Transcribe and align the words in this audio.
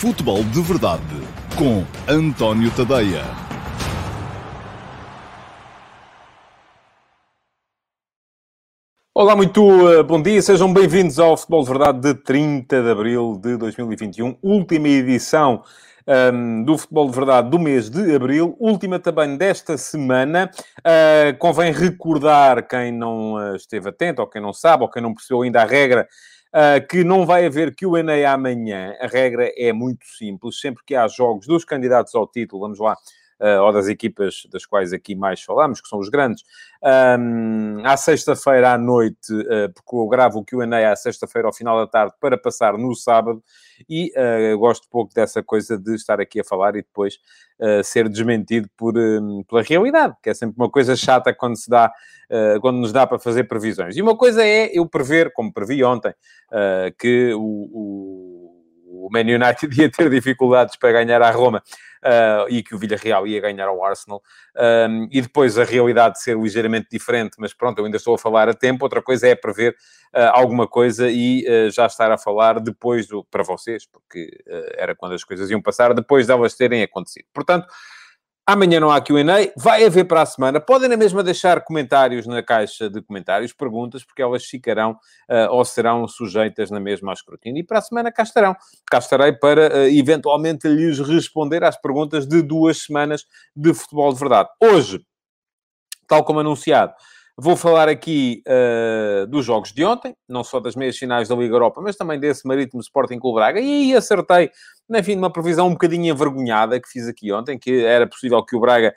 Futebol 0.00 0.42
de 0.42 0.60
Verdade 0.60 1.02
com 1.56 1.84
António 2.12 2.70
Tadeia. 2.72 3.22
Olá, 9.14 9.36
muito 9.36 9.62
uh, 9.62 10.02
bom 10.02 10.20
dia, 10.20 10.42
sejam 10.42 10.70
bem-vindos 10.74 11.18
ao 11.18 11.36
Futebol 11.36 11.62
de 11.62 11.68
Verdade 11.68 12.00
de 12.00 12.14
30 12.14 12.82
de 12.82 12.90
abril 12.90 13.40
de 13.40 13.56
2021, 13.56 14.36
última 14.42 14.88
edição 14.88 15.62
um, 16.06 16.64
do 16.64 16.76
Futebol 16.76 17.08
de 17.08 17.16
Verdade 17.16 17.50
do 17.50 17.58
mês 17.58 17.88
de 17.88 18.14
abril, 18.14 18.56
última 18.58 18.98
também 18.98 19.36
desta 19.36 19.78
semana. 19.78 20.50
Uh, 20.80 21.38
convém 21.38 21.72
recordar 21.72 22.66
quem 22.66 22.92
não 22.92 23.34
uh, 23.34 23.56
esteve 23.56 23.88
atento, 23.88 24.20
ou 24.20 24.28
quem 24.28 24.42
não 24.42 24.52
sabe, 24.52 24.82
ou 24.82 24.90
quem 24.90 25.02
não 25.02 25.14
percebeu 25.14 25.42
ainda 25.42 25.62
a 25.62 25.64
regra, 25.64 26.06
uh, 26.54 26.86
que 26.86 27.02
não 27.02 27.26
vai 27.26 27.44
haver 27.44 27.74
QA 27.74 28.32
amanhã. 28.32 28.94
A 29.00 29.06
regra 29.06 29.52
é 29.56 29.72
muito 29.72 30.06
simples. 30.06 30.60
Sempre 30.60 30.84
que 30.86 30.94
há 30.94 31.06
jogos 31.08 31.46
dos 31.46 31.64
candidatos 31.64 32.14
ao 32.14 32.26
título, 32.26 32.62
vamos 32.62 32.78
lá, 32.78 32.96
uh, 33.44 33.62
ou 33.62 33.72
das 33.72 33.88
equipas 33.88 34.46
das 34.50 34.64
quais 34.64 34.92
aqui 34.92 35.14
mais 35.14 35.42
falamos, 35.42 35.80
que 35.80 35.88
são 35.88 35.98
os 35.98 36.08
grandes, 36.08 36.42
um, 36.82 37.84
à 37.84 37.96
sexta-feira 37.96 38.72
à 38.72 38.78
noite, 38.78 39.32
uh, 39.32 39.72
porque 39.74 39.94
eu 39.94 40.08
gravo 40.08 40.38
o 40.38 40.44
QA 40.44 40.90
à 40.90 40.96
sexta-feira 40.96 41.46
ao 41.46 41.52
final 41.52 41.76
da 41.76 41.86
tarde 41.86 42.14
para 42.18 42.38
passar 42.38 42.78
no 42.78 42.94
sábado, 42.94 43.42
e 43.88 44.12
uh, 44.16 44.58
gosto 44.58 44.88
pouco 44.88 45.12
dessa 45.12 45.42
coisa 45.42 45.76
de 45.76 45.94
estar 45.94 46.20
aqui 46.20 46.40
a 46.40 46.44
falar 46.44 46.74
e 46.76 46.82
depois 46.82 47.18
ser 47.84 48.08
desmentido 48.08 48.68
por, 48.76 48.98
um, 48.98 49.44
pela 49.48 49.62
realidade, 49.62 50.16
que 50.20 50.28
é 50.28 50.34
sempre 50.34 50.56
uma 50.58 50.68
coisa 50.68 50.96
chata 50.96 51.32
quando 51.32 51.56
se 51.56 51.70
dá, 51.70 51.88
quando 52.60 52.78
nos 52.78 52.92
dá 52.92 53.06
para 53.06 53.16
fazer 53.16 53.44
previsões. 53.44 53.96
E 53.96 54.02
uma 54.02 54.16
coisa 54.16 54.44
é 54.44 54.76
eu 54.76 54.84
prever, 54.88 55.32
como 55.32 55.52
previ 55.52 55.84
ontem, 55.84 56.12
que 56.98 57.32
o, 57.32 57.40
o, 57.40 58.23
o 59.04 59.10
Man 59.10 59.20
United 59.20 59.68
ia 59.80 59.90
ter 59.90 60.08
dificuldades 60.08 60.76
para 60.76 60.92
ganhar 60.92 61.20
a 61.20 61.30
Roma 61.30 61.62
uh, 62.02 62.48
e 62.48 62.62
que 62.62 62.74
o 62.74 62.78
Villarreal 62.78 63.26
ia 63.26 63.40
ganhar 63.40 63.68
ao 63.68 63.84
Arsenal. 63.84 64.22
Um, 64.56 65.08
e 65.10 65.20
depois 65.20 65.58
a 65.58 65.64
realidade 65.64 66.20
ser 66.20 66.36
ligeiramente 66.36 66.88
diferente, 66.90 67.36
mas 67.38 67.52
pronto, 67.52 67.78
eu 67.78 67.84
ainda 67.84 67.98
estou 67.98 68.14
a 68.14 68.18
falar 68.18 68.48
a 68.48 68.54
tempo. 68.54 68.84
Outra 68.84 69.02
coisa 69.02 69.28
é 69.28 69.34
prever 69.34 69.72
uh, 70.14 70.30
alguma 70.32 70.66
coisa 70.66 71.10
e 71.10 71.44
uh, 71.46 71.70
já 71.70 71.86
estar 71.86 72.10
a 72.10 72.16
falar 72.16 72.60
depois 72.60 73.06
do, 73.06 73.22
para 73.24 73.42
vocês, 73.42 73.86
porque 73.86 74.42
era 74.76 74.94
quando 74.94 75.12
as 75.12 75.24
coisas 75.24 75.50
iam 75.50 75.60
passar, 75.60 75.92
depois 75.92 76.26
delas 76.26 76.54
terem 76.54 76.82
acontecido. 76.82 77.26
Portanto, 77.32 77.66
Amanhã 78.46 78.78
não 78.78 78.90
há 78.90 79.00
QA, 79.00 79.24
vai 79.56 79.86
haver 79.86 80.04
para 80.04 80.20
a 80.20 80.26
semana. 80.26 80.60
Podem 80.60 80.86
na 80.86 80.98
mesma 80.98 81.22
deixar 81.22 81.64
comentários 81.64 82.26
na 82.26 82.42
caixa 82.42 82.90
de 82.90 83.00
comentários, 83.00 83.54
perguntas, 83.54 84.04
porque 84.04 84.20
elas 84.20 84.44
ficarão 84.44 84.92
uh, 84.92 85.50
ou 85.50 85.64
serão 85.64 86.06
sujeitas 86.06 86.70
na 86.70 86.78
mesma 86.78 87.10
ao 87.10 87.14
escrutínio. 87.14 87.60
E 87.60 87.64
para 87.64 87.78
a 87.78 87.82
semana 87.82 88.12
cá 88.12 88.22
estarão. 88.22 88.54
Cá 88.90 88.98
estarei 88.98 89.32
para 89.32 89.68
uh, 89.68 89.88
eventualmente 89.88 90.68
lhes 90.68 91.00
responder 91.00 91.64
às 91.64 91.80
perguntas 91.80 92.26
de 92.26 92.42
duas 92.42 92.82
semanas 92.82 93.24
de 93.56 93.72
futebol 93.72 94.12
de 94.12 94.20
verdade. 94.20 94.50
Hoje, 94.60 95.00
tal 96.06 96.22
como 96.22 96.40
anunciado, 96.40 96.92
Vou 97.36 97.56
falar 97.56 97.88
aqui 97.88 98.44
uh, 98.46 99.26
dos 99.26 99.44
jogos 99.44 99.72
de 99.72 99.84
ontem, 99.84 100.14
não 100.28 100.44
só 100.44 100.60
das 100.60 100.76
meias 100.76 100.96
finais 100.96 101.28
da 101.28 101.34
Liga 101.34 101.52
Europa, 101.52 101.80
mas 101.80 101.96
também 101.96 102.18
desse 102.18 102.46
Marítimo 102.46 102.80
Sporting 102.80 103.18
Clube 103.18 103.34
Braga. 103.34 103.58
E 103.58 103.64
aí 103.64 103.96
acertei 103.96 104.52
enfim, 104.90 105.16
uma 105.16 105.30
previsão 105.30 105.68
um 105.68 105.72
bocadinho 105.72 106.12
envergonhada 106.12 106.80
que 106.80 106.88
fiz 106.88 107.08
aqui 107.08 107.32
ontem, 107.32 107.58
que 107.58 107.84
era 107.84 108.06
possível 108.06 108.44
que 108.44 108.54
o 108.54 108.60
Braga 108.60 108.94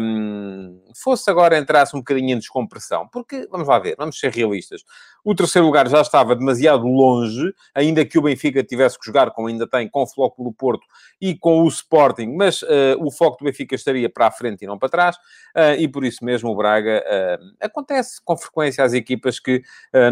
um, 0.00 0.80
fosse 0.94 1.30
agora, 1.30 1.58
entrasse 1.58 1.96
um 1.96 2.00
bocadinho 2.00 2.34
em 2.34 2.38
descompressão. 2.38 3.08
Porque, 3.08 3.46
vamos 3.50 3.68
lá 3.68 3.78
ver, 3.78 3.96
vamos 3.98 4.18
ser 4.18 4.32
realistas. 4.32 4.82
O 5.24 5.34
terceiro 5.34 5.66
lugar 5.66 5.88
já 5.88 6.00
estava 6.00 6.36
demasiado 6.36 6.86
longe, 6.86 7.52
ainda 7.74 8.04
que 8.04 8.16
o 8.16 8.22
Benfica 8.22 8.62
tivesse 8.62 8.96
que 8.96 9.04
jogar, 9.04 9.32
como 9.32 9.48
ainda 9.48 9.66
tem, 9.66 9.88
com 9.88 10.04
o 10.04 10.06
Floco 10.06 10.44
do 10.44 10.52
Porto 10.52 10.86
e 11.20 11.34
com 11.36 11.62
o 11.62 11.68
Sporting, 11.68 12.28
mas 12.36 12.62
uh, 12.62 12.96
o 13.00 13.10
foco 13.10 13.38
do 13.38 13.44
Benfica 13.44 13.74
estaria 13.74 14.08
para 14.08 14.28
a 14.28 14.30
frente 14.30 14.62
e 14.62 14.66
não 14.68 14.78
para 14.78 14.88
trás, 14.88 15.16
uh, 15.16 15.74
e 15.78 15.88
por 15.88 16.04
isso 16.04 16.24
mesmo 16.24 16.50
o 16.50 16.54
Braga 16.54 17.02
uh, 17.04 17.56
acontece 17.60 18.20
com 18.24 18.36
frequência 18.36 18.84
às 18.84 18.92
equipas 18.92 19.40
que 19.40 19.62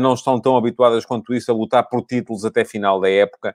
não 0.00 0.14
estão 0.14 0.40
tão 0.40 0.56
habituadas 0.56 1.04
quanto 1.04 1.34
isso 1.34 1.50
a 1.50 1.54
lutar 1.54 1.88
por 1.88 2.02
títulos 2.02 2.44
até 2.44 2.64
final 2.64 3.00
da 3.00 3.08
época, 3.08 3.54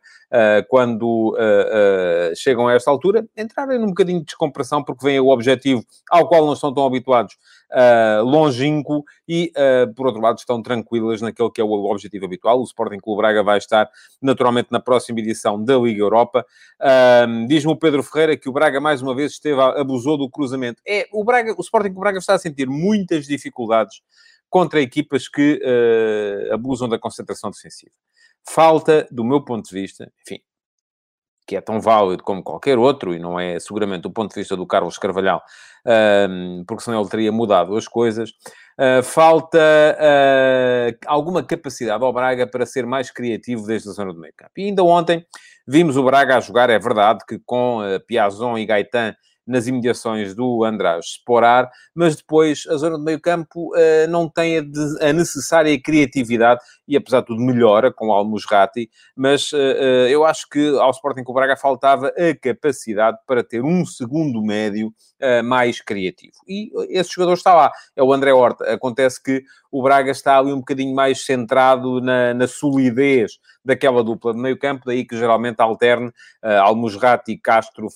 quando 0.69 1.35
uh, 1.49 2.35
chegam 2.35 2.67
a 2.67 2.73
esta 2.73 2.91
altura, 2.91 3.27
entrarem 3.35 3.79
num 3.79 3.87
bocadinho 3.87 4.19
de 4.19 4.25
descompressão, 4.25 4.83
porque 4.83 5.05
vem 5.05 5.19
o 5.19 5.29
objetivo 5.29 5.83
ao 6.09 6.27
qual 6.27 6.45
não 6.45 6.53
estão 6.53 6.73
tão 6.73 6.85
habituados, 6.85 7.35
uh, 7.71 8.23
longínquo, 8.23 9.03
e, 9.27 9.51
por 9.95 10.07
outro 10.07 10.21
lado, 10.21 10.39
estão 10.39 10.61
tranquilas 10.61 11.21
naquele 11.21 11.51
que 11.51 11.61
é 11.61 11.63
o 11.63 11.69
objetivo 11.69 12.25
habitual. 12.25 12.59
O 12.59 12.63
Sporting 12.63 12.97
Clube 12.97 13.21
Braga 13.21 13.43
vai 13.43 13.59
estar, 13.59 13.87
naturalmente, 14.19 14.69
na 14.71 14.79
próxima 14.79 15.19
edição 15.19 15.63
da 15.63 15.77
Liga 15.77 16.01
Europa. 16.01 16.43
Diz-me 17.47 17.71
o 17.71 17.75
Pedro 17.75 18.01
Ferreira 18.01 18.35
que 18.35 18.49
o 18.49 18.51
Braga, 18.51 18.81
mais 18.81 19.03
uma 19.03 19.13
vez, 19.13 19.33
esteve, 19.33 19.61
abusou 19.61 20.17
do 20.17 20.27
cruzamento. 20.27 20.81
É, 20.87 21.07
o, 21.13 21.23
Braga, 21.23 21.53
o 21.55 21.61
Sporting 21.61 21.89
Clube 21.89 22.01
Braga 22.01 22.17
está 22.17 22.33
a 22.33 22.39
sentir 22.39 22.67
muitas 22.67 23.27
dificuldades 23.27 24.01
contra 24.49 24.81
equipas 24.81 25.29
que 25.29 25.61
uh, 25.61 26.53
abusam 26.53 26.89
da 26.89 26.97
concentração 26.97 27.51
defensiva. 27.51 27.93
Falta, 28.47 29.07
do 29.11 29.23
meu 29.23 29.43
ponto 29.45 29.69
de 29.69 29.79
vista, 29.79 30.11
enfim, 30.25 30.41
que 31.49 31.55
é 31.55 31.61
tão 31.61 31.81
válido 31.81 32.21
como 32.21 32.43
qualquer 32.43 32.77
outro, 32.77 33.11
e 33.11 33.17
não 33.17 33.39
é 33.39 33.59
seguramente 33.59 34.03
do 34.03 34.11
ponto 34.11 34.29
de 34.29 34.39
vista 34.39 34.55
do 34.55 34.67
Carlos 34.67 34.99
Carvalhal, 34.99 35.41
porque 36.67 36.83
senão 36.83 37.01
ele 37.01 37.09
teria 37.09 37.31
mudado 37.31 37.75
as 37.75 37.87
coisas. 37.87 38.29
Uh, 38.79 39.03
falta 39.03 39.57
uh, 39.57 40.95
alguma 41.05 41.43
capacidade 41.43 42.01
ao 42.01 42.13
Braga 42.13 42.47
para 42.47 42.65
ser 42.65 42.85
mais 42.85 43.11
criativo 43.11 43.65
desde 43.65 43.89
a 43.89 43.91
zona 43.91 44.13
do 44.13 44.19
meio 44.21 44.33
campo. 44.37 44.51
E 44.55 44.65
ainda 44.65 44.83
ontem 44.83 45.25
vimos 45.67 45.97
o 45.97 46.03
Braga 46.03 46.37
a 46.37 46.39
jogar, 46.39 46.69
é 46.69 46.79
verdade, 46.79 47.25
que 47.27 47.39
com 47.45 47.79
uh, 47.79 47.99
Piazon 48.07 48.57
e 48.57 48.65
Gaetan 48.65 49.15
nas 49.49 49.67
imediações 49.67 50.35
do 50.35 50.63
Andrade 50.63 51.05
Sporar, 51.05 51.69
mas 51.93 52.15
depois 52.15 52.65
a 52.69 52.77
zona 52.77 52.97
de 52.97 53.03
meio 53.03 53.19
campo 53.19 53.75
uh, 53.75 54.07
não 54.09 54.29
tem 54.29 54.59
a, 54.59 54.61
de, 54.61 55.03
a, 55.03 55.11
necessária 55.11 55.77
criatividade 55.81 56.61
e 56.87 56.95
apesar 56.95 57.21
de 57.21 57.27
tudo 57.27 57.41
melhora 57.41 57.91
com 57.91 58.07
o 58.07 58.11
Almusrati, 58.11 58.89
mas 59.15 59.51
uh, 59.51 59.57
eu 60.07 60.23
acho 60.23 60.47
que 60.47 60.77
ao 60.77 60.91
Sporting 60.91 61.23
com 61.23 61.31
o 61.31 61.35
Braga 61.35 61.57
faltava 61.57 62.07
a 62.09 62.35
capacidade 62.39 63.17
para 63.25 63.43
ter 63.43 63.63
um 63.63 63.85
segundo 63.85 64.41
médio 64.41 64.93
mais 65.43 65.81
criativo. 65.81 66.33
E 66.47 66.71
esse 66.89 67.11
jogador 67.13 67.33
está 67.33 67.53
lá, 67.53 67.71
é 67.95 68.01
o 68.01 68.13
André 68.13 68.33
Horta. 68.33 68.73
Acontece 68.73 69.21
que 69.21 69.43
o 69.71 69.83
Braga 69.83 70.11
está 70.11 70.37
ali 70.37 70.51
um 70.51 70.59
bocadinho 70.59 70.95
mais 70.95 71.25
centrado 71.25 72.01
na, 72.01 72.33
na 72.33 72.47
solidez 72.47 73.39
daquela 73.63 74.03
dupla 74.03 74.33
de 74.33 74.39
meio 74.39 74.57
campo, 74.57 74.83
daí 74.85 75.05
que 75.05 75.17
geralmente 75.17 75.59
alterne 75.59 76.07
uh, 76.07 76.61
Almusrati, 76.63 77.37
Castro, 77.37 77.87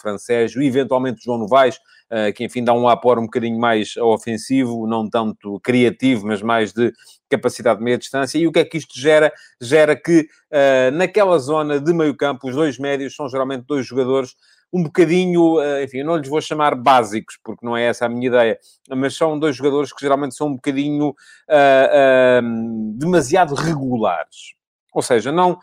e 0.61 0.67
eventualmente 0.67 1.23
João 1.23 1.39
Novaes, 1.39 1.77
uh, 1.77 2.31
que 2.35 2.43
enfim 2.43 2.63
dá 2.63 2.73
um 2.73 2.87
apor 2.87 3.17
um 3.17 3.23
bocadinho 3.23 3.59
mais 3.59 3.97
ofensivo, 3.97 4.85
não 4.85 5.09
tanto 5.09 5.59
criativo, 5.61 6.27
mas 6.27 6.41
mais 6.41 6.73
de 6.73 6.93
capacidade 7.29 7.79
de 7.79 7.85
meia 7.85 7.97
distância. 7.97 8.37
E 8.37 8.45
o 8.45 8.51
que 8.51 8.59
é 8.59 8.65
que 8.65 8.77
isto 8.77 8.99
gera? 8.99 9.31
Gera 9.59 9.95
que 9.95 10.27
uh, 10.51 10.91
naquela 10.95 11.39
zona 11.39 11.79
de 11.79 11.93
meio 11.93 12.15
campo, 12.15 12.47
os 12.47 12.55
dois 12.55 12.77
médios 12.77 13.15
são 13.15 13.27
geralmente 13.27 13.65
dois 13.65 13.85
jogadores 13.85 14.35
um 14.73 14.83
bocadinho, 14.83 15.57
enfim, 15.83 15.99
eu 15.99 16.05
não 16.05 16.17
lhes 16.17 16.27
vou 16.27 16.41
chamar 16.41 16.73
básicos, 16.73 17.37
porque 17.43 17.63
não 17.63 17.77
é 17.77 17.83
essa 17.83 18.07
a 18.07 18.09
minha 18.09 18.27
ideia, 18.27 18.57
mas 18.89 19.15
são 19.15 19.37
dois 19.37 19.55
jogadores 19.55 19.93
que 19.93 20.01
geralmente 20.01 20.33
são 20.33 20.47
um 20.47 20.55
bocadinho 20.55 21.09
uh, 21.09 21.13
uh, 22.41 22.97
demasiado 22.97 23.53
regulares. 23.53 24.55
Ou 24.91 25.03
seja, 25.03 25.31
não, 25.31 25.51
uh, 25.51 25.59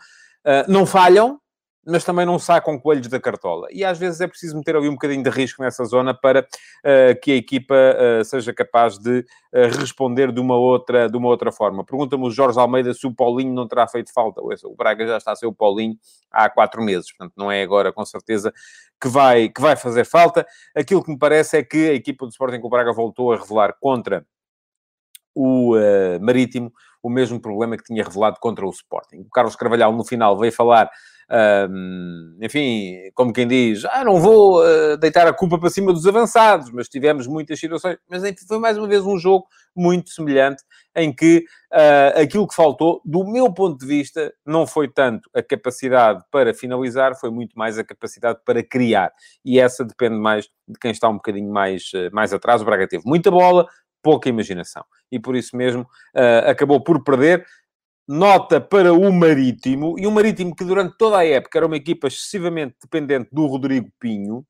não 0.69 0.85
falham, 0.85 1.40
mas 1.85 2.03
também 2.03 2.25
não 2.25 2.37
sacam 2.37 2.79
coelhos 2.79 3.07
da 3.07 3.19
cartola. 3.19 3.67
E 3.71 3.83
às 3.83 3.97
vezes 3.97 4.21
é 4.21 4.27
preciso 4.27 4.55
meter 4.55 4.75
ali 4.75 4.87
um 4.87 4.93
bocadinho 4.93 5.23
de 5.23 5.29
risco 5.29 5.61
nessa 5.61 5.83
zona 5.85 6.13
para 6.13 6.41
uh, 6.41 7.19
que 7.21 7.31
a 7.31 7.35
equipa 7.35 7.75
uh, 7.75 8.23
seja 8.23 8.53
capaz 8.53 8.99
de 8.99 9.19
uh, 9.19 9.79
responder 9.79 10.31
de 10.31 10.39
uma 10.39 10.55
outra, 10.55 11.09
de 11.09 11.17
uma 11.17 11.27
outra 11.27 11.51
forma. 11.51 11.83
Pergunta-me 11.83 12.23
o 12.23 12.31
Jorge 12.31 12.59
Almeida 12.59 12.93
se 12.93 13.07
o 13.07 13.13
Paulinho 13.13 13.53
não 13.53 13.67
terá 13.67 13.87
feito 13.87 14.13
falta. 14.13 14.41
O 14.41 14.75
Braga 14.75 15.07
já 15.07 15.17
está 15.17 15.31
a 15.31 15.35
ser 15.35 15.47
o 15.47 15.53
Paulinho 15.53 15.95
há 16.31 16.49
quatro 16.49 16.83
meses, 16.83 17.11
portanto 17.11 17.33
não 17.35 17.51
é 17.51 17.63
agora 17.63 17.91
com 17.91 18.05
certeza 18.05 18.53
que 19.01 19.07
vai, 19.07 19.49
que 19.49 19.59
vai 19.59 19.75
fazer 19.75 20.05
falta. 20.05 20.45
Aquilo 20.75 21.03
que 21.03 21.11
me 21.11 21.17
parece 21.17 21.57
é 21.57 21.63
que 21.63 21.89
a 21.89 21.93
equipa 21.93 22.25
do 22.25 22.29
Sporting 22.31 22.59
com 22.59 22.67
o 22.67 22.69
Braga 22.69 22.93
voltou 22.93 23.33
a 23.33 23.37
revelar 23.37 23.73
contra 23.79 24.25
o 25.33 25.75
Marítimo 26.19 26.71
o 27.01 27.09
mesmo 27.09 27.39
problema 27.39 27.77
que 27.77 27.83
tinha 27.83 28.03
revelado 28.03 28.37
contra 28.39 28.65
o 28.65 28.69
Sporting. 28.69 29.21
O 29.21 29.29
Carlos 29.29 29.55
Carvalhal, 29.55 29.91
no 29.91 30.03
final, 30.03 30.37
veio 30.37 30.51
falar, 30.51 30.89
enfim, 32.41 33.09
como 33.13 33.31
quem 33.31 33.47
diz, 33.47 33.85
ah, 33.85 34.03
não 34.03 34.19
vou 34.19 34.61
uh, 34.61 34.97
deitar 34.97 35.25
a 35.27 35.33
culpa 35.33 35.57
para 35.57 35.69
cima 35.69 35.93
dos 35.93 36.05
avançados, 36.05 36.69
mas 36.71 36.89
tivemos 36.89 37.25
muitas 37.25 37.59
situações. 37.59 37.97
Mas 38.09 38.23
enfim, 38.23 38.45
foi 38.45 38.59
mais 38.59 38.77
uma 38.77 38.87
vez 38.87 39.05
um 39.05 39.17
jogo 39.17 39.45
muito 39.73 40.09
semelhante, 40.09 40.63
em 40.93 41.13
que 41.15 41.45
uh, 41.71 42.21
aquilo 42.21 42.45
que 42.45 42.53
faltou, 42.53 43.01
do 43.05 43.23
meu 43.23 43.53
ponto 43.53 43.79
de 43.79 43.85
vista, 43.85 44.33
não 44.45 44.67
foi 44.67 44.89
tanto 44.89 45.29
a 45.33 45.41
capacidade 45.41 46.21
para 46.29 46.53
finalizar, 46.53 47.15
foi 47.15 47.31
muito 47.31 47.57
mais 47.57 47.79
a 47.79 47.83
capacidade 47.83 48.39
para 48.45 48.61
criar. 48.61 49.13
E 49.45 49.59
essa 49.59 49.85
depende 49.85 50.17
mais 50.17 50.49
de 50.67 50.77
quem 50.79 50.91
está 50.91 51.07
um 51.07 51.15
bocadinho 51.15 51.49
mais, 51.49 51.91
uh, 51.93 52.13
mais 52.13 52.33
atrás. 52.33 52.61
O 52.61 52.65
Braga 52.65 52.87
teve 52.87 53.03
muita 53.05 53.31
bola, 53.31 53.67
pouca 54.01 54.27
imaginação. 54.27 54.83
E 55.11 55.19
por 55.19 55.35
isso 55.35 55.55
mesmo 55.55 55.83
uh, 55.83 56.49
acabou 56.49 56.83
por 56.83 57.03
perder. 57.03 57.45
Nota 58.11 58.59
para 58.59 58.93
o 58.93 59.11
Marítimo, 59.11 59.95
e 59.97 60.05
o 60.05 60.11
Marítimo 60.11 60.55
que 60.55 60.65
durante 60.65 60.97
toda 60.97 61.19
a 61.19 61.25
época 61.25 61.57
era 61.57 61.65
uma 61.65 61.77
equipa 61.77 62.07
excessivamente 62.07 62.75
dependente 62.81 63.29
do 63.31 63.45
Rodrigo 63.45 63.89
Pinho. 63.99 64.45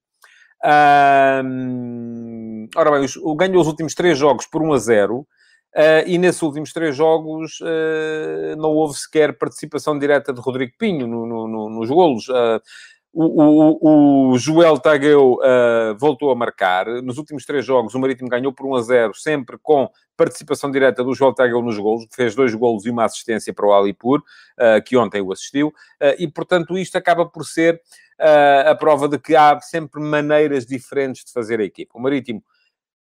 Ora 2.75 2.91
bem, 2.91 3.07
ganhou 3.37 3.61
os 3.61 3.67
últimos 3.67 3.93
três 3.93 4.17
jogos 4.17 4.45
por 4.47 4.61
1 4.61 4.73
a 4.73 4.77
0. 4.77 5.27
Uh, 5.73 6.03
e 6.05 6.17
nesses 6.17 6.41
últimos 6.41 6.73
três 6.73 6.93
jogos 6.93 7.61
uh, 7.61 8.57
não 8.57 8.71
houve 8.71 8.93
sequer 8.97 9.37
participação 9.37 9.97
direta 9.97 10.33
de 10.33 10.41
Rodrigo 10.41 10.73
Pinho 10.77 11.07
no, 11.07 11.25
no, 11.25 11.47
no, 11.47 11.69
nos 11.69 11.89
golos. 11.89 12.27
Uh, 12.27 12.59
o, 13.13 13.25
o, 13.25 14.31
o, 14.31 14.37
Joel 14.37 14.77
Tagueu 14.77 15.37
voltou 15.99 16.31
a 16.31 16.35
marcar. 16.35 16.85
Nos 17.01 17.17
últimos 17.17 17.45
três 17.45 17.65
jogos, 17.65 17.93
o 17.93 17.99
Marítimo 17.99 18.29
ganhou 18.29 18.53
por 18.53 18.65
1 18.65 18.75
a 18.75 18.81
0, 18.81 19.13
sempre 19.15 19.57
com 19.61 19.89
participação 20.15 20.71
direta 20.71 21.03
do 21.03 21.13
Joel 21.13 21.33
Tagueu 21.33 21.61
nos 21.61 21.77
golos. 21.77 22.05
Fez 22.11 22.35
dois 22.35 22.53
golos 22.53 22.85
e 22.85 22.89
uma 22.89 23.05
assistência 23.05 23.53
para 23.53 23.65
o 23.65 23.73
Alipur, 23.73 24.21
que 24.85 24.95
ontem 24.95 25.21
o 25.21 25.31
assistiu. 25.31 25.73
e, 26.17 26.27
portanto, 26.27 26.77
isto 26.77 26.97
acaba 26.97 27.25
por 27.25 27.45
ser 27.45 27.81
a 28.67 28.75
prova 28.75 29.07
de 29.07 29.17
que 29.17 29.35
há 29.35 29.59
sempre 29.59 30.01
maneiras 30.01 30.65
diferentes 30.65 31.25
de 31.25 31.31
fazer 31.31 31.59
a 31.59 31.63
equipa. 31.63 31.97
O 31.97 32.01
Marítimo 32.01 32.43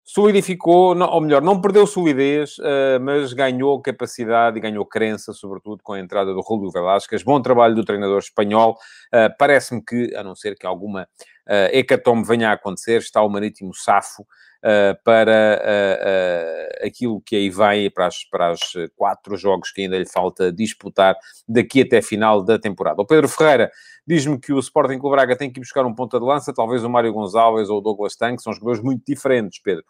solidificou, 0.09 0.97
ou 0.97 1.21
melhor, 1.21 1.43
não 1.43 1.61
perdeu 1.61 1.87
solidez, 1.87 2.57
uh, 2.59 2.99
mas 2.99 3.35
ganhou 3.35 3.79
capacidade 3.83 4.57
e 4.57 4.61
ganhou 4.61 4.87
crença, 4.87 5.35
sobretudo 5.35 5.83
com 5.83 5.93
a 5.93 6.01
entrada 6.01 6.33
do 6.33 6.41
Rúlio 6.41 6.71
Velasquez. 6.71 7.23
Bom 7.23 7.43
trabalho 7.43 7.75
do 7.75 7.85
treinador 7.85 8.19
espanhol. 8.19 8.79
Uh, 9.13 9.29
Parece-me 9.39 9.85
que, 9.85 10.17
a 10.17 10.25
não 10.25 10.35
ser 10.35 10.57
que 10.57 10.67
alguma 10.67 11.03
uh, 11.03 11.77
hecatombe 11.77 12.27
venha 12.27 12.49
a 12.49 12.53
acontecer, 12.55 13.01
está 13.01 13.23
o 13.23 13.29
Marítimo 13.29 13.75
safo 13.75 14.27
uh, 14.65 15.03
para 15.05 15.61
uh, 15.63 16.87
aquilo 16.87 17.21
que 17.21 17.37
aí 17.37 17.51
vem, 17.51 17.91
para 17.91 18.07
as, 18.07 18.25
para 18.25 18.51
as 18.51 18.61
quatro 18.97 19.37
jogos 19.37 19.71
que 19.71 19.83
ainda 19.83 19.99
lhe 19.99 20.07
falta 20.07 20.53
disputar 20.53 21.17
daqui 21.49 21.83
até 21.83 22.03
final 22.03 22.43
da 22.43 22.59
temporada. 22.59 23.01
O 23.03 23.07
Pedro 23.07 23.29
Ferreira 23.29 23.71
diz-me 24.07 24.39
que 24.39 24.53
o 24.53 24.59
Sporting 24.59 24.99
Clube 24.99 25.17
Braga 25.17 25.37
tem 25.37 25.51
que 25.51 25.59
ir 25.59 25.63
buscar 25.63 25.85
um 25.85 25.95
ponta 25.95 26.19
de 26.19 26.25
lança, 26.25 26.53
talvez 26.55 26.83
o 26.85 26.91
Mário 26.91 27.13
Gonçalves 27.13 27.69
ou 27.69 27.79
o 27.79 27.81
Douglas 27.81 28.17
Tanque, 28.17 28.43
são 28.43 28.53
jogadores 28.53 28.83
muito 28.83 29.03
diferentes, 29.07 29.61
Pedro. 29.63 29.85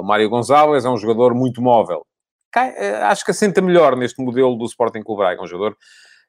o 0.00 0.02
Mário 0.02 0.28
Gonçalves 0.28 0.84
é 0.84 0.90
um 0.90 0.96
jogador 0.96 1.34
muito 1.34 1.62
móvel. 1.62 2.04
Acho 3.02 3.24
que 3.24 3.30
assenta 3.30 3.60
melhor 3.60 3.96
neste 3.96 4.20
modelo 4.22 4.56
do 4.56 4.64
Sporting 4.64 5.02
Clube 5.02 5.20
Braga, 5.20 5.40
é 5.40 5.44
um 5.44 5.46
jogador 5.46 5.76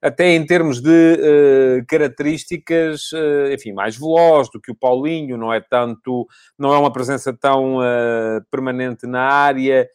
até 0.01 0.35
em 0.35 0.45
termos 0.45 0.81
de 0.81 0.89
uh, 0.89 1.85
características, 1.87 3.11
uh, 3.11 3.51
enfim, 3.51 3.73
mais 3.73 3.97
veloz 3.97 4.49
do 4.51 4.61
que 4.61 4.71
o 4.71 4.75
Paulinho, 4.75 5.37
não 5.37 5.51
é 5.51 5.59
tanto, 5.59 6.27
não 6.57 6.73
é 6.73 6.77
uma 6.77 6.93
presença 6.93 7.33
tão 7.33 7.77
uh, 7.77 8.43
permanente 8.51 9.07
na 9.07 9.21
área, 9.21 9.89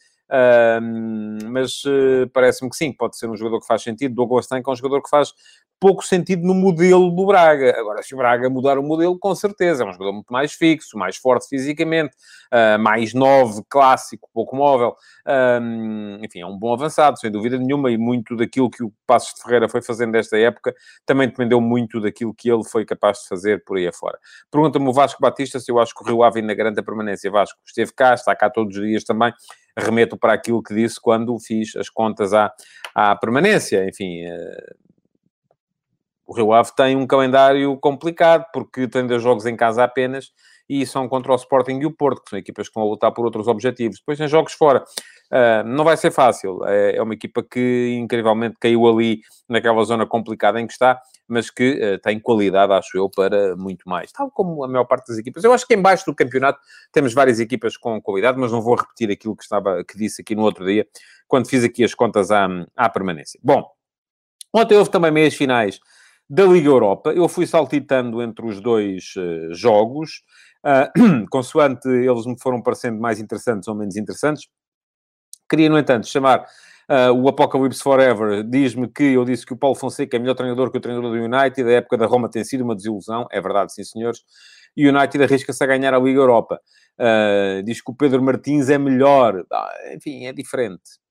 mas 1.50 1.82
parece-me 2.32 2.70
que 2.70 2.76
sim, 2.76 2.92
pode 2.92 3.16
ser 3.16 3.28
um 3.28 3.36
jogador 3.36 3.60
que 3.60 3.66
faz 3.66 3.82
sentido. 3.82 4.14
Douglas 4.14 4.46
Tank 4.46 4.66
é 4.66 4.70
um 4.70 4.76
jogador 4.76 5.02
que 5.02 5.10
faz 5.10 5.32
pouco 5.82 6.06
sentido 6.06 6.46
no 6.46 6.54
modelo 6.54 7.10
do 7.10 7.26
Braga. 7.26 7.74
Agora, 7.76 8.04
se 8.04 8.14
o 8.14 8.16
Braga 8.16 8.48
mudar 8.48 8.78
o 8.78 8.84
modelo, 8.84 9.18
com 9.18 9.34
certeza, 9.34 9.82
é 9.82 9.86
um 9.88 9.92
jogador 9.92 10.12
muito 10.12 10.32
mais 10.32 10.52
fixo, 10.52 10.96
mais 10.96 11.16
forte 11.16 11.48
fisicamente, 11.48 12.14
uh, 12.54 12.78
mais 12.78 13.12
novo, 13.12 13.66
clássico, 13.68 14.30
pouco 14.32 14.54
móvel. 14.54 14.94
Enfim, 16.22 16.40
é 16.40 16.46
um 16.46 16.56
bom 16.56 16.72
avançado, 16.72 17.18
sem 17.18 17.32
dúvida 17.32 17.58
nenhuma, 17.58 17.90
e 17.90 17.98
muito 17.98 18.36
daquilo 18.36 18.70
que 18.70 18.84
o 18.84 18.92
Passos 19.04 19.34
de 19.34 19.42
Ferreira 19.42 19.68
foi 19.68 19.82
fazendo 19.82 20.12
nesta 20.12 20.38
época 20.38 20.72
também 21.04 21.26
dependeu 21.28 21.60
muito 21.60 22.00
daquilo 22.00 22.32
que 22.32 22.48
ele 22.48 22.62
foi 22.64 22.84
capaz 22.84 23.22
de 23.22 23.28
fazer 23.28 23.64
por 23.64 23.76
aí 23.76 23.88
afora. 23.88 24.18
Pergunta-me 24.52 24.88
o 24.88 24.92
Vasco 24.92 25.20
Batista 25.20 25.58
se 25.58 25.70
eu 25.70 25.80
acho 25.80 25.92
que 25.94 26.02
o 26.02 26.06
Rio 26.06 26.22
Ave 26.22 26.40
na 26.42 26.54
grande 26.54 26.80
permanência. 26.80 27.28
Vasco, 27.28 27.58
esteve 27.66 27.92
cá, 27.92 28.14
está 28.14 28.36
cá 28.36 28.48
todos 28.48 28.76
os 28.76 28.82
dias 28.82 29.02
também. 29.02 29.32
Remeto 29.78 30.16
para 30.16 30.32
aquilo 30.32 30.62
que 30.62 30.74
disse 30.74 31.00
quando 31.00 31.38
fiz 31.38 31.74
as 31.76 31.88
contas 31.88 32.34
à, 32.34 32.52
à 32.94 33.16
permanência. 33.16 33.88
Enfim, 33.88 34.26
uh, 34.26 34.74
o 36.26 36.34
Rio 36.34 36.52
Ave 36.52 36.70
tem 36.74 36.96
um 36.96 37.06
calendário 37.06 37.76
complicado, 37.78 38.46
porque 38.52 38.88
tem 38.88 39.06
dois 39.06 39.22
jogos 39.22 39.46
em 39.46 39.56
casa 39.56 39.84
apenas, 39.84 40.32
e 40.80 40.86
são 40.86 41.06
contra 41.06 41.32
o 41.32 41.36
Sporting 41.36 41.80
e 41.80 41.86
o 41.86 41.90
Porto, 41.90 42.22
que 42.22 42.30
são 42.30 42.38
equipas 42.38 42.66
que 42.66 42.74
vão 42.74 42.88
lutar 42.88 43.12
por 43.12 43.26
outros 43.26 43.46
objetivos. 43.46 43.98
Depois 43.98 44.16
tem 44.16 44.26
jogos 44.26 44.54
fora. 44.54 44.82
Uh, 45.30 45.66
não 45.66 45.84
vai 45.84 45.98
ser 45.98 46.10
fácil. 46.10 46.64
É, 46.64 46.96
é, 46.96 47.02
uma 47.02 47.12
equipa 47.12 47.42
que, 47.42 47.94
incrivelmente, 48.00 48.56
caiu 48.58 48.88
ali 48.88 49.20
naquela 49.46 49.84
zona 49.84 50.06
complicada 50.06 50.58
em 50.58 50.66
que 50.66 50.72
está, 50.72 50.98
mas 51.28 51.50
que 51.50 51.74
uh, 51.74 51.98
tem 51.98 52.18
qualidade, 52.18 52.72
acho 52.72 52.96
eu, 52.96 53.10
para 53.10 53.54
muito 53.54 53.86
mais. 53.86 54.10
Tal 54.12 54.30
como 54.30 54.64
a 54.64 54.68
maior 54.68 54.84
parte 54.84 55.08
das 55.08 55.18
equipas. 55.18 55.44
Eu 55.44 55.52
acho 55.52 55.66
que 55.66 55.74
embaixo 55.74 56.06
do 56.06 56.14
campeonato 56.14 56.58
temos 56.90 57.12
várias 57.12 57.38
equipas 57.38 57.76
com 57.76 58.00
qualidade, 58.00 58.38
mas 58.38 58.50
não 58.50 58.62
vou 58.62 58.74
repetir 58.74 59.10
aquilo 59.10 59.36
que, 59.36 59.42
estava, 59.42 59.84
que 59.84 59.98
disse 59.98 60.22
aqui 60.22 60.34
no 60.34 60.42
outro 60.42 60.64
dia, 60.64 60.86
quando 61.28 61.48
fiz 61.48 61.64
aqui 61.64 61.84
as 61.84 61.94
contas 61.94 62.30
à, 62.30 62.48
à 62.74 62.88
permanência. 62.88 63.38
Bom, 63.42 63.70
ontem 64.54 64.76
houve 64.76 64.90
também 64.90 65.10
meias 65.10 65.34
finais 65.34 65.78
da 66.32 66.46
Liga 66.46 66.68
Europa. 66.68 67.12
Eu 67.12 67.28
fui 67.28 67.46
saltitando 67.46 68.22
entre 68.22 68.46
os 68.46 68.58
dois 68.58 69.12
uh, 69.18 69.52
jogos, 69.52 70.22
uh, 70.64 71.28
consoante 71.28 71.86
eles 71.86 72.24
me 72.24 72.40
foram 72.40 72.62
parecendo 72.62 72.98
mais 72.98 73.20
interessantes 73.20 73.68
ou 73.68 73.74
menos 73.74 73.96
interessantes. 73.96 74.48
Queria, 75.46 75.68
no 75.68 75.78
entanto, 75.78 76.06
chamar 76.06 76.46
uh, 76.88 77.12
o 77.12 77.28
Apocalypse 77.28 77.82
Forever. 77.82 78.42
Diz-me 78.44 78.88
que 78.88 79.02
eu 79.02 79.26
disse 79.26 79.44
que 79.44 79.52
o 79.52 79.58
Paulo 79.58 79.76
Fonseca 79.76 80.16
é 80.16 80.18
melhor 80.18 80.34
treinador 80.34 80.70
que 80.70 80.78
o 80.78 80.80
treinador 80.80 81.10
do 81.10 81.22
United. 81.22 81.68
A 81.68 81.72
época 81.72 81.98
da 81.98 82.06
Roma 82.06 82.30
tem 82.30 82.42
sido 82.42 82.64
uma 82.64 82.74
desilusão. 82.74 83.26
É 83.30 83.38
verdade, 83.38 83.74
sim, 83.74 83.84
senhores. 83.84 84.22
E 84.74 84.88
o 84.88 84.96
United 84.96 85.22
arrisca-se 85.22 85.62
a 85.62 85.66
ganhar 85.66 85.92
a 85.92 85.98
Liga 85.98 86.18
Europa. 86.18 86.58
Uh, 86.98 87.62
diz 87.62 87.82
que 87.82 87.90
o 87.90 87.94
Pedro 87.94 88.22
Martins 88.22 88.70
é 88.70 88.78
melhor. 88.78 89.44
Ah, 89.52 89.74
enfim, 89.94 90.24
é 90.24 90.32
diferente 90.32 91.01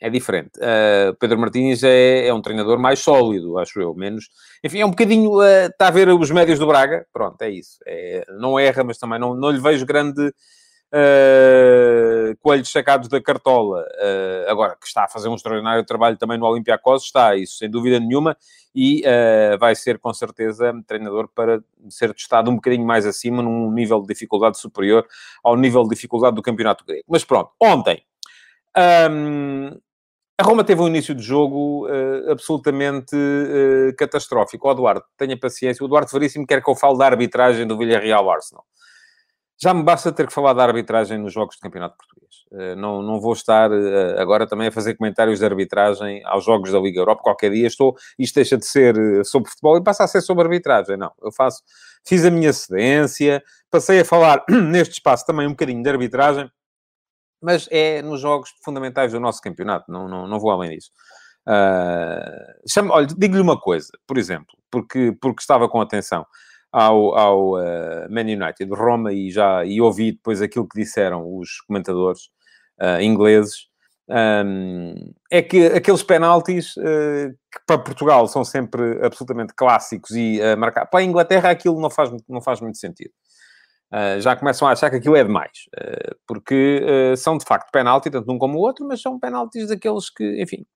é 0.00 0.10
diferente. 0.10 0.58
Uh, 0.58 1.14
Pedro 1.18 1.38
Martins 1.38 1.82
é, 1.82 2.26
é, 2.26 2.34
um 2.34 2.42
treinador 2.42 2.78
mais 2.78 2.98
sólido, 2.98 3.58
acho 3.58 3.80
eu, 3.80 3.94
menos... 3.94 4.28
Enfim, 4.62 4.80
é 4.80 4.86
um 4.86 4.90
bocadinho... 4.90 5.38
Uh, 5.38 5.66
está 5.66 5.88
a 5.88 5.90
ver 5.90 6.08
os 6.08 6.30
médios 6.30 6.58
do 6.58 6.66
Braga? 6.66 7.06
Pronto, 7.12 7.40
é 7.40 7.48
isso. 7.48 7.78
É, 7.86 8.24
não 8.38 8.58
erra, 8.58 8.84
mas 8.84 8.98
também 8.98 9.18
não, 9.18 9.34
não 9.34 9.50
lhe 9.50 9.60
vejo 9.60 9.86
grande 9.86 10.28
uh, 10.92 12.36
coelhos 12.42 12.70
sacados 12.70 13.08
da 13.08 13.22
cartola. 13.22 13.82
Uh, 13.82 14.50
agora, 14.50 14.76
que 14.78 14.86
está 14.86 15.04
a 15.04 15.08
fazer 15.08 15.28
um 15.28 15.36
extraordinário 15.36 15.84
trabalho 15.86 16.18
também 16.18 16.36
no 16.38 16.46
Olympiacos, 16.46 17.04
está, 17.04 17.34
isso 17.36 17.56
sem 17.56 17.70
dúvida 17.70 17.98
nenhuma, 17.98 18.36
e 18.74 19.04
vai 19.60 19.74
ser 19.76 19.98
com 20.00 20.12
certeza 20.12 20.74
treinador 20.86 21.28
para 21.32 21.62
ser 21.88 22.12
testado 22.12 22.50
um 22.50 22.56
bocadinho 22.56 22.84
mais 22.84 23.06
acima, 23.06 23.40
num 23.40 23.70
nível 23.70 24.00
de 24.00 24.08
dificuldade 24.08 24.58
superior 24.58 25.06
ao 25.42 25.56
nível 25.56 25.84
de 25.84 25.90
dificuldade 25.90 26.34
do 26.34 26.42
campeonato 26.42 26.84
grego. 26.84 27.04
Mas 27.08 27.24
pronto, 27.24 27.52
ontem... 27.62 28.02
Um, 28.76 29.70
a 30.36 30.42
Roma 30.42 30.64
teve 30.64 30.82
um 30.82 30.88
início 30.88 31.14
de 31.14 31.22
jogo 31.22 31.86
uh, 31.86 32.32
absolutamente 32.32 33.14
uh, 33.14 33.94
catastrófico. 33.96 34.66
O 34.66 34.72
Eduardo, 34.72 35.04
tenha 35.16 35.38
paciência. 35.38 35.82
O 35.82 35.86
Eduardo 35.86 36.10
Veríssimo 36.10 36.44
quer 36.44 36.62
que 36.62 36.68
eu 36.68 36.74
fale 36.74 36.98
da 36.98 37.06
arbitragem 37.06 37.66
do 37.66 37.78
Villarreal 37.78 38.28
Arsenal. 38.28 38.64
Já 39.62 39.72
me 39.72 39.84
basta 39.84 40.10
ter 40.10 40.26
que 40.26 40.32
falar 40.32 40.52
da 40.52 40.64
arbitragem 40.64 41.18
nos 41.18 41.32
jogos 41.32 41.56
do 41.56 41.60
Campeonato 41.60 41.96
Português. 41.96 42.34
Uh, 42.50 42.74
não, 42.74 43.00
não 43.00 43.20
vou 43.20 43.32
estar 43.32 43.70
agora 44.18 44.44
também 44.44 44.66
a 44.66 44.72
fazer 44.72 44.96
comentários 44.96 45.38
de 45.38 45.44
arbitragem 45.44 46.20
aos 46.24 46.44
jogos 46.44 46.72
da 46.72 46.80
Liga 46.80 46.98
Europa. 46.98 47.22
Qualquer 47.22 47.52
dia 47.52 47.68
estou... 47.68 47.94
Isto 48.18 48.34
deixa 48.34 48.56
de 48.58 48.66
ser 48.66 48.96
sobre 49.24 49.48
futebol 49.48 49.76
e 49.76 49.84
passa 49.84 50.02
a 50.02 50.08
ser 50.08 50.20
sobre 50.20 50.42
arbitragem. 50.42 50.96
Não, 50.96 51.12
eu 51.22 51.30
faço... 51.30 51.62
Fiz 52.06 52.24
a 52.24 52.30
minha 52.30 52.52
cedência, 52.52 53.40
passei 53.70 54.00
a 54.00 54.04
falar 54.04 54.44
neste 54.50 54.94
espaço 54.94 55.24
também 55.24 55.46
um 55.46 55.50
bocadinho 55.50 55.82
de 55.82 55.88
arbitragem 55.88 56.50
mas 57.44 57.68
é 57.70 58.00
nos 58.00 58.20
jogos 58.20 58.50
fundamentais 58.64 59.12
do 59.12 59.20
nosso 59.20 59.40
campeonato, 59.42 59.92
não, 59.92 60.08
não, 60.08 60.26
não 60.26 60.40
vou 60.40 60.50
além 60.50 60.70
disso. 60.70 60.90
Uh, 61.46 62.68
chama, 62.68 62.94
olha, 62.94 63.06
digo-lhe 63.06 63.42
uma 63.42 63.60
coisa, 63.60 63.90
por 64.06 64.16
exemplo, 64.16 64.56
porque, 64.70 65.14
porque 65.20 65.42
estava 65.42 65.68
com 65.68 65.78
atenção 65.78 66.24
ao, 66.72 67.14
ao 67.16 67.50
uh, 67.52 68.10
Man 68.10 68.22
United 68.22 68.64
de 68.64 68.74
Roma 68.74 69.12
e 69.12 69.30
já 69.30 69.62
e 69.64 69.78
ouvi 69.80 70.12
depois 70.12 70.40
aquilo 70.40 70.66
que 70.66 70.80
disseram 70.80 71.22
os 71.38 71.60
comentadores 71.68 72.22
uh, 72.80 73.00
ingleses. 73.00 73.68
Um, 74.06 74.94
é 75.30 75.40
que 75.40 75.66
aqueles 75.66 76.02
penaltis 76.02 76.76
uh, 76.76 77.30
que 77.30 77.60
para 77.66 77.78
Portugal 77.78 78.26
são 78.26 78.44
sempre 78.44 79.02
absolutamente 79.02 79.54
clássicos 79.54 80.10
e 80.10 80.40
uh, 80.40 80.58
marcar 80.58 80.84
para 80.86 81.00
a 81.00 81.04
Inglaterra 81.04 81.50
aquilo 81.50 81.80
não 81.80 81.88
faz, 81.88 82.10
não 82.28 82.40
faz 82.40 82.60
muito 82.60 82.78
sentido. 82.78 83.12
Uh, 83.92 84.20
já 84.20 84.34
começam 84.34 84.66
a 84.66 84.72
achar 84.72 84.90
que 84.90 84.96
aquilo 84.96 85.14
é 85.14 85.22
demais, 85.22 85.66
uh, 85.78 86.16
porque 86.26 86.82
uh, 86.82 87.16
são 87.16 87.38
de 87.38 87.44
facto 87.44 87.70
penalti, 87.70 88.10
tanto 88.10 88.30
um 88.32 88.38
como 88.38 88.58
o 88.58 88.60
outro, 88.60 88.86
mas 88.86 89.00
são 89.00 89.20
penaltis 89.20 89.68
daqueles 89.68 90.10
que, 90.10 90.42
enfim. 90.42 90.66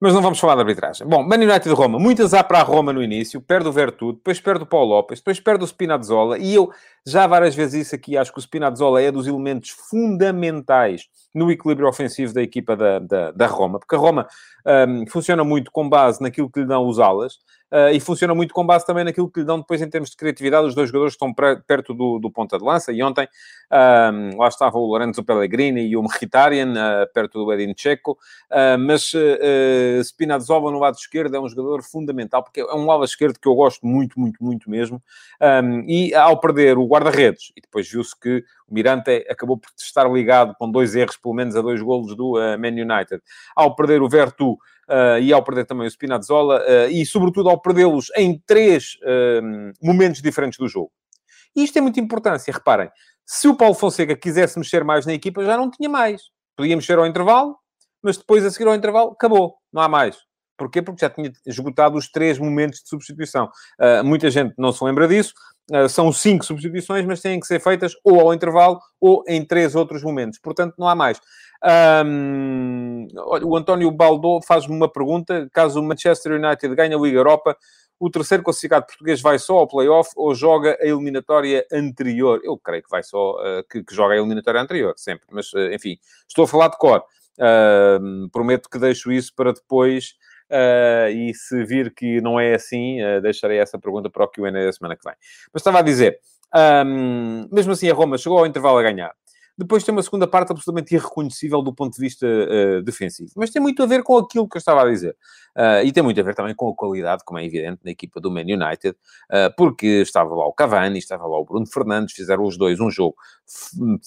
Mas 0.00 0.14
não 0.14 0.22
vamos 0.22 0.38
falar 0.38 0.54
de 0.54 0.60
arbitragem. 0.60 1.04
Bom, 1.08 1.24
Man 1.24 1.36
United 1.36 1.68
de 1.68 1.74
Roma, 1.74 1.98
muitas 1.98 2.32
há 2.32 2.44
para 2.44 2.60
a 2.60 2.62
Roma 2.62 2.92
no 2.92 3.02
início, 3.02 3.40
perde 3.40 3.68
o 3.68 3.72
Vertudo, 3.72 4.18
depois 4.18 4.40
perde 4.40 4.62
o 4.62 4.66
Paulo 4.66 4.90
Lopes, 4.90 5.18
depois 5.18 5.40
perde 5.40 5.64
o 5.64 5.66
Spinazzola, 5.66 6.38
e 6.38 6.54
eu 6.54 6.70
já 7.04 7.26
várias 7.26 7.56
vezes 7.56 7.86
isso 7.86 7.96
aqui, 7.96 8.16
acho 8.16 8.32
que 8.32 8.38
o 8.38 8.42
Spinazzola 8.42 9.02
é 9.02 9.10
dos 9.10 9.26
elementos 9.26 9.70
fundamentais 9.70 11.08
no 11.34 11.50
equilíbrio 11.50 11.88
ofensivo 11.88 12.32
da 12.32 12.40
equipa 12.40 12.76
da, 12.76 13.00
da, 13.00 13.32
da 13.32 13.46
Roma, 13.48 13.80
porque 13.80 13.96
a 13.96 13.98
Roma 13.98 14.28
um, 14.88 15.04
funciona 15.08 15.42
muito 15.42 15.72
com 15.72 15.88
base 15.88 16.22
naquilo 16.22 16.48
que 16.48 16.60
lhe 16.60 16.66
dão 16.66 16.86
os 16.86 17.00
alas, 17.00 17.38
Uh, 17.70 17.92
e 17.92 18.00
funciona 18.00 18.34
muito 18.34 18.54
com 18.54 18.64
base 18.64 18.86
também 18.86 19.04
naquilo 19.04 19.30
que 19.30 19.40
lhe 19.40 19.46
dão 19.46 19.58
depois 19.58 19.82
em 19.82 19.90
termos 19.90 20.10
de 20.10 20.16
criatividade 20.16 20.66
os 20.66 20.74
dois 20.74 20.88
jogadores 20.88 21.14
estão 21.14 21.34
perto 21.34 21.92
do, 21.92 22.18
do 22.18 22.30
ponta 22.30 22.58
de 22.58 22.64
lança. 22.64 22.92
E 22.92 23.02
ontem 23.02 23.28
lá 23.70 24.48
estava 24.48 24.78
o 24.78 24.86
Lorenzo 24.86 25.22
Pellegrini 25.22 25.82
e 25.82 25.96
o 25.96 26.02
Mkhitaryan 26.02 26.72
uh, 26.72 27.12
perto 27.12 27.44
do 27.44 27.52
Edin 27.52 27.74
Checo. 27.76 28.12
Uh, 28.50 28.78
mas 28.78 29.12
uh, 29.14 30.02
Spinazzola 30.02 30.70
no 30.70 30.78
lado 30.78 30.96
esquerdo 30.96 31.34
é 31.36 31.40
um 31.40 31.48
jogador 31.48 31.82
fundamental, 31.82 32.42
porque 32.42 32.60
é 32.60 32.74
um 32.74 32.86
lado 32.86 33.04
esquerdo 33.04 33.38
que 33.38 33.48
eu 33.48 33.54
gosto 33.54 33.86
muito, 33.86 34.18
muito, 34.18 34.42
muito 34.42 34.70
mesmo. 34.70 35.02
Um, 35.40 35.84
e 35.88 36.14
ao 36.14 36.40
perder 36.40 36.78
o 36.78 36.86
guarda-redes, 36.86 37.52
e 37.56 37.60
depois 37.60 37.88
viu-se 37.88 38.18
que 38.18 38.44
o 38.68 38.74
Mirante 38.74 39.26
acabou 39.28 39.56
por 39.56 39.70
estar 39.76 40.10
ligado 40.10 40.54
com 40.58 40.70
dois 40.70 40.94
erros, 40.94 41.16
pelo 41.16 41.34
menos 41.34 41.56
a 41.56 41.62
dois 41.62 41.80
golos 41.80 42.14
do 42.14 42.32
Man 42.58 42.68
United. 42.68 43.22
Ao 43.54 43.74
perder 43.74 44.02
o 44.02 44.08
Vertu, 44.08 44.58
e 45.20 45.32
ao 45.32 45.42
perder 45.42 45.66
também 45.66 45.86
o 45.86 45.90
Spinazzola, 45.90 46.60
uh, 46.60 46.90
e 46.90 47.04
sobretudo 47.04 47.48
ao 47.48 47.60
perdê-los 47.60 48.10
em 48.16 48.42
três 48.46 48.96
uh, 49.02 49.72
momentos 49.82 50.22
diferentes 50.22 50.58
do 50.58 50.68
jogo. 50.68 50.90
E 51.54 51.64
isto 51.64 51.78
é 51.78 51.80
muito 51.80 51.98
importante, 52.00 52.50
reparem, 52.50 52.90
se 53.26 53.46
o 53.48 53.54
Paulo 53.54 53.74
Fonseca 53.74 54.16
quisesse 54.16 54.58
mexer 54.58 54.84
mais 54.84 55.04
na 55.04 55.12
equipa, 55.12 55.44
já 55.44 55.56
não 55.56 55.70
tinha 55.70 55.88
mais. 55.88 56.22
Podia 56.56 56.74
mexer 56.74 56.98
ao 56.98 57.06
intervalo, 57.06 57.56
mas 58.02 58.16
depois 58.16 58.44
a 58.44 58.50
seguir 58.50 58.66
ao 58.66 58.74
intervalo, 58.74 59.12
acabou, 59.12 59.56
não 59.72 59.82
há 59.82 59.88
mais. 59.88 60.16
Porquê? 60.56 60.82
Porque 60.82 61.04
já 61.04 61.10
tinha 61.10 61.30
esgotado 61.46 61.96
os 61.96 62.10
três 62.10 62.38
momentos 62.38 62.80
de 62.80 62.88
substituição. 62.88 63.48
Uh, 63.80 64.04
muita 64.04 64.28
gente 64.28 64.54
não 64.58 64.72
se 64.72 64.82
lembra 64.82 65.06
disso. 65.06 65.32
Uh, 65.70 65.88
são 65.88 66.12
cinco 66.12 66.44
substituições, 66.44 67.06
mas 67.06 67.20
têm 67.20 67.38
que 67.38 67.46
ser 67.46 67.60
feitas 67.60 67.92
ou 68.02 68.18
ao 68.18 68.34
intervalo 68.34 68.80
ou 69.00 69.22
em 69.28 69.44
três 69.44 69.76
outros 69.76 70.02
momentos. 70.02 70.38
Portanto, 70.40 70.74
não 70.76 70.88
há 70.88 70.96
mais. 70.96 71.20
Um, 71.64 73.08
o 73.42 73.56
António 73.56 73.90
Baldô 73.90 74.40
faz-me 74.46 74.74
uma 74.74 74.90
pergunta. 74.90 75.48
Caso 75.52 75.80
o 75.80 75.82
Manchester 75.82 76.32
United 76.32 76.74
ganhe 76.74 76.94
a 76.94 76.98
Liga 76.98 77.18
Europa, 77.18 77.56
o 77.98 78.08
terceiro 78.08 78.44
classificado 78.44 78.86
português 78.86 79.20
vai 79.20 79.38
só 79.38 79.58
ao 79.58 79.66
play-off 79.66 80.10
ou 80.16 80.34
joga 80.34 80.78
a 80.80 80.86
eliminatória 80.86 81.66
anterior? 81.72 82.40
Eu 82.44 82.56
creio 82.56 82.82
que 82.82 82.90
vai 82.90 83.02
só, 83.02 83.32
uh, 83.32 83.64
que, 83.68 83.82
que, 83.82 83.94
joga 83.94 84.14
a 84.14 84.18
eliminatória 84.18 84.60
anterior, 84.60 84.94
sempre. 84.96 85.26
Mas, 85.32 85.52
uh, 85.52 85.72
enfim, 85.72 85.98
estou 86.28 86.44
a 86.44 86.48
falar 86.48 86.68
de 86.68 86.78
cor. 86.78 87.02
Uh, 87.38 88.28
prometo 88.30 88.68
que 88.68 88.78
deixo 88.78 89.10
isso 89.10 89.34
para 89.34 89.52
depois 89.52 90.14
Uh, 90.50 91.10
e 91.10 91.34
se 91.34 91.62
vir 91.62 91.92
que 91.92 92.22
não 92.22 92.40
é 92.40 92.54
assim, 92.54 92.96
deixarei 93.20 93.58
essa 93.58 93.78
pergunta 93.78 94.08
para 94.08 94.24
o 94.24 94.28
QA 94.28 94.50
da 94.50 94.72
semana 94.72 94.96
que 94.96 95.04
vem. 95.04 95.14
Mas 95.52 95.60
estava 95.60 95.80
a 95.80 95.82
dizer, 95.82 96.18
um, 96.86 97.46
mesmo 97.52 97.72
assim 97.72 97.90
a 97.90 97.94
Roma 97.94 98.16
chegou 98.16 98.38
ao 98.38 98.46
intervalo 98.46 98.78
a 98.78 98.82
ganhar. 98.82 99.12
Depois 99.58 99.82
tem 99.82 99.92
uma 99.92 100.02
segunda 100.02 100.26
parte 100.26 100.52
absolutamente 100.52 100.94
irreconhecível 100.94 101.60
do 101.60 101.74
ponto 101.74 101.94
de 101.94 102.00
vista 102.00 102.26
uh, 102.26 102.82
defensivo. 102.82 103.32
Mas 103.36 103.50
tem 103.50 103.60
muito 103.60 103.82
a 103.82 103.86
ver 103.86 104.04
com 104.04 104.16
aquilo 104.16 104.48
que 104.48 104.56
eu 104.56 104.60
estava 104.60 104.82
a 104.82 104.88
dizer. 104.88 105.16
Uh, 105.56 105.84
e 105.84 105.90
tem 105.90 106.02
muito 106.02 106.20
a 106.20 106.22
ver 106.22 106.34
também 106.36 106.54
com 106.54 106.68
a 106.68 106.74
qualidade, 106.76 107.24
como 107.24 107.40
é 107.40 107.44
evidente, 107.44 107.80
na 107.84 107.90
equipa 107.90 108.20
do 108.20 108.30
Man 108.30 108.42
United, 108.42 108.90
uh, 108.90 109.52
porque 109.56 109.86
estava 110.02 110.32
lá 110.32 110.46
o 110.46 110.52
Cavani, 110.52 110.98
estava 110.98 111.26
lá 111.26 111.38
o 111.38 111.44
Bruno 111.44 111.66
Fernandes, 111.66 112.14
fizeram 112.14 112.44
os 112.44 112.56
dois 112.56 112.78
um 112.78 112.90
jogo 112.90 113.16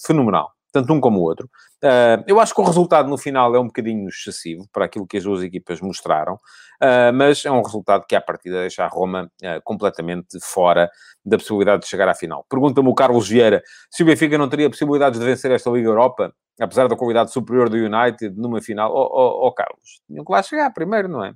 fenomenal 0.04 0.52
tanto 0.72 0.92
um 0.92 1.00
como 1.00 1.20
o 1.20 1.22
outro. 1.22 1.48
Uh, 1.82 2.24
eu 2.26 2.40
acho 2.40 2.54
que 2.54 2.60
o 2.60 2.64
resultado 2.64 3.08
no 3.08 3.18
final 3.18 3.54
é 3.54 3.60
um 3.60 3.66
bocadinho 3.66 4.08
excessivo 4.08 4.66
para 4.72 4.86
aquilo 4.86 5.06
que 5.06 5.18
as 5.18 5.24
duas 5.24 5.42
equipas 5.42 5.80
mostraram, 5.80 6.34
uh, 6.34 7.12
mas 7.14 7.44
é 7.44 7.50
um 7.50 7.62
resultado 7.62 8.06
que, 8.08 8.16
à 8.16 8.20
partida, 8.20 8.60
deixa 8.60 8.84
a 8.84 8.88
Roma 8.88 9.30
uh, 9.42 9.62
completamente 9.62 10.40
fora 10.40 10.90
da 11.24 11.36
possibilidade 11.36 11.82
de 11.82 11.88
chegar 11.88 12.08
à 12.08 12.14
final. 12.14 12.44
Pergunta-me 12.48 12.88
o 12.88 12.94
Carlos 12.94 13.28
Vieira 13.28 13.62
se 13.90 14.02
o 14.02 14.06
Benfica 14.06 14.38
não 14.38 14.48
teria 14.48 14.70
possibilidades 14.70 15.20
de 15.20 15.26
vencer 15.26 15.50
esta 15.50 15.70
Liga 15.70 15.88
Europa, 15.88 16.32
apesar 16.60 16.88
da 16.88 16.96
qualidade 16.96 17.32
superior 17.32 17.68
do 17.68 17.76
United 17.76 18.34
numa 18.36 18.60
final. 18.60 18.90
Ó 18.92 19.02
oh, 19.02 19.10
oh, 19.12 19.46
oh, 19.48 19.52
Carlos, 19.52 20.00
tinham 20.06 20.24
que 20.24 20.32
lá 20.32 20.42
chegar 20.42 20.70
primeiro, 20.72 21.08
não 21.08 21.24
é? 21.24 21.34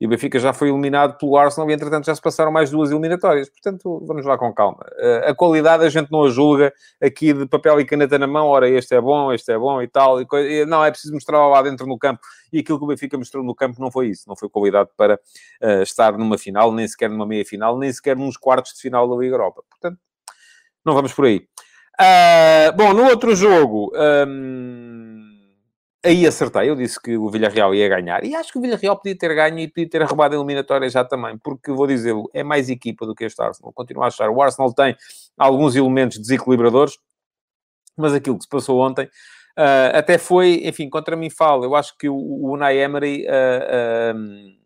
E 0.00 0.06
o 0.06 0.08
Benfica 0.08 0.38
já 0.38 0.52
foi 0.52 0.68
eliminado 0.68 1.18
pelo 1.18 1.36
Arsenal 1.36 1.68
e, 1.68 1.72
entretanto, 1.72 2.06
já 2.06 2.14
se 2.14 2.22
passaram 2.22 2.52
mais 2.52 2.70
duas 2.70 2.90
eliminatórias. 2.90 3.48
Portanto, 3.48 4.00
vamos 4.06 4.24
lá 4.24 4.38
com 4.38 4.52
calma. 4.54 4.78
Eh, 4.96 5.30
a 5.30 5.34
qualidade 5.34 5.84
a 5.84 5.88
gente 5.88 6.10
não 6.12 6.22
a 6.22 6.30
julga 6.30 6.72
aqui 7.02 7.32
de 7.32 7.46
papel 7.46 7.80
e 7.80 7.84
caneta 7.84 8.16
na 8.16 8.26
mão. 8.26 8.46
Ora, 8.46 8.68
este 8.68 8.94
é 8.94 9.00
bom, 9.00 9.32
este 9.32 9.50
é 9.50 9.58
bom 9.58 9.82
e 9.82 9.88
tal. 9.88 10.20
E 10.20 10.64
não, 10.66 10.84
é 10.84 10.90
preciso 10.90 11.12
mostrar 11.12 11.44
lá 11.48 11.62
dentro 11.62 11.84
no 11.84 11.98
campo. 11.98 12.20
E 12.52 12.60
aquilo 12.60 12.78
que 12.78 12.84
o 12.84 12.88
Benfica 12.88 13.18
mostrou 13.18 13.42
no 13.42 13.56
campo 13.56 13.80
não 13.80 13.90
foi 13.90 14.08
isso. 14.08 14.24
Não 14.28 14.36
foi 14.36 14.48
qualidade 14.48 14.90
para 14.96 15.16
uh, 15.62 15.82
estar 15.82 16.16
numa 16.16 16.38
final, 16.38 16.70
nem 16.72 16.86
sequer 16.86 17.10
numa 17.10 17.26
meia-final, 17.26 17.76
nem 17.76 17.92
sequer 17.92 18.16
nos 18.16 18.36
quartos 18.36 18.74
de 18.74 18.80
final 18.80 19.08
da 19.08 19.16
Liga 19.16 19.34
Europa. 19.34 19.64
Portanto, 19.68 19.98
não 20.84 20.94
vamos 20.94 21.12
por 21.12 21.24
aí. 21.24 21.38
Uh, 22.00 22.76
bom, 22.76 22.92
no 22.94 23.04
outro 23.08 23.34
jogo... 23.34 23.90
Um 23.96 24.87
aí 26.04 26.26
acertei, 26.26 26.70
eu 26.70 26.76
disse 26.76 27.00
que 27.00 27.16
o 27.16 27.30
Villarreal 27.30 27.74
ia 27.74 27.88
ganhar, 27.88 28.24
e 28.24 28.34
acho 28.34 28.52
que 28.52 28.58
o 28.58 28.62
Villarreal 28.62 28.96
podia 28.96 29.16
ter 29.16 29.34
ganho 29.34 29.58
e 29.58 29.68
podia 29.68 29.88
ter 29.88 30.02
roubado 30.02 30.34
a 30.34 30.38
eliminatória 30.38 30.88
já 30.88 31.04
também, 31.04 31.36
porque, 31.38 31.72
vou 31.72 31.86
dizê-lo, 31.86 32.30
é 32.32 32.42
mais 32.42 32.68
equipa 32.68 33.06
do 33.06 33.14
que 33.14 33.24
este 33.24 33.40
Arsenal, 33.42 33.72
continuo 33.72 34.04
a 34.04 34.08
achar. 34.08 34.30
O 34.30 34.42
Arsenal 34.42 34.72
tem 34.72 34.96
alguns 35.36 35.74
elementos 35.76 36.18
desequilibradores, 36.18 36.98
mas 37.96 38.12
aquilo 38.14 38.36
que 38.36 38.44
se 38.44 38.48
passou 38.48 38.80
ontem 38.80 39.06
uh, 39.06 39.94
até 39.96 40.18
foi, 40.18 40.62
enfim, 40.64 40.88
contra 40.88 41.16
mim 41.16 41.30
falo, 41.30 41.64
eu 41.64 41.74
acho 41.74 41.96
que 41.98 42.08
o, 42.08 42.16
o 42.16 42.52
Unai 42.52 42.78
Emery... 42.78 43.26
Uh, 43.26 44.16
uh, 44.16 44.57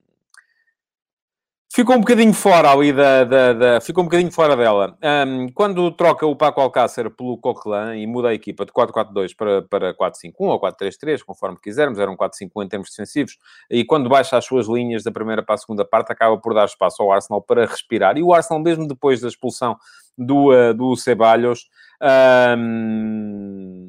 ficou 1.74 1.96
um 1.96 2.00
bocadinho 2.00 2.34
fora 2.34 2.70
ali 2.70 2.92
da, 2.92 3.24
da, 3.24 3.52
da, 3.54 3.80
ficou 3.80 4.04
um 4.04 4.06
bocadinho 4.06 4.30
fora 4.30 4.54
dela. 4.54 4.96
Um, 5.02 5.48
quando 5.54 5.90
troca 5.92 6.26
o 6.26 6.36
Paco 6.36 6.60
Alcácer 6.60 7.10
pelo 7.10 7.38
Coquelin 7.38 8.02
e 8.02 8.06
muda 8.06 8.28
a 8.28 8.34
equipa 8.34 8.66
de 8.66 8.72
4-4-2 8.72 9.34
para, 9.34 9.62
para 9.62 9.94
4-5-1 9.94 10.32
ou 10.38 10.60
4-3-3, 10.60 11.22
conforme 11.24 11.58
quisermos, 11.58 11.98
eram 11.98 12.14
4-5-1 12.14 12.64
em 12.64 12.68
termos 12.68 12.90
defensivos, 12.90 13.38
e 13.70 13.84
quando 13.84 14.10
baixa 14.10 14.36
as 14.36 14.44
suas 14.44 14.68
linhas 14.68 15.02
da 15.02 15.10
primeira 15.10 15.42
para 15.42 15.54
a 15.54 15.58
segunda 15.58 15.84
parte, 15.84 16.12
acaba 16.12 16.36
por 16.36 16.52
dar 16.52 16.66
espaço 16.66 17.02
ao 17.02 17.10
Arsenal 17.10 17.40
para 17.40 17.64
respirar. 17.64 18.18
E 18.18 18.22
o 18.22 18.34
Arsenal, 18.34 18.62
mesmo 18.62 18.86
depois 18.86 19.22
da 19.22 19.28
expulsão 19.28 19.76
do, 20.16 20.52
uh, 20.52 20.74
do 20.74 20.94
Ceballos, 20.94 21.68
um, 22.58 23.86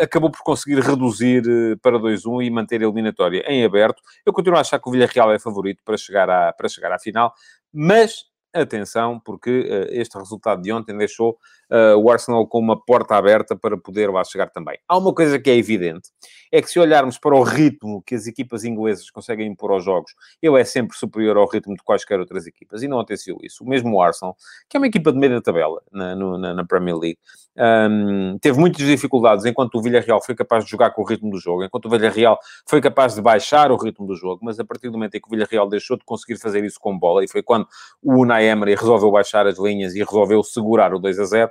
acabou 0.00 0.30
por 0.30 0.42
conseguir 0.42 0.80
reduzir 0.80 1.42
eh, 1.46 1.76
para 1.82 1.98
2-1 1.98 2.44
e 2.44 2.50
manter 2.50 2.80
a 2.80 2.84
eliminatória 2.84 3.44
em 3.46 3.64
aberto. 3.64 4.02
Eu 4.24 4.32
continuo 4.32 4.58
a 4.58 4.60
achar 4.60 4.78
que 4.78 4.88
o 4.88 4.92
Villarreal 4.92 5.32
é 5.32 5.38
favorito 5.38 5.82
para 5.84 5.96
chegar 5.96 6.28
à, 6.28 6.52
para 6.52 6.68
chegar 6.68 6.92
à 6.92 6.98
final, 6.98 7.32
mas 7.72 8.31
atenção, 8.52 9.20
porque 9.20 9.60
uh, 9.60 9.92
este 9.92 10.16
resultado 10.18 10.62
de 10.62 10.72
ontem 10.72 10.96
deixou 10.96 11.38
uh, 11.70 11.96
o 11.96 12.10
Arsenal 12.10 12.46
com 12.46 12.58
uma 12.58 12.78
porta 12.78 13.16
aberta 13.16 13.56
para 13.56 13.76
poder 13.76 14.10
lá 14.10 14.22
chegar 14.24 14.50
também. 14.50 14.78
Há 14.86 14.98
uma 14.98 15.14
coisa 15.14 15.38
que 15.38 15.50
é 15.50 15.56
evidente, 15.56 16.10
é 16.50 16.60
que 16.60 16.70
se 16.70 16.78
olharmos 16.78 17.18
para 17.18 17.34
o 17.34 17.42
ritmo 17.42 18.02
que 18.06 18.14
as 18.14 18.26
equipas 18.26 18.64
inglesas 18.64 19.10
conseguem 19.10 19.48
impor 19.48 19.70
aos 19.70 19.84
jogos, 19.84 20.12
ele 20.40 20.60
é 20.60 20.64
sempre 20.64 20.96
superior 20.96 21.36
ao 21.36 21.48
ritmo 21.48 21.74
de 21.74 21.82
quaisquer 21.82 22.20
outras 22.20 22.46
equipas, 22.46 22.82
e 22.82 22.88
não 22.88 22.98
aconteceu 22.98 23.38
isso. 23.42 23.64
O 23.64 23.68
mesmo 23.68 24.00
Arsenal, 24.00 24.36
que 24.68 24.76
é 24.76 24.80
uma 24.80 24.86
equipa 24.86 25.12
de 25.12 25.18
meia 25.18 25.40
tabela 25.40 25.80
na, 25.90 26.14
na, 26.14 26.54
na, 26.54 26.64
Premier 26.64 26.96
League, 26.96 27.18
um, 27.56 28.38
teve 28.40 28.58
muitas 28.58 28.84
dificuldades 28.86 29.44
enquanto 29.44 29.74
o 29.76 29.82
Villarreal 29.82 30.22
foi 30.22 30.34
capaz 30.34 30.64
de 30.64 30.70
jogar 30.70 30.90
com 30.90 31.02
o 31.02 31.04
ritmo 31.04 31.30
do 31.30 31.38
jogo, 31.38 31.64
enquanto 31.64 31.86
o 31.86 31.90
Villarreal 31.90 32.38
foi 32.68 32.80
capaz 32.80 33.14
de 33.14 33.22
baixar 33.22 33.70
o 33.70 33.76
ritmo 33.76 34.06
do 34.06 34.14
jogo, 34.14 34.40
mas 34.42 34.58
a 34.58 34.64
partir 34.64 34.88
do 34.88 34.94
momento 34.94 35.14
em 35.14 35.20
que 35.20 35.26
o 35.26 35.30
Villarreal 35.30 35.68
deixou 35.68 35.96
de 35.96 36.04
conseguir 36.04 36.38
fazer 36.38 36.64
isso 36.64 36.78
com 36.80 36.98
bola, 36.98 37.24
e 37.24 37.28
foi 37.28 37.42
quando 37.42 37.66
o 38.02 38.22
Unai 38.22 38.41
Emery 38.42 38.74
resolveu 38.74 39.10
baixar 39.10 39.46
as 39.46 39.58
linhas 39.58 39.94
e 39.94 40.02
resolveu 40.02 40.42
segurar 40.42 40.94
o 40.94 40.98
2 40.98 41.18
a 41.18 41.24
0, 41.24 41.50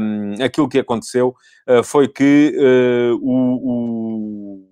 um, 0.00 0.44
aquilo 0.44 0.68
que 0.68 0.78
aconteceu 0.78 1.34
uh, 1.68 1.82
foi 1.82 2.08
que 2.08 2.54
uh, 2.56 3.16
o, 3.20 4.60
o, 4.60 4.69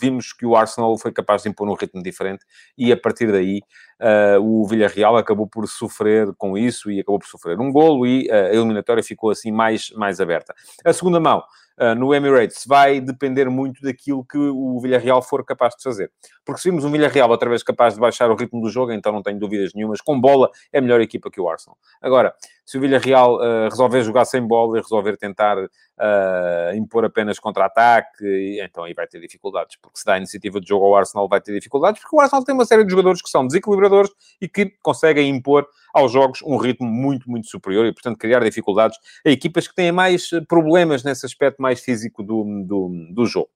vimos 0.00 0.32
que 0.32 0.46
o 0.46 0.56
Arsenal 0.56 0.96
foi 0.98 1.12
capaz 1.12 1.42
de 1.42 1.48
impor 1.48 1.68
um 1.68 1.74
ritmo 1.74 2.02
diferente 2.02 2.44
e 2.76 2.92
a 2.92 2.96
partir 2.96 3.30
daí 3.30 3.60
uh, 4.00 4.40
o 4.40 4.66
Villarreal 4.66 5.16
acabou 5.16 5.46
por 5.46 5.66
sofrer 5.68 6.32
com 6.36 6.56
isso 6.56 6.90
e 6.90 7.00
acabou 7.00 7.18
por 7.18 7.28
sofrer 7.28 7.58
um 7.58 7.72
golo 7.72 8.06
e 8.06 8.30
a 8.30 8.54
eliminatória 8.54 9.02
ficou 9.02 9.30
assim 9.30 9.50
mais, 9.50 9.90
mais 9.90 10.20
aberta. 10.20 10.54
A 10.84 10.92
segunda 10.92 11.20
mão, 11.20 11.42
uh, 11.80 11.94
no 11.94 12.14
Emirates 12.14 12.64
vai 12.66 13.00
depender 13.00 13.48
muito 13.48 13.80
daquilo 13.82 14.24
que 14.24 14.38
o 14.38 14.80
Villarreal 14.80 15.22
for 15.22 15.44
capaz 15.44 15.74
de 15.76 15.82
fazer. 15.82 16.10
Porque 16.44 16.60
se 16.60 16.70
vimos 16.70 16.84
um 16.84 16.90
Villarreal 16.90 17.30
outra 17.30 17.48
vez 17.48 17.62
capaz 17.62 17.94
de 17.94 18.00
baixar 18.00 18.30
o 18.30 18.36
ritmo 18.36 18.60
do 18.60 18.70
jogo, 18.70 18.92
então 18.92 19.12
não 19.12 19.22
tenho 19.22 19.38
dúvidas 19.38 19.72
nenhumas, 19.74 20.00
com 20.00 20.20
bola 20.20 20.50
é 20.72 20.78
a 20.78 20.82
melhor 20.82 21.00
equipa 21.00 21.30
que 21.30 21.40
o 21.40 21.48
Arsenal. 21.48 21.76
Agora, 22.00 22.34
se 22.66 22.76
o 22.76 22.80
Villarreal 22.80 23.36
uh, 23.36 23.68
resolver 23.70 24.02
jogar 24.02 24.24
sem 24.24 24.44
bola 24.44 24.76
e 24.76 24.82
resolver 24.82 25.16
tentar 25.16 25.56
uh, 25.56 26.74
impor 26.74 27.04
apenas 27.04 27.38
contra-ataque, 27.38 28.60
então 28.60 28.82
aí 28.82 28.92
vai 28.92 29.06
ter 29.06 29.20
dificuldades, 29.20 29.76
porque 29.80 30.00
se 30.00 30.04
dá 30.04 30.14
a 30.14 30.16
iniciativa 30.18 30.60
de 30.60 30.68
jogo 30.68 30.84
ao 30.84 30.96
Arsenal 30.96 31.28
vai 31.28 31.40
ter 31.40 31.54
dificuldades, 31.54 32.02
porque 32.02 32.16
o 32.16 32.20
Arsenal 32.20 32.44
tem 32.44 32.54
uma 32.54 32.64
série 32.64 32.84
de 32.84 32.90
jogadores 32.90 33.22
que 33.22 33.30
são 33.30 33.46
desequilibradores 33.46 34.10
e 34.40 34.48
que 34.48 34.74
conseguem 34.82 35.28
impor 35.28 35.64
aos 35.94 36.10
jogos 36.10 36.42
um 36.42 36.56
ritmo 36.56 36.88
muito, 36.88 37.30
muito 37.30 37.46
superior 37.46 37.86
e, 37.86 37.92
portanto, 37.92 38.18
criar 38.18 38.40
dificuldades 38.40 38.98
a 39.24 39.30
equipas 39.30 39.68
que 39.68 39.74
têm 39.74 39.92
mais 39.92 40.28
problemas 40.48 41.04
nesse 41.04 41.24
aspecto 41.24 41.62
mais 41.62 41.80
físico 41.80 42.20
do, 42.20 42.44
do, 42.64 42.90
do 43.14 43.26
jogo. 43.26 43.48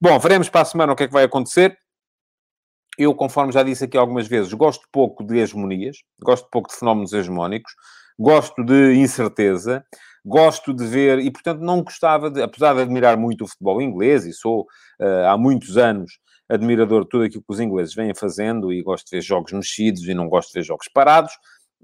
Bom, 0.00 0.18
veremos 0.18 0.48
para 0.48 0.62
a 0.62 0.64
semana 0.64 0.92
o 0.92 0.96
que 0.96 1.04
é 1.04 1.06
que 1.06 1.12
vai 1.12 1.22
acontecer. 1.22 1.78
Eu, 2.98 3.14
conforme 3.14 3.52
já 3.52 3.62
disse 3.62 3.84
aqui 3.84 3.96
algumas 3.96 4.26
vezes, 4.26 4.52
gosto 4.52 4.86
pouco 4.90 5.24
de 5.24 5.38
hegemonias, 5.38 5.98
gosto 6.20 6.48
pouco 6.50 6.68
de 6.68 6.76
fenómenos 6.76 7.12
hegemónicos, 7.12 7.72
gosto 8.18 8.64
de 8.64 8.94
incerteza, 8.94 9.84
gosto 10.24 10.72
de 10.72 10.86
ver, 10.86 11.18
e 11.18 11.30
portanto 11.30 11.60
não 11.60 11.82
gostava 11.82 12.30
de, 12.30 12.42
apesar 12.42 12.74
de 12.74 12.82
admirar 12.82 13.16
muito 13.16 13.44
o 13.44 13.48
futebol 13.48 13.82
inglês, 13.82 14.24
e 14.24 14.32
sou 14.32 14.62
uh, 15.00 15.26
há 15.28 15.36
muitos 15.36 15.76
anos 15.76 16.18
admirador 16.48 17.02
de 17.02 17.08
tudo 17.08 17.24
aquilo 17.24 17.42
que 17.42 17.52
os 17.52 17.60
ingleses 17.60 17.94
vêm 17.94 18.14
fazendo 18.14 18.72
e 18.72 18.82
gosto 18.82 19.06
de 19.06 19.16
ver 19.16 19.22
jogos 19.22 19.52
mexidos 19.52 20.02
e 20.02 20.14
não 20.14 20.28
gosto 20.28 20.52
de 20.52 20.60
ver 20.60 20.64
jogos 20.64 20.86
parados. 20.92 21.32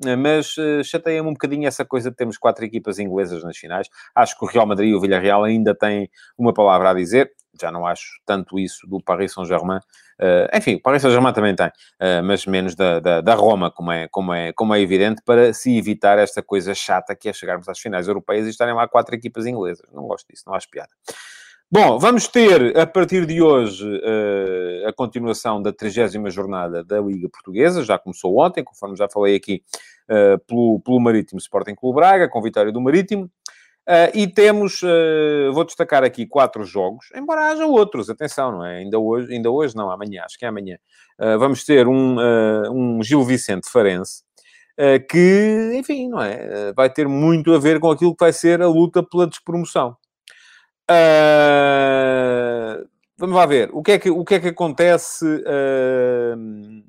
Eh, 0.05 0.17
mas 0.17 0.57
uh, 0.57 0.83
chateia-me 0.85 1.29
um 1.29 1.33
bocadinho 1.33 1.67
essa 1.67 1.85
coisa 1.85 2.11
de 2.11 2.17
termos 2.17 2.39
quatro 2.39 2.65
equipas 2.65 2.99
inglesas 2.99 3.43
nas 3.43 3.57
finais. 3.57 3.89
Acho 4.15 4.39
que 4.39 4.45
o 4.45 4.49
Real 4.49 4.67
Madrid 4.67 4.91
e 4.91 4.95
o 4.95 5.01
Villarreal 5.01 5.45
ainda 5.45 5.75
têm 5.75 6.09
uma 6.37 6.53
palavra 6.53 6.91
a 6.91 6.95
dizer. 6.95 7.33
Já 7.61 7.73
não 7.73 7.85
acho 7.85 8.21
tanto 8.25 8.59
isso 8.59 8.87
do 8.87 9.03
Paris 9.03 9.33
Saint-Germain. 9.33 9.81
Uh, 10.21 10.57
enfim, 10.57 10.77
o 10.77 10.83
Paris 10.83 11.03
Saint-Germain 11.03 11.33
também 11.33 11.57
tem, 11.57 11.67
uh, 11.67 12.23
mas 12.23 12.47
menos 12.47 12.77
da, 12.77 13.01
da, 13.01 13.21
da, 13.21 13.35
Roma, 13.35 13.71
como 13.71 13.91
é, 13.91 14.07
como, 14.09 14.33
é, 14.33 14.53
como 14.53 14.75
é 14.75 14.81
evidente, 14.81 15.23
para 15.25 15.53
se 15.53 15.77
evitar 15.77 16.19
esta 16.19 16.41
coisa 16.43 16.73
chata 16.75 17.17
que 17.17 17.29
é 17.29 17.33
chegarmos 17.33 17.69
às 17.69 17.79
finais 17.81 18.07
europeias 18.07 18.47
e 18.47 18.51
estarem 18.51 18.75
lá 18.75 18.87
quatro 18.87 19.15
equipas 19.15 19.47
inglesas. 19.47 19.89
Não 19.93 20.05
gosto 20.05 20.29
disso, 20.29 20.45
não 20.47 20.55
acho 20.55 20.69
piada. 20.71 20.91
Bom, 21.71 21.99
vamos 21.99 22.27
ter, 22.27 22.75
a 22.79 22.87
partir 22.87 23.27
de 23.27 23.43
hoje, 23.43 23.85
uh, 23.85 24.89
a 24.89 24.93
continuação 24.95 25.61
da 25.61 25.71
30 25.71 26.31
jornada 26.31 26.83
da 26.83 26.99
Liga 26.99 27.29
Portuguesa. 27.29 27.85
Já 27.85 27.99
começou 27.99 28.39
ontem, 28.39 28.65
conforme 28.65 28.97
já 28.97 29.07
falei 29.07 29.37
aqui, 29.37 29.63
uh, 30.09 30.39
pelo, 30.47 30.81
pelo 30.81 30.99
Marítimo 30.99 31.39
Sporting 31.39 31.75
Clube 31.75 31.97
Braga, 31.97 32.27
com 32.27 32.41
vitória 32.41 32.73
do 32.73 32.81
Marítimo. 32.81 33.25
Uh, 33.87 34.09
e 34.15 34.27
temos, 34.27 34.81
vou 35.53 35.63
destacar 35.63 36.03
aqui 36.05 36.27
quatro 36.27 36.65
jogos, 36.65 37.11
embora 37.15 37.51
haja 37.51 37.67
outros, 37.67 38.09
atenção, 38.09 38.51
não 38.53 38.65
é? 38.65 38.79
Ainda 38.79 38.99
hoje, 38.99 39.35
ainda 39.35 39.51
hoje 39.51 39.77
não, 39.77 39.91
amanhã, 39.91 40.23
acho 40.25 40.39
que 40.39 40.47
é 40.47 40.49
amanhã. 40.49 40.79
vamos 41.39 41.65
ter 41.65 41.87
um, 41.87 42.17
um 42.71 43.03
Gil 43.03 43.23
Vicente 43.25 43.71
Farense, 43.71 44.23
que, 45.11 45.73
enfim, 45.75 46.09
não 46.09 46.23
é? 46.23 46.73
vai 46.73 46.91
ter 46.91 47.09
muito 47.09 47.53
a 47.55 47.59
ver 47.59 47.79
com 47.81 47.91
aquilo 47.91 48.15
que 48.15 48.25
vai 48.25 48.33
ser 48.33 48.63
a 48.63 48.69
luta 48.69 49.03
pela 49.03 49.27
despromoção. 49.27 49.97
Uh, 50.91 52.89
vamos 53.17 53.37
lá 53.37 53.47
ver. 53.47 53.71
O 53.73 53.83
que 53.83 53.93
é 53.93 53.99
que, 53.99 54.11
o 54.11 54.25
que, 54.25 54.35
é 54.37 54.41
que 54.41 54.49
acontece 54.49 55.25
uh, 55.25 56.85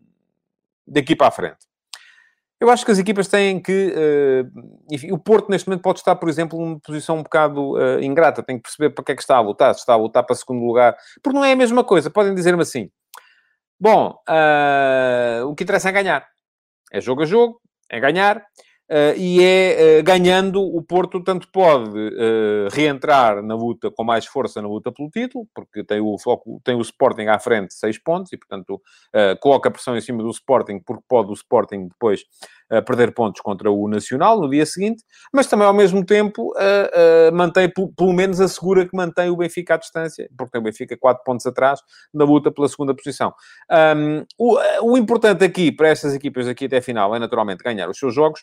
daqui 0.87 1.15
para 1.15 1.27
a 1.27 1.31
frente? 1.31 1.69
Eu 2.59 2.69
acho 2.69 2.83
que 2.83 2.91
as 2.91 2.99
equipas 2.99 3.27
têm 3.27 3.61
que. 3.61 3.93
Uh, 3.95 4.85
enfim, 4.91 5.11
o 5.11 5.17
Porto, 5.17 5.49
neste 5.49 5.67
momento, 5.67 5.81
pode 5.81 5.99
estar, 5.99 6.15
por 6.15 6.27
exemplo, 6.27 6.59
numa 6.59 6.79
posição 6.79 7.17
um 7.17 7.23
bocado 7.23 7.73
uh, 7.73 8.01
ingrata. 8.01 8.43
Tem 8.43 8.57
que 8.57 8.63
perceber 8.63 8.89
para 8.89 9.03
que 9.03 9.11
é 9.13 9.15
que 9.15 9.21
está 9.21 9.37
a 9.37 9.41
lutar. 9.41 9.73
Se 9.73 9.79
está 9.79 9.93
a 9.93 9.97
lutar 9.97 10.25
para 10.25 10.35
segundo 10.35 10.65
lugar. 10.65 10.97
Porque 11.23 11.37
não 11.37 11.45
é 11.45 11.53
a 11.53 11.55
mesma 11.55 11.85
coisa. 11.85 12.09
Podem 12.09 12.35
dizer-me 12.35 12.61
assim: 12.61 12.89
bom, 13.79 14.13
uh, 14.27 15.47
o 15.47 15.55
que 15.55 15.63
interessa 15.63 15.87
é 15.87 15.93
ganhar. 15.93 16.27
É 16.91 16.99
jogo 16.99 17.21
a 17.23 17.25
jogo, 17.25 17.61
é 17.89 17.99
ganhar. 17.99 18.45
Uh, 18.89 19.13
e 19.15 19.43
é 19.43 19.99
uh, 19.99 20.03
ganhando 20.03 20.63
o 20.63 20.81
Porto 20.81 21.23
tanto 21.23 21.47
pode 21.51 21.95
uh, 21.95 22.67
reentrar 22.71 23.43
na 23.43 23.53
luta 23.53 23.91
com 23.91 24.03
mais 24.03 24.25
força 24.25 24.63
na 24.63 24.67
luta 24.67 24.91
pelo 24.91 25.11
título, 25.11 25.47
porque 25.53 25.83
tem 25.83 26.01
o, 26.01 26.15
tem 26.63 26.73
o 26.73 26.81
Sporting 26.81 27.27
à 27.27 27.37
frente 27.37 27.71
seis 27.75 28.01
pontos 28.01 28.33
e, 28.33 28.37
portanto, 28.37 28.81
coloca 29.41 29.69
pressão 29.69 29.95
em 29.95 30.01
cima 30.01 30.23
do 30.23 30.29
Sporting, 30.31 30.79
porque 30.79 31.03
pode 31.07 31.29
o 31.29 31.33
Sporting 31.33 31.87
depois 31.87 32.23
perder 32.85 33.13
pontos 33.13 33.41
contra 33.41 33.69
o 33.71 33.87
Nacional 33.87 34.39
no 34.39 34.49
dia 34.49 34.65
seguinte, 34.65 35.03
mas 35.33 35.47
também 35.47 35.67
ao 35.67 35.73
mesmo 35.73 36.03
tempo 36.05 36.53
mantém, 37.33 37.71
pelo 37.95 38.13
menos 38.13 38.39
assegura 38.39 38.87
que 38.87 38.95
mantém 38.95 39.29
o 39.29 39.37
Benfica 39.37 39.75
à 39.75 39.77
distância, 39.77 40.29
porque 40.37 40.51
tem 40.51 40.61
o 40.61 40.63
Benfica 40.63 40.97
quatro 40.97 41.23
pontos 41.23 41.45
atrás 41.45 41.79
na 42.13 42.25
luta 42.25 42.51
pela 42.51 42.67
segunda 42.67 42.95
posição. 42.95 43.33
Um, 43.95 44.25
o, 44.37 44.57
o 44.83 44.97
importante 44.97 45.43
aqui 45.43 45.71
para 45.71 45.89
estas 45.89 46.13
equipas 46.13 46.47
aqui 46.47 46.65
até 46.65 46.77
a 46.77 46.81
final 46.81 47.15
é 47.15 47.19
naturalmente 47.19 47.63
ganhar 47.63 47.89
os 47.89 47.97
seus 47.97 48.13
jogos 48.13 48.41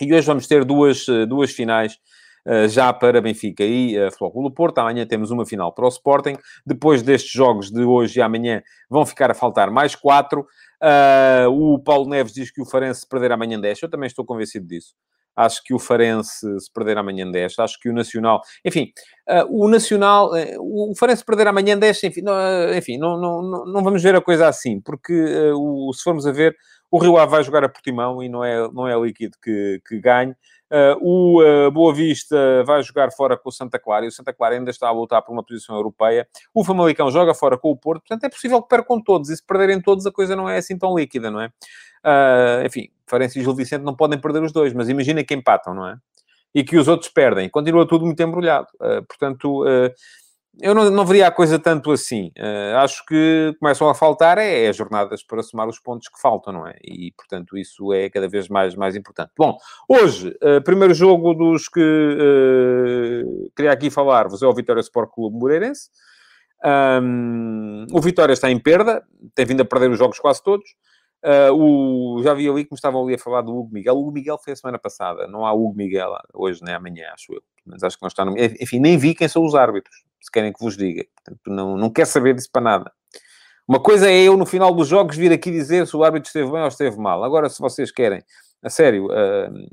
e 0.00 0.14
hoje 0.14 0.26
vamos 0.26 0.46
ter 0.46 0.64
duas, 0.64 1.08
eh, 1.08 1.26
duas 1.26 1.50
finais 1.50 1.98
Uh, 2.46 2.66
já 2.68 2.90
para 2.90 3.20
Benfica 3.20 3.62
e 3.62 3.98
uh, 3.98 4.10
Flóculo 4.16 4.50
Porto. 4.50 4.78
Amanhã 4.78 5.06
temos 5.06 5.30
uma 5.30 5.44
final 5.44 5.74
para 5.74 5.84
o 5.84 5.88
Sporting. 5.88 6.38
Depois 6.64 7.02
destes 7.02 7.30
jogos 7.30 7.70
de 7.70 7.82
hoje 7.82 8.18
e 8.18 8.22
amanhã 8.22 8.62
vão 8.88 9.04
ficar 9.04 9.30
a 9.30 9.34
faltar 9.34 9.70
mais 9.70 9.94
quatro. 9.94 10.46
Uh, 10.82 11.50
o 11.50 11.78
Paulo 11.78 12.08
Neves 12.08 12.32
diz 12.32 12.50
que 12.50 12.62
o 12.62 12.64
Farense 12.64 13.00
se 13.00 13.08
perder 13.08 13.30
amanhã 13.30 13.60
10. 13.60 13.82
Eu 13.82 13.90
também 13.90 14.06
estou 14.06 14.24
convencido 14.24 14.66
disso. 14.66 14.94
Acho 15.36 15.62
que 15.62 15.74
o 15.74 15.78
Farense 15.78 16.58
se 16.58 16.72
perder 16.72 16.96
amanhã 16.96 17.30
10. 17.30 17.58
Acho 17.58 17.78
que 17.78 17.90
o 17.90 17.92
Nacional... 17.92 18.40
Enfim, 18.64 18.90
o 19.50 19.68
Nacional... 19.68 20.30
o 20.58 20.94
Farense 20.98 21.22
perder 21.22 21.46
amanhã 21.46 21.78
10, 21.78 22.04
enfim, 22.04 22.22
não, 22.22 22.34
enfim 22.74 22.98
não, 22.98 23.20
não, 23.20 23.64
não, 23.66 23.84
vamos 23.84 24.02
ver 24.02 24.14
a 24.14 24.20
coisa 24.20 24.48
assim. 24.48 24.80
Porque 24.80 25.12
o, 25.54 25.92
se 25.92 26.02
formos 26.02 26.26
a 26.26 26.32
ver 26.32 26.56
o 26.90 26.98
Rio 26.98 27.16
Ave 27.16 27.30
vai 27.30 27.44
jogar 27.44 27.64
a 27.64 27.68
Portimão 27.68 28.22
e 28.22 28.28
não 28.28 28.44
é, 28.44 28.70
não 28.72 28.88
é 28.88 28.98
líquido 28.98 29.36
que, 29.42 29.80
que 29.86 30.00
ganhe. 30.00 30.34
Uh, 30.70 30.96
o 31.00 31.42
uh, 31.42 31.70
Boa 31.70 31.92
Vista 31.92 32.62
vai 32.64 32.82
jogar 32.82 33.10
fora 33.10 33.36
com 33.36 33.48
o 33.48 33.52
Santa 33.52 33.76
Clara 33.78 34.04
e 34.04 34.08
o 34.08 34.12
Santa 34.12 34.32
Clara 34.32 34.54
ainda 34.54 34.70
está 34.70 34.86
a 34.86 34.92
lutar 34.92 35.20
por 35.22 35.32
uma 35.32 35.42
posição 35.42 35.74
europeia. 35.74 36.28
O 36.54 36.64
Famalicão 36.64 37.10
joga 37.10 37.34
fora 37.34 37.58
com 37.58 37.70
o 37.70 37.76
Porto, 37.76 38.02
portanto 38.02 38.24
é 38.24 38.28
possível 38.28 38.62
que 38.62 38.68
percam 38.68 39.02
todos. 39.02 39.30
E 39.30 39.36
se 39.36 39.44
perderem 39.44 39.80
todos, 39.80 40.06
a 40.06 40.12
coisa 40.12 40.36
não 40.36 40.48
é 40.48 40.58
assim 40.58 40.78
tão 40.78 40.96
líquida, 40.96 41.30
não 41.30 41.40
é? 41.40 41.46
Uh, 42.04 42.66
enfim, 42.66 42.88
Farense 43.06 43.38
e 43.38 43.42
Gil 43.42 43.54
Vicente 43.54 43.82
não 43.82 43.94
podem 43.94 44.20
perder 44.20 44.42
os 44.42 44.52
dois, 44.52 44.72
mas 44.72 44.88
imagina 44.88 45.24
que 45.24 45.34
empatam, 45.34 45.74
não 45.74 45.88
é? 45.88 45.96
E 46.54 46.64
que 46.64 46.76
os 46.76 46.88
outros 46.88 47.10
perdem. 47.10 47.48
Continua 47.48 47.86
tudo 47.86 48.04
muito 48.04 48.20
embrulhado. 48.20 48.66
portanto, 49.08 49.64
eu 50.62 50.74
não, 50.74 50.90
não 50.90 51.04
veria 51.04 51.26
a 51.26 51.30
coisa 51.30 51.58
tanto 51.58 51.90
assim. 51.90 52.32
Uh, 52.38 52.76
acho 52.78 53.04
que 53.06 53.54
começam 53.58 53.88
a 53.88 53.94
faltar 53.94 54.38
é, 54.38 54.66
é, 54.66 54.72
jornadas 54.72 55.22
para 55.22 55.42
somar 55.42 55.68
os 55.68 55.78
pontos 55.78 56.08
que 56.08 56.20
faltam, 56.20 56.52
não 56.52 56.66
é? 56.66 56.76
E, 56.82 57.12
portanto, 57.16 57.56
isso 57.56 57.92
é 57.92 58.10
cada 58.10 58.28
vez 58.28 58.48
mais, 58.48 58.74
mais 58.74 58.94
importante. 58.96 59.30
Bom, 59.36 59.56
hoje, 59.88 60.28
uh, 60.42 60.62
primeiro 60.62 60.92
jogo 60.92 61.34
dos 61.34 61.68
que 61.68 61.80
uh, 61.80 63.50
queria 63.56 63.72
aqui 63.72 63.90
falar-vos 63.90 64.42
é 64.42 64.46
o 64.46 64.54
Vitória 64.54 64.80
Sport 64.80 65.10
Clube 65.10 65.38
Moreirense. 65.38 65.90
Um, 66.62 67.86
o 67.92 68.00
Vitória 68.00 68.34
está 68.34 68.50
em 68.50 68.58
perda, 68.58 69.02
tem 69.34 69.46
vindo 69.46 69.62
a 69.62 69.64
perder 69.64 69.90
os 69.90 69.98
jogos 69.98 70.18
quase 70.18 70.42
todos. 70.42 70.68
Uh, 71.24 71.52
o, 71.52 72.22
já 72.22 72.32
vi 72.34 72.48
ali 72.48 72.64
que 72.64 72.72
me 72.72 72.76
estavam 72.76 73.02
ali 73.04 73.14
a 73.14 73.18
falar 73.18 73.42
do 73.42 73.54
Hugo 73.54 73.72
Miguel. 73.72 73.94
O 73.94 74.00
Hugo 74.00 74.12
Miguel 74.12 74.38
foi 74.42 74.52
a 74.52 74.56
semana 74.56 74.78
passada, 74.78 75.26
não 75.26 75.46
há 75.46 75.52
Hugo 75.52 75.74
Miguel 75.74 76.12
hoje 76.34 76.60
nem 76.62 76.74
amanhã, 76.74 77.10
acho 77.12 77.32
eu. 77.32 77.42
Mas 77.64 77.82
acho 77.82 77.96
que 77.96 78.02
não 78.02 78.08
está 78.08 78.24
no. 78.24 78.34
Enfim, 78.38 78.78
nem 78.78 78.96
vi 78.96 79.14
quem 79.14 79.28
são 79.28 79.44
os 79.44 79.54
árbitros 79.54 80.09
se 80.20 80.30
querem 80.30 80.52
que 80.52 80.60
vos 80.60 80.76
diga. 80.76 81.04
Portanto, 81.16 81.40
não, 81.46 81.76
não 81.76 81.90
quer 81.90 82.06
saber 82.06 82.34
disso 82.34 82.50
para 82.52 82.62
nada. 82.62 82.92
Uma 83.66 83.80
coisa 83.80 84.10
é 84.10 84.22
eu, 84.22 84.36
no 84.36 84.44
final 84.44 84.74
dos 84.74 84.88
jogos, 84.88 85.16
vir 85.16 85.32
aqui 85.32 85.50
dizer 85.50 85.86
se 85.86 85.96
o 85.96 86.02
árbitro 86.02 86.26
esteve 86.26 86.50
bem 86.50 86.60
ou 86.60 86.68
esteve 86.68 86.96
mal. 86.98 87.22
Agora, 87.22 87.48
se 87.48 87.60
vocês 87.60 87.92
querem, 87.92 88.20
a 88.62 88.68
sério, 88.68 89.06
uh, 89.06 89.70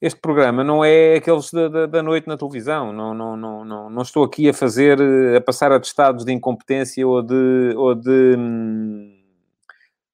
este 0.00 0.18
programa 0.20 0.64
não 0.64 0.84
é 0.84 1.16
aqueles 1.16 1.50
da, 1.52 1.68
da, 1.68 1.86
da, 1.86 2.02
noite 2.02 2.26
na 2.26 2.36
televisão. 2.36 2.92
Não, 2.92 3.14
não, 3.14 3.36
não, 3.36 3.64
não, 3.64 3.90
não 3.90 4.02
estou 4.02 4.24
aqui 4.24 4.48
a 4.48 4.54
fazer, 4.54 4.98
a 5.36 5.40
passar 5.40 5.70
atestados 5.70 6.24
de 6.24 6.32
incompetência 6.32 7.06
ou 7.06 7.22
de, 7.22 7.74
ou 7.76 7.94
de 7.94 8.34
hum, 8.36 9.22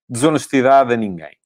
desonestidade 0.08 0.92
a 0.92 0.96
ninguém. 0.96 1.36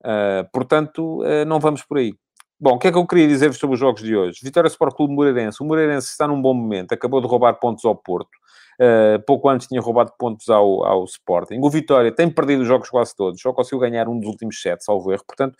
Uh, 0.00 0.48
portanto, 0.52 1.22
uh, 1.22 1.44
não 1.46 1.58
vamos 1.58 1.82
por 1.82 1.98
aí. 1.98 2.14
Bom, 2.60 2.74
o 2.74 2.78
que 2.78 2.88
é 2.88 2.92
que 2.92 2.98
eu 2.98 3.06
queria 3.06 3.28
dizer-vos 3.28 3.56
sobre 3.56 3.74
os 3.74 3.80
jogos 3.80 4.02
de 4.02 4.16
hoje? 4.16 4.40
Vitória 4.42 4.66
Sport 4.66 4.96
Clube 4.96 5.14
Moreirense. 5.14 5.62
O 5.62 5.64
Moreirense 5.64 6.08
está 6.08 6.26
num 6.26 6.42
bom 6.42 6.52
momento, 6.52 6.92
acabou 6.92 7.20
de 7.20 7.26
roubar 7.28 7.54
pontos 7.54 7.84
ao 7.84 7.94
Porto. 7.94 8.30
Uh, 8.80 9.22
pouco 9.26 9.48
antes 9.48 9.68
tinha 9.68 9.80
roubado 9.80 10.12
pontos 10.18 10.48
ao, 10.48 10.84
ao 10.84 11.04
Sporting. 11.04 11.60
O 11.62 11.70
Vitória 11.70 12.10
tem 12.10 12.28
perdido 12.28 12.62
os 12.62 12.68
jogos 12.68 12.90
quase 12.90 13.14
todos, 13.14 13.40
só 13.40 13.52
conseguiu 13.52 13.78
ganhar 13.78 14.08
um 14.08 14.18
dos 14.18 14.28
últimos 14.28 14.60
sete, 14.60 14.84
salvo 14.84 15.12
erro. 15.12 15.22
Portanto, 15.24 15.56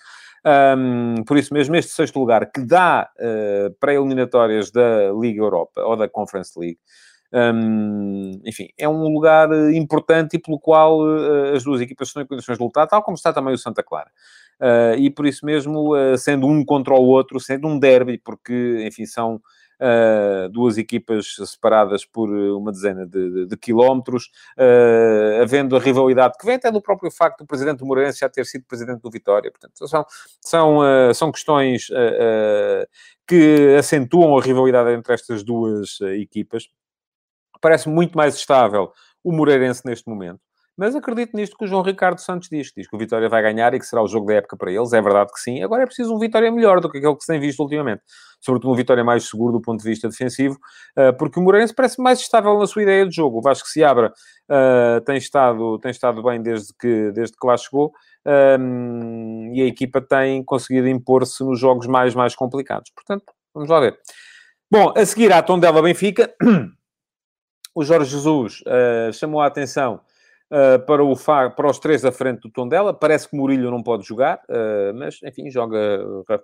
um, 0.77 1.23
por 1.25 1.37
isso 1.37 1.55
mesmo, 1.55 1.77
este 1.77 1.93
sexto 1.93 2.19
lugar 2.19 2.51
que 2.51 2.61
dá 2.61 3.09
uh, 3.17 3.75
pré-eliminatórias 3.79 4.73
da 4.73 5.13
Liga 5.13 5.41
Europa 5.41 5.81
ou 5.83 5.97
da 5.97 6.09
Conference 6.09 6.59
League, 6.59 6.79
um, 7.33 8.41
enfim, 8.45 8.69
é 8.79 8.89
um 8.89 9.03
lugar 9.13 9.49
importante 9.73 10.37
e 10.37 10.39
pelo 10.39 10.59
qual 10.59 11.01
uh, 11.01 11.55
as 11.55 11.63
duas 11.63 11.81
equipas 11.81 12.09
estão 12.09 12.23
em 12.23 12.27
condições 12.27 12.57
de 12.59 12.65
lutar, 12.65 12.87
tal 12.87 13.03
como 13.03 13.17
está 13.17 13.33
também 13.33 13.55
o 13.55 13.59
Santa 13.59 13.83
Clara. 13.83 14.11
Uh, 14.61 14.99
e 14.99 15.09
por 15.09 15.25
isso 15.27 15.47
mesmo, 15.47 15.95
uh, 15.97 16.19
sendo 16.19 16.47
um 16.47 16.65
contra 16.65 16.93
o 16.95 17.07
outro, 17.07 17.39
sendo 17.39 17.69
um 17.69 17.79
derby, 17.79 18.19
porque, 18.19 18.83
enfim, 18.85 19.07
são 19.07 19.37
uh, 19.37 20.49
duas 20.51 20.77
equipas 20.77 21.37
separadas 21.47 22.05
por 22.05 22.29
uma 22.29 22.73
dezena 22.73 23.07
de, 23.07 23.31
de, 23.31 23.47
de 23.47 23.57
quilómetros, 23.57 24.31
havendo 25.41 25.77
a 25.77 25.81
rivalidade 25.81 26.35
que 26.39 26.45
vem 26.45 26.57
até 26.57 26.73
do 26.73 26.83
próprio 26.83 27.11
facto 27.11 27.39
do 27.39 27.47
presidente 27.47 27.79
do 27.79 27.87
Moreirense 27.87 28.19
já 28.19 28.29
ter 28.29 28.45
sido 28.45 28.65
presidente 28.67 29.01
do 29.01 29.11
Vitória. 29.11 29.51
Portanto, 29.51 29.87
são, 29.87 30.05
são, 30.41 30.81
são 31.15 31.33
questões 31.33 31.87
que 33.27 33.77
acentuam 33.79 34.37
a 34.37 34.43
rivalidade 34.43 34.91
entre 34.91 35.15
estas 35.15 35.45
duas 35.45 36.01
equipas. 36.21 36.69
Parece 37.61 37.89
muito 37.89 38.17
mais 38.17 38.35
estável 38.35 38.93
o 39.23 39.33
Moreirense 39.33 39.83
neste 39.85 40.09
momento. 40.09 40.41
Mas 40.79 40.95
acredito 40.95 41.37
nisto 41.37 41.59
que 41.59 41.65
o 41.65 41.67
João 41.67 41.83
Ricardo 41.83 42.21
Santos 42.21 42.49
diz. 42.49 42.71
Diz 42.75 42.89
que 42.89 42.95
o 42.95 42.99
Vitória 42.99 43.29
vai 43.29 43.43
ganhar 43.43 43.75
e 43.75 43.81
que 43.81 43.85
será 43.85 44.01
o 44.01 44.07
jogo 44.07 44.29
da 44.29 44.35
época 44.35 44.57
para 44.57 44.71
eles. 44.71 44.93
É 44.93 45.03
verdade 45.03 45.33
que 45.33 45.41
sim. 45.41 45.61
Agora 45.61 45.83
é 45.83 45.87
preciso 45.87 46.15
um 46.15 46.21
Vitória 46.21 46.53
melhor 46.53 46.81
do 46.81 46.89
que 46.89 46.99
aquele 46.99 47.17
que 47.17 47.23
se 47.23 47.33
tem 47.33 47.41
visto 47.41 47.59
ultimamente. 47.59 48.01
Sobretudo 48.41 48.73
um 48.73 48.77
Vitória 48.77 49.03
mais 49.03 49.29
seguro 49.29 49.55
do 49.55 49.61
ponto 49.61 49.83
de 49.83 49.89
vista 49.89 50.09
defensivo, 50.09 50.57
eh, 50.97 51.11
porque 51.11 51.41
o 51.41 51.43
Moreirense 51.43 51.75
parece 51.75 52.01
mais 52.01 52.21
estável 52.21 52.57
na 52.57 52.67
sua 52.69 52.85
ideia 52.85 53.05
de 53.05 53.13
jogo. 53.13 53.39
O 53.39 53.43
Vasco 53.43 53.67
Seabra 53.67 54.13
uh, 54.49 55.01
tem, 55.01 55.17
estado, 55.17 55.81
tem 55.81 55.91
estado 55.91 56.23
bem 56.23 56.41
desde 56.41 56.73
que, 56.79 57.11
desde 57.11 57.37
que 57.37 57.45
lá 57.45 57.57
chegou. 57.57 57.93
Ehm, 58.25 59.53
e 59.55 59.63
a 59.63 59.67
equipa 59.67 60.01
tem 60.01 60.45
conseguido 60.45 60.87
impor-se 60.87 61.43
nos 61.43 61.59
jogos 61.59 61.89
mais, 61.89 62.15
mais 62.15 62.37
complicados. 62.37 62.93
Portanto, 62.95 63.25
vamos 63.53 63.69
lá 63.69 63.81
ver. 63.81 63.99
Bom, 64.71 64.95
a 64.97 65.05
seguir 65.05 65.33
à 65.33 65.43
Tondela 65.43 65.83
Benfica... 65.83 66.33
o 67.75 67.85
Jorge 67.85 68.11
Jesus 68.11 68.61
uh, 68.63 69.13
chamou 69.13 69.41
a 69.41 69.47
atenção 69.47 70.01
uh, 70.51 70.85
para, 70.87 71.05
o 71.05 71.15
para 71.17 71.71
os 71.71 71.79
três 71.79 72.05
à 72.05 72.13
frente 72.13 72.41
do 72.41 72.51
Tondela. 72.51 72.93
Parece 72.93 73.29
que 73.29 73.37
Murilho 73.37 73.71
não 73.71 73.83
pode 73.83 74.07
jogar, 74.07 74.41
uh, 74.49 74.95
mas, 74.95 75.19
enfim, 75.23 75.51
joga 75.51 75.79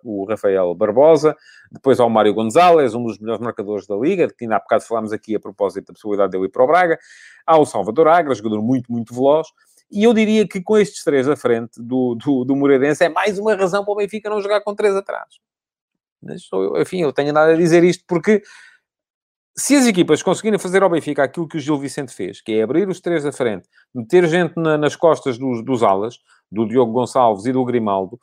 o 0.02 0.24
Rafael 0.24 0.74
Barbosa. 0.74 1.36
Depois 1.70 2.00
há 2.00 2.04
o 2.04 2.10
Mário 2.10 2.34
Gonzalez, 2.34 2.94
um 2.94 3.04
dos 3.04 3.18
melhores 3.18 3.42
marcadores 3.42 3.86
da 3.86 3.96
Liga, 3.96 4.28
que 4.28 4.44
ainda 4.44 4.56
há 4.56 4.60
bocado 4.60 4.84
falámos 4.84 5.12
aqui 5.12 5.34
a 5.34 5.40
propósito 5.40 5.86
da 5.88 5.92
possibilidade 5.92 6.32
dele 6.32 6.46
ir 6.46 6.50
para 6.50 6.64
o 6.64 6.66
Braga. 6.66 6.98
Há 7.46 7.58
o 7.58 7.66
Salvador 7.66 8.08
Agra, 8.08 8.34
jogador 8.34 8.62
muito, 8.62 8.90
muito 8.90 9.14
veloz. 9.14 9.48
E 9.90 10.04
eu 10.04 10.14
diria 10.14 10.46
que 10.48 10.60
com 10.60 10.76
estes 10.76 11.04
três 11.04 11.28
à 11.28 11.36
frente 11.36 11.80
do, 11.80 12.14
do, 12.14 12.44
do 12.44 12.56
Moreirense 12.56 13.04
é 13.04 13.08
mais 13.08 13.38
uma 13.38 13.54
razão 13.54 13.84
para 13.84 13.92
o 13.92 13.96
Benfica 13.96 14.30
não 14.30 14.40
jogar 14.40 14.60
com 14.62 14.74
três 14.74 14.94
atrás. 14.96 15.28
Mas, 16.22 16.48
enfim, 16.80 17.02
eu 17.02 17.12
tenho 17.12 17.32
nada 17.32 17.52
a 17.52 17.56
dizer 17.56 17.84
isto 17.84 18.02
porque 18.06 18.42
se 19.56 19.76
as 19.76 19.86
equipas 19.86 20.22
conseguirem 20.22 20.58
fazer 20.58 20.82
ao 20.82 20.90
Benfica 20.90 21.22
aquilo 21.22 21.46
que 21.46 21.56
o 21.56 21.60
Gil 21.60 21.78
Vicente 21.78 22.12
fez, 22.12 22.40
que 22.40 22.52
é 22.52 22.62
abrir 22.62 22.88
os 22.88 23.00
três 23.00 23.24
à 23.24 23.30
frente, 23.30 23.68
meter 23.94 24.26
gente 24.26 24.54
na, 24.56 24.76
nas 24.76 24.96
costas 24.96 25.38
dos, 25.38 25.64
dos 25.64 25.82
alas, 25.82 26.18
do 26.50 26.66
Diogo 26.66 26.92
Gonçalves 26.92 27.46
e 27.46 27.52
do 27.52 27.64
Grimaldo, 27.64 28.18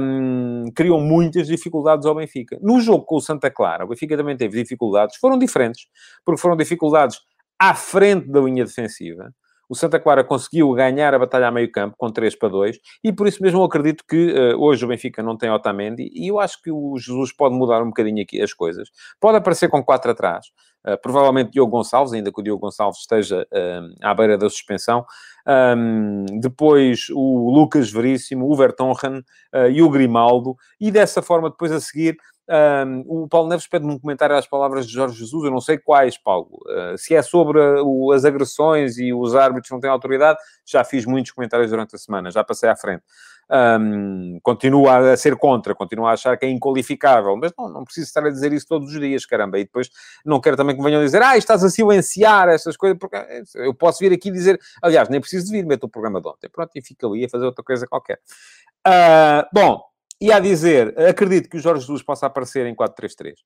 um, 0.00 0.64
criam 0.74 1.00
muitas 1.00 1.46
dificuldades 1.46 2.06
ao 2.06 2.14
Benfica. 2.14 2.58
No 2.62 2.80
jogo 2.80 3.04
com 3.04 3.16
o 3.16 3.20
Santa 3.20 3.50
Clara, 3.50 3.84
o 3.84 3.88
Benfica 3.88 4.16
também 4.16 4.36
teve 4.36 4.62
dificuldades, 4.62 5.16
foram 5.16 5.38
diferentes, 5.38 5.86
porque 6.24 6.40
foram 6.40 6.56
dificuldades 6.56 7.20
à 7.58 7.74
frente 7.74 8.28
da 8.30 8.40
linha 8.40 8.64
defensiva, 8.64 9.32
o 9.68 9.74
Santa 9.74 9.98
Clara 9.98 10.24
conseguiu 10.24 10.72
ganhar 10.72 11.14
a 11.14 11.18
batalha 11.18 11.48
a 11.48 11.50
meio 11.50 11.70
campo 11.70 11.96
com 11.96 12.10
3 12.10 12.36
para 12.36 12.48
2 12.48 12.78
e 13.02 13.12
por 13.12 13.26
isso 13.26 13.42
mesmo 13.42 13.60
eu 13.60 13.64
acredito 13.64 14.04
que 14.08 14.32
uh, 14.32 14.60
hoje 14.60 14.84
o 14.84 14.88
Benfica 14.88 15.22
não 15.22 15.36
tem 15.36 15.50
Otamendi 15.50 16.10
e 16.12 16.28
eu 16.28 16.38
acho 16.38 16.60
que 16.62 16.70
o 16.70 16.96
Jesus 16.98 17.32
pode 17.32 17.54
mudar 17.54 17.82
um 17.82 17.88
bocadinho 17.88 18.22
aqui 18.22 18.40
as 18.40 18.52
coisas. 18.52 18.88
Pode 19.20 19.38
aparecer 19.38 19.68
com 19.68 19.82
4 19.82 20.10
atrás, 20.10 20.46
uh, 20.86 21.00
provavelmente 21.00 21.52
Diogo 21.52 21.72
Gonçalves, 21.72 22.12
ainda 22.12 22.32
que 22.32 22.40
o 22.40 22.44
Diogo 22.44 22.60
Gonçalves 22.60 23.00
esteja 23.00 23.46
uh, 23.52 23.94
à 24.02 24.14
beira 24.14 24.36
da 24.36 24.48
suspensão. 24.48 25.04
Um, 25.46 26.24
depois 26.40 27.06
o 27.12 27.50
Lucas 27.50 27.90
Veríssimo, 27.90 28.50
o 28.50 28.56
Vertonghen 28.56 29.22
e 29.70 29.82
o 29.82 29.90
Grimaldo 29.90 30.56
e 30.80 30.90
dessa 30.90 31.20
forma 31.20 31.50
depois 31.50 31.70
a 31.70 31.78
seguir 31.78 32.16
um, 32.48 33.04
o 33.06 33.28
Paulo 33.28 33.48
Neves 33.48 33.66
pede-me 33.66 33.92
um 33.92 33.98
comentário 33.98 34.36
às 34.36 34.46
palavras 34.46 34.86
de 34.86 34.92
Jorge 34.92 35.18
Jesus, 35.18 35.44
eu 35.44 35.50
não 35.50 35.60
sei 35.60 35.78
quais, 35.78 36.18
Paulo. 36.18 36.60
Uh, 36.66 36.98
se 36.98 37.14
é 37.14 37.22
sobre 37.22 37.58
uh, 37.58 38.12
as 38.12 38.24
agressões 38.24 38.98
e 38.98 39.12
os 39.14 39.34
árbitros 39.34 39.70
não 39.70 39.80
têm 39.80 39.88
autoridade, 39.88 40.38
já 40.66 40.84
fiz 40.84 41.06
muitos 41.06 41.32
comentários 41.32 41.70
durante 41.70 41.94
a 41.96 41.98
semana, 41.98 42.30
já 42.30 42.44
passei 42.44 42.68
à 42.68 42.76
frente. 42.76 43.02
Um, 43.50 44.38
continua 44.42 45.12
a 45.12 45.16
ser 45.16 45.36
contra, 45.36 45.74
continua 45.74 46.10
a 46.10 46.12
achar 46.14 46.36
que 46.36 46.46
é 46.46 46.50
inqualificável, 46.50 47.36
mas 47.36 47.52
não, 47.58 47.68
não 47.68 47.84
preciso 47.84 48.06
estar 48.06 48.24
a 48.24 48.30
dizer 48.30 48.52
isso 48.52 48.66
todos 48.66 48.92
os 48.92 49.00
dias, 49.00 49.24
caramba. 49.26 49.58
E 49.58 49.64
depois 49.64 49.90
não 50.24 50.40
quero 50.40 50.56
também 50.56 50.74
que 50.74 50.82
me 50.82 50.88
venham 50.88 51.02
dizer, 51.02 51.22
ah, 51.22 51.36
estás 51.36 51.62
a 51.64 51.70
silenciar 51.70 52.48
essas 52.48 52.76
coisas, 52.76 52.98
porque 52.98 53.16
eu 53.54 53.74
posso 53.74 54.00
vir 54.00 54.12
aqui 54.12 54.30
dizer, 54.30 54.58
aliás, 54.82 55.08
nem 55.08 55.20
preciso 55.20 55.46
de 55.46 55.52
vir, 55.52 55.66
meto 55.66 55.84
o 55.84 55.88
programa 55.88 56.20
de 56.20 56.28
ontem, 56.28 56.48
pronto, 56.50 56.70
e 56.74 56.82
fico 56.82 57.06
ali 57.06 57.24
a 57.24 57.28
fazer 57.28 57.44
outra 57.44 57.64
coisa 57.64 57.86
qualquer. 57.86 58.18
Uh, 58.86 59.46
bom, 59.52 59.93
e 60.20 60.32
a 60.32 60.38
dizer, 60.38 60.98
acredito 60.98 61.48
que 61.48 61.56
o 61.56 61.60
Jorge 61.60 61.82
Jesus 61.82 62.02
possa 62.02 62.26
aparecer 62.26 62.66
em 62.66 62.74
4-3-3. 62.74 63.32
Uh, 63.32 63.36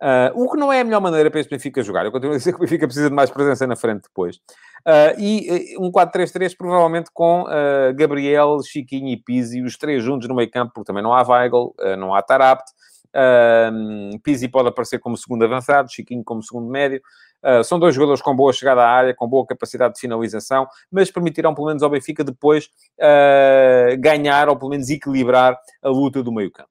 ah, 0.00 0.32
o 0.34 0.48
que 0.48 0.56
não 0.56 0.72
é 0.72 0.80
a 0.80 0.84
melhor 0.84 1.00
maneira 1.00 1.28
para 1.28 1.40
este 1.40 1.50
Benfica 1.50 1.82
jogar. 1.82 2.04
Eu 2.04 2.12
continuo 2.12 2.34
a 2.34 2.38
dizer 2.38 2.52
que 2.52 2.58
o 2.58 2.60
Benfica 2.60 2.86
precisa 2.86 3.08
de 3.08 3.14
mais 3.14 3.30
presença 3.30 3.66
na 3.66 3.74
frente 3.74 4.02
depois. 4.02 4.36
Uh, 4.86 5.18
e 5.18 5.76
uh, 5.76 5.84
um 5.84 5.90
4-3-3 5.90 6.56
provavelmente 6.56 7.10
com 7.12 7.44
Gabriel, 7.96 8.58
Chiquinho 8.62 9.08
e 9.08 9.16
Pizzi, 9.16 9.60
os 9.60 9.76
três 9.76 10.02
juntos 10.04 10.28
no 10.28 10.36
meio 10.36 10.50
campo, 10.50 10.72
porque 10.74 10.86
também 10.86 11.02
não 11.02 11.12
há 11.12 11.22
Weigl, 11.22 11.74
não 11.98 12.14
há 12.14 12.22
Tarapt. 12.22 12.70
Uh, 13.08 14.18
Pizzi 14.20 14.48
pode 14.48 14.68
aparecer 14.68 14.98
como 14.98 15.16
segundo 15.16 15.44
avançado, 15.44 15.90
Chiquinho 15.90 16.22
como 16.22 16.42
segundo 16.42 16.70
médio. 16.70 17.00
Uh, 17.44 17.62
são 17.62 17.78
dois 17.78 17.94
jogadores 17.94 18.20
com 18.20 18.34
boa 18.34 18.52
chegada 18.52 18.82
à 18.82 18.88
área, 18.88 19.14
com 19.14 19.28
boa 19.28 19.46
capacidade 19.46 19.94
de 19.94 20.00
finalização, 20.00 20.66
mas 20.90 21.10
permitirão 21.10 21.54
pelo 21.54 21.68
menos 21.68 21.82
ao 21.82 21.90
Benfica 21.90 22.24
depois 22.24 22.66
uh, 22.98 23.96
ganhar 23.98 24.48
ou 24.48 24.56
pelo 24.56 24.70
menos 24.70 24.90
equilibrar 24.90 25.56
a 25.82 25.88
luta 25.88 26.22
do 26.22 26.32
meio 26.32 26.50
campo. 26.50 26.70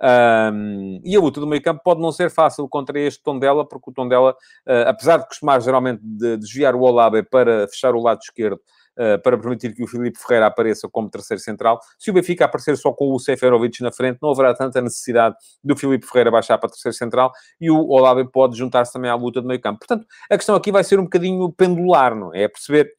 Um, 0.00 1.00
e 1.04 1.16
a 1.16 1.20
luta 1.20 1.40
do 1.40 1.46
meio 1.46 1.60
campo 1.60 1.82
pode 1.82 2.00
não 2.00 2.12
ser 2.12 2.30
fácil 2.30 2.68
contra 2.68 2.98
este 3.00 3.22
Tondela, 3.22 3.66
porque 3.66 3.90
o 3.90 3.92
Tondela, 3.92 4.32
uh, 4.32 4.88
apesar 4.88 5.18
de 5.18 5.26
costumar 5.26 5.60
geralmente 5.60 6.00
de 6.02 6.36
desviar 6.36 6.74
o 6.74 6.82
Olabe 6.82 7.22
para 7.22 7.66
fechar 7.68 7.94
o 7.94 8.02
lado 8.02 8.20
esquerdo, 8.22 8.60
para 9.22 9.38
permitir 9.38 9.74
que 9.74 9.82
o 9.82 9.86
Filipe 9.86 10.18
Ferreira 10.18 10.46
apareça 10.46 10.88
como 10.88 11.08
terceiro 11.08 11.40
central. 11.40 11.80
Se 11.98 12.10
o 12.10 12.14
Benfica 12.14 12.44
aparecer 12.44 12.76
só 12.76 12.92
com 12.92 13.12
o 13.12 13.18
Seferovic 13.18 13.82
na 13.82 13.92
frente, 13.92 14.18
não 14.20 14.30
haverá 14.30 14.54
tanta 14.54 14.80
necessidade 14.80 15.36
do 15.62 15.76
Filipe 15.76 16.06
Ferreira 16.06 16.30
baixar 16.30 16.58
para 16.58 16.68
terceiro 16.68 16.96
central 16.96 17.32
e 17.60 17.70
o 17.70 17.88
Olave 17.88 18.28
pode 18.30 18.56
juntar-se 18.56 18.92
também 18.92 19.10
à 19.10 19.14
luta 19.14 19.40
do 19.40 19.48
meio 19.48 19.60
campo. 19.60 19.78
Portanto, 19.78 20.06
a 20.30 20.36
questão 20.36 20.54
aqui 20.54 20.72
vai 20.72 20.82
ser 20.82 20.98
um 20.98 21.04
bocadinho 21.04 21.52
pendular, 21.52 22.14
não 22.14 22.34
é? 22.34 22.42
É 22.42 22.48
perceber 22.48 22.92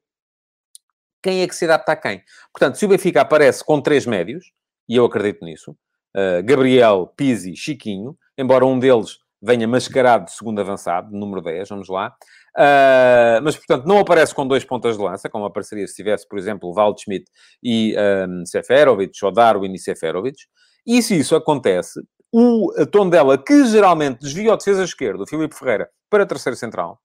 quem 1.21 1.41
é 1.41 1.47
que 1.47 1.55
se 1.55 1.65
adapta 1.65 1.91
a 1.91 1.95
quem. 1.95 2.23
Portanto, 2.53 2.75
se 2.75 2.85
o 2.85 2.87
Benfica 2.87 3.21
aparece 3.21 3.63
com 3.63 3.81
três 3.81 4.05
médios, 4.05 4.51
e 4.87 4.95
eu 4.95 5.05
acredito 5.05 5.43
nisso, 5.43 5.71
uh, 5.71 6.43
Gabriel, 6.43 7.13
Pizzi, 7.15 7.55
Chiquinho, 7.55 8.17
embora 8.37 8.65
um 8.65 8.79
deles 8.79 9.19
venha 9.41 9.67
mascarado 9.67 10.25
de 10.25 10.31
segundo 10.31 10.59
avançado, 10.59 11.11
número 11.11 11.41
10, 11.41 11.69
vamos 11.69 11.89
lá. 11.89 12.13
Uh, 12.57 13.41
mas, 13.43 13.55
portanto, 13.55 13.85
não 13.85 13.99
aparece 13.99 14.33
com 14.33 14.47
dois 14.47 14.63
pontas 14.65 14.97
de 14.97 15.03
lança, 15.03 15.29
como 15.29 15.45
apareceria 15.45 15.87
se 15.87 15.95
tivesse, 15.95 16.27
por 16.27 16.37
exemplo, 16.37 16.73
Waldschmidt 16.73 17.25
e 17.63 17.95
um, 18.27 18.45
Seferovic, 18.45 19.13
ou 19.23 19.31
Darwin 19.31 19.73
e 19.73 19.79
Seferovic. 19.79 20.37
E 20.85 21.01
se 21.01 21.17
isso 21.17 21.35
acontece, 21.35 22.01
o 22.31 22.71
Tondela, 22.91 23.37
que 23.37 23.65
geralmente 23.65 24.19
desvia 24.19 24.53
o 24.53 24.57
defesa 24.57 24.83
esquerdo, 24.83 25.21
o 25.21 25.27
Filipe 25.27 25.55
Ferreira, 25.55 25.89
para 26.09 26.25
terceiro 26.25 26.57
central, 26.57 26.99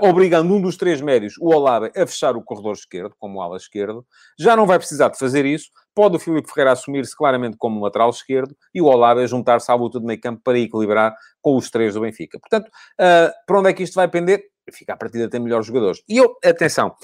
obrigando 0.00 0.52
um 0.54 0.60
dos 0.60 0.76
três 0.76 1.00
médios, 1.00 1.34
o 1.40 1.54
Olave, 1.54 1.90
a 1.96 2.06
fechar 2.06 2.36
o 2.36 2.42
corredor 2.42 2.72
esquerdo, 2.72 3.14
como 3.18 3.40
ala 3.40 3.56
esquerdo, 3.56 4.04
já 4.38 4.56
não 4.56 4.66
vai 4.66 4.78
precisar 4.78 5.08
de 5.08 5.18
fazer 5.18 5.44
isso. 5.44 5.70
Pode 5.94 6.16
o 6.16 6.18
Filipe 6.18 6.48
Ferreira 6.48 6.72
assumir-se 6.72 7.16
claramente 7.16 7.56
como 7.56 7.82
lateral 7.82 8.10
esquerdo 8.10 8.54
e 8.74 8.80
o 8.80 8.86
Olave 8.86 9.26
juntar-se 9.26 9.70
à 9.70 9.74
luta 9.74 9.98
de 9.98 10.06
meio 10.06 10.20
campo 10.20 10.40
para 10.44 10.58
equilibrar 10.58 11.14
com 11.40 11.56
os 11.56 11.70
três 11.70 11.94
do 11.94 12.00
Benfica. 12.00 12.38
Portanto, 12.38 12.68
uh, 12.68 13.32
para 13.46 13.58
onde 13.58 13.70
é 13.70 13.72
que 13.72 13.82
isto 13.82 13.94
vai 13.94 14.08
pender? 14.08 14.42
Fica 14.72 14.92
a 14.92 14.96
partida 14.96 15.28
tem 15.28 15.40
melhores 15.40 15.66
jogadores. 15.66 16.02
E 16.08 16.18
eu, 16.18 16.36
atenção, 16.44 16.94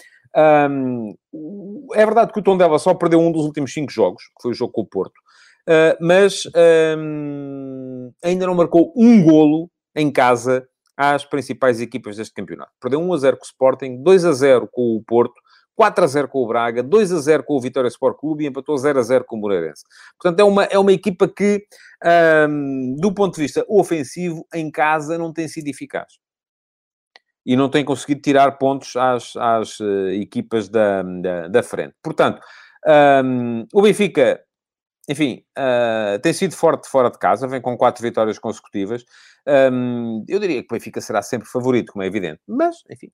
um, 0.70 1.14
é 1.94 2.04
verdade 2.04 2.32
que 2.32 2.38
o 2.38 2.42
Tondela 2.42 2.78
só 2.78 2.92
perdeu 2.94 3.20
um 3.20 3.30
dos 3.30 3.44
últimos 3.44 3.72
cinco 3.72 3.92
jogos, 3.92 4.24
que 4.24 4.42
foi 4.42 4.50
o 4.50 4.54
jogo 4.54 4.72
com 4.72 4.82
o 4.82 4.86
Porto, 4.86 5.14
uh, 5.68 5.96
mas 6.00 6.44
um, 6.98 8.12
ainda 8.22 8.46
não 8.46 8.54
marcou 8.54 8.92
um 8.96 9.22
golo 9.22 9.70
em 9.94 10.10
casa 10.10 10.66
às 10.96 11.24
principais 11.24 11.80
equipas 11.80 12.16
deste 12.16 12.34
campeonato. 12.34 12.72
Perdeu 12.80 13.00
1 13.00 13.12
a 13.12 13.16
0 13.18 13.36
com 13.36 13.42
o 13.42 13.46
Sporting, 13.46 14.02
2 14.02 14.24
a 14.24 14.32
0 14.32 14.68
com 14.70 14.96
o 14.96 15.02
Porto, 15.02 15.34
4 15.74 16.04
a 16.04 16.06
0 16.06 16.28
com 16.28 16.38
o 16.38 16.46
Braga, 16.46 16.82
2 16.82 17.12
a 17.12 17.20
0 17.20 17.44
com 17.44 17.56
o 17.56 17.60
Vitória 17.60 17.88
Sport 17.88 18.18
Clube 18.18 18.44
e 18.44 18.46
empatou 18.46 18.76
0 18.76 18.98
a 18.98 19.02
0 19.02 19.24
com 19.24 19.36
o 19.36 19.40
Moreirense. 19.40 19.82
Portanto, 20.20 20.40
é 20.40 20.44
uma, 20.44 20.64
é 20.64 20.78
uma 20.78 20.92
equipa 20.92 21.28
que, 21.28 21.64
um, 22.48 22.96
do 22.96 23.12
ponto 23.12 23.34
de 23.34 23.42
vista 23.42 23.64
ofensivo, 23.68 24.46
em 24.54 24.70
casa 24.70 25.18
não 25.18 25.32
tem 25.32 25.48
sido 25.48 25.68
eficaz 25.68 26.14
e 27.46 27.56
não 27.56 27.68
tem 27.68 27.84
conseguido 27.84 28.22
tirar 28.22 28.52
pontos 28.52 28.96
às, 28.96 29.36
às 29.36 29.78
uh, 29.80 30.08
equipas 30.08 30.68
da, 30.68 31.02
da, 31.02 31.48
da, 31.48 31.62
frente. 31.62 31.94
Portanto, 32.02 32.40
um, 33.22 33.66
o 33.72 33.82
Benfica, 33.82 34.40
enfim, 35.08 35.44
uh, 35.58 36.18
tem 36.20 36.32
sido 36.32 36.54
forte 36.54 36.88
fora 36.88 37.10
de 37.10 37.18
casa, 37.18 37.46
vem 37.46 37.60
com 37.60 37.76
quatro 37.76 38.02
vitórias 38.02 38.38
consecutivas. 38.38 39.04
Um, 39.46 40.24
eu 40.28 40.38
diria 40.38 40.62
que 40.62 40.68
o 40.72 40.74
Benfica 40.74 41.00
será 41.00 41.22
sempre 41.22 41.48
favorito, 41.48 41.92
como 41.92 42.02
é 42.02 42.06
evidente, 42.06 42.40
mas, 42.46 42.76
enfim, 42.90 43.10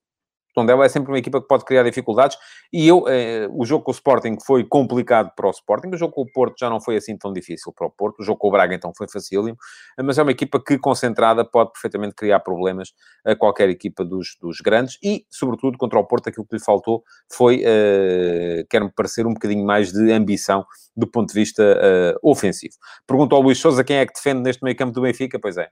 Tondela 0.55 0.85
é 0.85 0.89
sempre 0.89 1.11
uma 1.13 1.19
equipa 1.19 1.41
que 1.41 1.47
pode 1.47 1.65
criar 1.65 1.83
dificuldades 1.83 2.37
e 2.73 2.87
eu, 2.87 3.05
eh, 3.09 3.49
o 3.53 3.65
jogo 3.65 3.85
com 3.85 3.91
o 3.91 3.95
Sporting 3.95 4.37
foi 4.45 4.65
complicado 4.65 5.33
para 5.37 5.47
o 5.47 5.51
Sporting, 5.51 5.89
o 5.89 5.97
jogo 5.97 6.13
com 6.13 6.23
o 6.23 6.33
Porto 6.33 6.59
já 6.59 6.69
não 6.69 6.81
foi 6.81 6.97
assim 6.97 7.17
tão 7.17 7.33
difícil 7.33 7.73
para 7.73 7.87
o 7.87 7.91
Porto, 7.91 8.21
o 8.21 8.25
jogo 8.25 8.39
com 8.39 8.49
o 8.49 8.51
Braga 8.51 8.75
então 8.75 8.93
foi 8.97 9.09
facílimo, 9.09 9.57
mas 10.03 10.19
é 10.19 10.23
uma 10.23 10.33
equipa 10.33 10.61
que 10.63 10.79
concentrada 10.79 11.45
pode 11.45 11.73
perfeitamente 11.73 12.15
criar 12.15 12.41
problemas 12.41 12.93
a 13.25 13.35
qualquer 13.37 13.69
equipa 13.69 14.05
dos, 14.05 14.37
dos 14.41 14.61
grandes 14.61 14.99
e, 15.03 15.25
sobretudo, 15.31 15.79
contra 15.79 15.99
o 15.99 16.05
Porto 16.05 16.29
aquilo 16.29 16.47
que 16.47 16.57
lhe 16.57 16.63
faltou 16.63 17.05
foi, 17.33 17.63
eh, 17.65 18.65
quer-me 18.69 18.91
parecer, 18.91 19.27
um 19.27 19.35
bocadinho 19.35 19.65
mais 19.65 19.93
de 19.93 20.13
ambição 20.13 20.65
do 20.97 21.07
ponto 21.07 21.29
de 21.29 21.35
vista 21.35 21.63
eh, 21.63 22.15
ofensivo. 22.23 22.75
Pergunto 23.07 23.37
ao 23.37 23.43
Luís 23.43 23.59
Souza 23.59 23.85
quem 23.85 23.97
é 23.97 24.07
que 24.07 24.13
defende 24.13 24.41
neste 24.43 24.63
meio 24.65 24.77
campo 24.77 24.93
do 24.93 25.03
Benfica, 25.03 25.39
pois 25.39 25.57
é, 25.57 25.71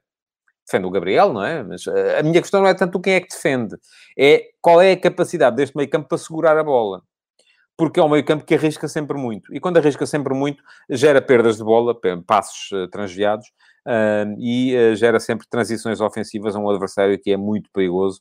defende 0.69 0.87
o 0.87 0.91
Gabriel, 0.91 1.33
não 1.33 1.43
é? 1.43 1.63
Mas 1.63 1.87
eh, 1.87 2.19
a 2.21 2.23
minha 2.23 2.41
questão 2.41 2.61
não 2.61 2.69
é 2.69 2.75
tanto 2.75 3.01
quem 3.01 3.15
é 3.15 3.21
que 3.21 3.29
defende, 3.29 3.77
é 4.19 4.51
qual 4.61 4.81
é 4.83 4.93
a 4.93 5.01
capacidade 5.01 5.57
deste 5.57 5.75
meio 5.75 5.89
campo 5.89 6.09
para 6.09 6.19
segurar 6.19 6.59
a 6.59 6.63
bola. 6.63 7.03
Porque 7.77 7.99
é 7.99 8.03
um 8.03 8.09
meio 8.09 8.25
campo 8.25 8.45
que 8.45 8.55
arrisca 8.55 8.87
sempre 8.89 9.17
muito. 9.17 9.55
E 9.55 9.61
quando 9.61 9.79
arrisca 9.79 10.05
sempre 10.05 10.35
muito, 10.35 10.63
gera 10.91 11.23
perdas 11.23 11.57
de 11.57 11.65
bola, 11.65 11.97
passos 12.27 12.71
uh, 12.73 12.89
transviados, 12.89 13.47
e 14.39 14.77
uh, 14.77 14.97
gera 14.97 15.19
sempre 15.19 15.47
transições 15.49 16.01
ofensivas 16.01 16.55
a 16.55 16.59
um 16.59 16.69
adversário 16.69 17.19
que 17.19 17.31
é 17.31 17.37
muito 17.37 17.71
perigoso, 17.73 18.21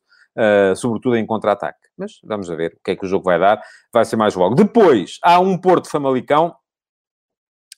sobretudo 0.75 1.17
em 1.17 1.25
contra-ataque. 1.25 1.79
Mas 1.97 2.19
vamos 2.23 2.49
a 2.49 2.55
ver 2.55 2.73
o 2.75 2.79
que 2.83 2.91
é 2.91 2.95
que 2.95 3.03
o 3.03 3.07
jogo 3.07 3.25
vai 3.25 3.39
dar. 3.39 3.60
Vai 3.91 4.05
ser 4.05 4.15
mais 4.15 4.36
logo. 4.36 4.53
Depois, 4.55 5.17
há 5.23 5.39
um 5.39 5.57
Porto 5.57 5.89
Famalicão, 5.89 6.55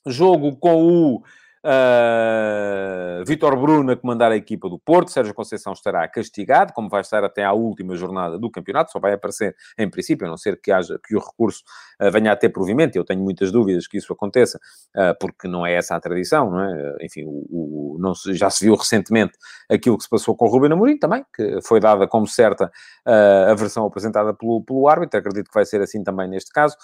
jogo 0.06 0.58
com 0.58 0.84
o 0.84 1.24
Uh, 1.66 3.26
Vítor 3.26 3.60
Bruno 3.60 3.92
a 3.92 3.96
comandar 3.98 4.32
a 4.32 4.36
equipa 4.36 4.70
do 4.70 4.80
Porto, 4.80 5.12
Sérgio 5.12 5.34
Conceição 5.34 5.74
estará 5.74 6.08
castigado, 6.08 6.72
como 6.72 6.88
vai 6.88 7.02
estar 7.02 7.22
até 7.24 7.44
à 7.44 7.52
última 7.52 7.96
jornada 7.98 8.40
do 8.40 8.50
campeonato, 8.50 8.92
só 8.92 9.00
vai 9.00 9.12
aparecer 9.12 9.54
em 9.78 9.90
princípio, 9.90 10.26
a 10.26 10.30
não 10.30 10.38
ser 10.38 10.60
que, 10.62 10.72
haja, 10.72 10.98
que 11.06 11.16
o 11.16 11.20
recurso 11.20 11.64
uh, 12.02 12.10
venha 12.12 12.32
a 12.32 12.36
ter 12.36 12.50
provimento, 12.50 12.98
eu 12.98 13.04
tenho 13.04 13.22
muitas 13.22 13.52
dúvidas 13.52 13.88
que 13.88 13.98
isso 13.98 14.14
aconteça, 14.14 14.58
uh, 14.96 15.14
porque 15.20 15.50
não 15.50 15.66
é 15.66 15.74
essa 15.74 15.96
a 15.96 16.00
tradição, 16.00 16.50
não 16.50 16.62
é? 16.62 16.96
Enfim, 17.02 17.26
o, 17.26 17.96
o, 17.96 17.98
não 18.00 18.16
se, 18.16 18.34
já 18.36 18.50
se 18.50 18.64
viu 18.64 18.76
recentemente 18.76 19.34
aquilo 19.70 19.98
que 19.98 20.04
se 20.04 20.10
passou 20.10 20.36
com 20.36 20.46
o 20.46 20.50
Ruben 20.50 20.72
Amorim 20.72 20.98
também, 20.98 21.26
que 21.36 21.62
foi 21.62 21.82
dada 21.82 22.08
como 22.08 22.26
certa 22.26 22.72
a 23.06 23.54
versão 23.56 23.86
apresentada 23.86 24.34
pelo, 24.34 24.64
pelo 24.64 24.88
árbitro, 24.88 25.20
acredito 25.20 25.48
que 25.48 25.54
vai 25.54 25.66
ser 25.66 25.82
assim 25.82 26.04
também 26.04 26.28
neste 26.28 26.52
caso 26.52 26.76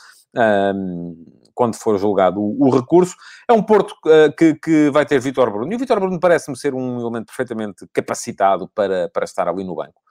quando 1.55 1.75
for 1.75 1.97
julgado 1.97 2.41
o, 2.41 2.69
recurso. 2.69 3.15
É 3.47 3.53
um 3.53 3.63
Porto 3.63 3.95
uh, 4.05 4.35
que, 4.37 4.53
que 4.55 4.89
vai 4.91 5.05
ter 5.05 5.19
Vitor 5.19 5.49
Bruno. 5.49 5.71
E 5.71 5.75
o 5.75 5.79
Vitor 5.79 5.99
Bruno 5.99 6.19
parece-me 6.19 6.57
ser 6.57 6.75
um 6.75 6.99
elemento 6.99 7.27
perfeitamente 7.27 7.87
capacitado 7.93 8.69
para, 8.75 9.09
para 9.09 9.23
estar 9.23 9.47
ali 9.47 9.63
no 9.63 9.73
banco. 9.73 10.01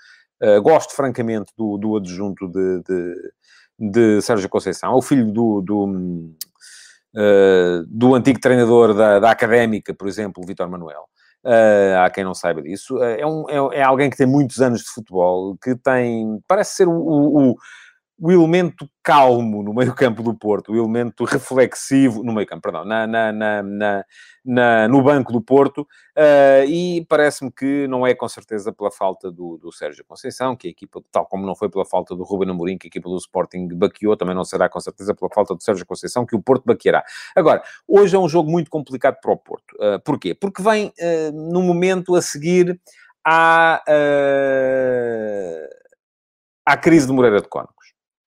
Uh, 0.42 0.60
gosto, 0.62 0.96
francamente, 0.96 1.52
do, 1.56 1.76
do 1.76 1.96
adjunto 1.96 2.48
de, 2.48 2.82
de, 2.82 3.14
de 3.90 4.22
Sérgio 4.22 4.48
Conceição. 4.48 4.92
É 4.92 4.96
o 4.96 5.02
filho 5.02 5.30
do, 5.30 5.60
do, 5.60 5.84
uh, 5.84 7.86
do 7.86 8.14
antigo 8.14 8.40
treinador 8.40 8.94
da, 8.94 9.20
da 9.20 9.30
Académica, 9.30 9.94
por 9.94 10.08
exemplo, 10.08 10.42
Vitor 10.46 10.68
Manuel. 10.68 11.04
Uh, 11.44 12.00
há 12.02 12.08
quem 12.08 12.24
não 12.24 12.32
saiba 12.32 12.62
disso. 12.62 13.02
É, 13.02 13.26
um, 13.26 13.44
é, 13.50 13.80
é, 13.80 13.82
alguém 13.82 14.08
que 14.08 14.16
tem 14.16 14.26
muitos 14.26 14.62
anos 14.62 14.80
de 14.80 14.88
futebol, 14.88 15.58
que 15.62 15.76
tem. 15.76 16.40
Parece 16.48 16.76
ser 16.76 16.88
o, 16.88 16.92
o, 16.92 17.50
o 17.50 17.56
elemento 18.20 18.88
calmo 19.02 19.62
no 19.62 19.74
meio 19.74 19.94
campo 19.94 20.22
do 20.22 20.34
Porto, 20.34 20.72
o 20.72 20.76
elemento 20.76 21.24
reflexivo, 21.24 22.22
no 22.22 22.32
meio 22.32 22.46
campo, 22.46 22.62
perdão, 22.62 22.84
na, 22.84 23.06
na, 23.06 23.32
na, 23.32 24.04
na 24.44 24.88
no 24.88 25.02
banco 25.02 25.32
do 25.32 25.42
Porto, 25.42 25.82
uh, 25.82 26.64
e 26.66 27.04
parece-me 27.08 27.50
que 27.50 27.86
não 27.88 28.06
é 28.06 28.14
com 28.14 28.28
certeza 28.28 28.72
pela 28.72 28.90
falta 28.90 29.30
do, 29.30 29.58
do 29.58 29.72
Sérgio 29.72 30.04
Conceição, 30.04 30.54
que 30.54 30.68
a 30.68 30.70
equipa, 30.70 31.02
tal 31.10 31.26
como 31.26 31.44
não 31.44 31.56
foi 31.56 31.68
pela 31.68 31.84
falta 31.84 32.14
do 32.14 32.22
Ruben 32.22 32.50
Amorim, 32.50 32.78
que 32.78 32.86
a 32.86 32.88
equipa 32.88 33.08
do 33.08 33.16
Sporting 33.16 33.68
baqueou, 33.74 34.16
também 34.16 34.34
não 34.34 34.44
será 34.44 34.68
com 34.68 34.80
certeza 34.80 35.14
pela 35.14 35.30
falta 35.34 35.54
do 35.54 35.62
Sérgio 35.62 35.84
Conceição, 35.84 36.24
que 36.24 36.36
o 36.36 36.42
Porto 36.42 36.64
baqueará. 36.64 37.04
Agora, 37.34 37.62
hoje 37.86 38.14
é 38.14 38.18
um 38.18 38.28
jogo 38.28 38.50
muito 38.50 38.70
complicado 38.70 39.18
para 39.20 39.32
o 39.32 39.36
Porto. 39.36 39.74
Uh, 39.74 40.00
porquê? 40.04 40.34
Porque 40.34 40.62
vem 40.62 40.86
uh, 40.86 41.52
no 41.52 41.62
momento 41.62 42.14
a 42.14 42.22
seguir 42.22 42.80
à, 43.26 43.82
à 46.66 46.76
crise 46.76 47.06
de 47.06 47.12
Moreira 47.12 47.40
de 47.40 47.48
Cónigo 47.48 47.74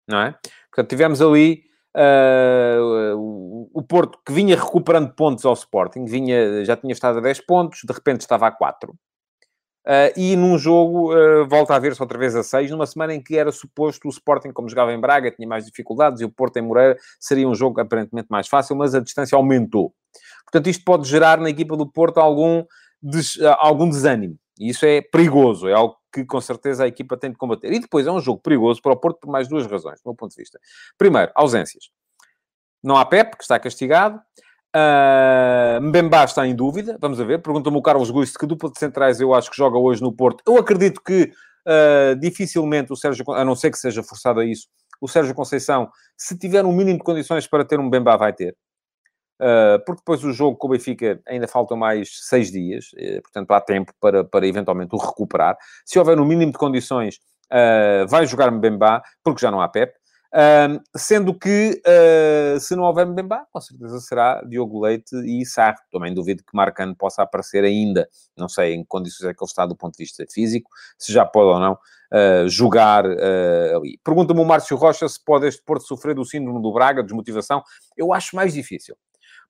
não 0.08 0.22
é? 0.22 0.36
Portanto, 0.72 0.90
tivemos 0.90 1.22
ali 1.22 1.64
uh, 1.96 3.70
o, 3.74 3.82
Porto 3.82 4.20
que 4.26 4.32
vinha 4.32 4.56
recuperando 4.56 5.14
pontos 5.14 5.46
ao 5.46 5.54
Sporting, 5.54 6.06
vinha, 6.06 6.64
já 6.64 6.78
tinha 6.78 6.94
estado 6.94 7.18
a 7.18 7.22
10 7.22 7.42
pontos, 7.42 7.82
de 7.84 7.94
repente 7.94 8.22
estava 8.22 8.48
a 8.48 8.52
4. 8.52 8.92
Uh, 8.92 8.96
ah, 9.90 10.12
e 10.18 10.36
num 10.36 10.58
jogo 10.58 11.14
uh, 11.14 11.48
volta 11.48 11.74
a 11.74 11.80
ver-se 11.80 12.02
outra 12.02 12.18
vez 12.18 12.36
a 12.36 12.44
6, 12.44 12.72
numa 12.72 12.86
semana 12.86 13.14
em 13.14 13.24
que 13.24 13.38
era 13.38 13.52
suposto 13.52 14.08
o 14.08 14.12
Sporting, 14.12 14.52
como 14.52 14.68
jogava 14.68 14.92
em 14.94 15.00
Braga, 15.00 15.32
tinha 15.32 15.48
mais 15.48 15.66
dificuldades, 15.66 16.22
e 16.22 16.26
o 16.26 16.30
Porto 16.30 16.58
em 16.58 16.62
Moreira 16.62 16.98
seria 17.20 17.48
um 17.48 17.56
jogo 17.56 17.80
aparentemente 17.80 18.28
mais 18.30 18.48
fácil, 18.48 18.76
mas 18.76 18.94
a 18.94 19.00
distância 19.00 19.36
aumentou. 19.36 19.94
Portanto, 20.44 20.70
isto 20.70 20.84
pode 20.84 21.08
gerar 21.08 21.40
na 21.40 21.50
equipa 21.50 21.78
do 21.78 21.90
Porto 21.90 22.20
algum, 22.20 22.66
des, 23.02 23.40
algum 23.60 23.90
desânimo. 23.90 24.38
E 24.60 24.70
isso 24.70 24.86
é 24.86 25.02
perigoso, 25.02 25.68
é 25.70 25.74
algo 25.74 25.96
que 26.12 26.26
com 26.26 26.40
certeza 26.42 26.84
a 26.84 26.88
equipa 26.88 27.18
tem 27.18 27.32
de 27.32 27.38
combater. 27.38 27.72
E 27.72 27.80
depois 27.80 28.08
é 28.08 28.12
um 28.12 28.20
jogo 28.20 28.42
perigoso 28.42 28.82
para 28.82 28.94
o 28.94 28.98
Porto 28.98 29.20
por 29.20 29.32
mais 29.32 29.48
duas 29.48 29.66
razões, 29.66 30.00
do 30.02 30.10
meu 30.10 30.16
ponto 30.16 30.32
de 30.32 30.42
vista. 30.42 30.60
Primeiro, 30.98 31.32
ausências. 31.36 31.90
Não 32.84 32.96
há 32.96 33.06
Pep, 33.06 33.38
que 33.38 33.44
está 33.44 33.60
castigado. 33.60 34.22
Uh, 34.76 35.82
Mbemba 35.82 36.24
está 36.24 36.46
em 36.46 36.56
dúvida, 36.56 36.98
vamos 37.00 37.20
a 37.20 37.24
ver. 37.24 37.42
Pergunta-me 37.42 37.78
o 37.78 37.82
Carlos 37.82 38.12
Guisto 38.12 38.38
que 38.38 38.46
dupla 38.46 38.72
de 38.72 38.80
centrais 38.80 39.20
eu 39.20 39.34
acho 39.34 39.50
que 39.50 39.58
joga 39.58 39.78
hoje 39.78 40.02
no 40.02 40.14
Porto. 40.14 40.44
Eu 40.46 40.58
acredito 40.58 41.02
que 41.02 41.32
uh, 41.68 42.16
dificilmente 42.20 42.92
o 42.92 42.96
Sérgio, 42.96 43.26
a 43.32 43.44
não 43.44 43.56
ser 43.56 43.72
que 43.72 43.78
seja 43.78 44.04
forçado 44.04 44.40
a 44.40 44.46
isso, 44.46 44.68
o 45.02 45.08
Sérgio 45.08 45.34
Conceição, 45.34 45.90
se 46.16 46.38
tiver 46.38 46.66
um 46.66 46.72
mínimo 46.72 46.98
de 46.98 47.04
condições 47.04 47.48
para 47.48 47.66
ter 47.66 47.80
um 47.80 47.84
Mbemba, 47.84 48.18
vai 48.18 48.34
ter. 48.34 48.56
Uh, 49.40 49.78
porque 49.86 50.02
depois 50.02 50.24
o 50.24 50.34
jogo 50.34 50.58
com 50.58 50.66
o 50.66 50.72
Benfica 50.72 51.22
ainda 51.28 51.48
faltam 51.48 51.78
mais 51.78 52.10
seis 52.24 52.52
dias, 52.52 52.88
uh, 52.94 53.22
portanto 53.22 53.52
há 53.52 53.62
tempo 53.62 53.94
para, 54.02 54.24
para 54.24 54.48
eventualmente 54.48 54.96
o 54.96 54.98
recuperar. 54.98 55.56
Se 55.86 56.00
houver 56.00 56.18
no 56.18 56.26
mínimo 56.26 56.52
de 56.52 56.58
condições, 56.58 57.18
uh, 57.52 58.08
vai 58.08 58.26
jogar 58.26 58.50
Mbemba, 58.50 59.04
porque 59.24 59.42
já 59.42 59.52
não 59.52 59.62
há 59.62 59.68
Pep. 59.70 59.94
sendo 60.96 61.34
que, 61.38 61.82
se 62.60 62.76
não 62.76 62.84
houver 62.84 63.06
Mbemba, 63.06 63.46
com 63.52 63.62
certeza 63.62 64.00
será 64.00 64.42
Diogo 64.44 64.82
Leite 64.82 65.16
e 65.24 65.46
Sarro. 65.46 65.78
Também 65.92 66.14
duvido 66.14 66.44
que 66.44 66.56
Marcano 66.56 66.96
possa 66.96 67.22
aparecer 67.22 67.64
ainda. 67.64 68.10
Não 68.36 68.50
sei 68.50 68.74
em 68.74 68.82
que 68.82 68.88
condições 68.88 69.30
é 69.30 69.34
que 69.34 69.44
ele 69.44 69.48
está 69.48 69.66
do 69.66 69.76
ponto 69.76 69.96
de 69.96 70.04
vista 70.04 70.26
físico, 70.32 70.70
se 70.98 71.14
já 71.14 71.26
pode 71.26 71.48
ou 71.48 71.60
não 71.60 71.78
jogar 72.48 73.06
ali. 73.06 74.00
Pergunta-me 74.04 74.40
o 74.40 74.46
Márcio 74.46 74.76
Rocha 74.78 75.08
se 75.08 75.24
pode 75.24 75.48
este 75.48 75.62
Porto 75.64 75.86
sofrer 75.88 76.16
do 76.16 76.26
síndrome 76.26 76.62
do 76.62 76.74
Braga, 76.74 77.04
desmotivação. 77.04 77.64
Eu 77.96 78.14
acho 78.14 78.36
mais 78.36 78.54
difícil. 78.54 78.96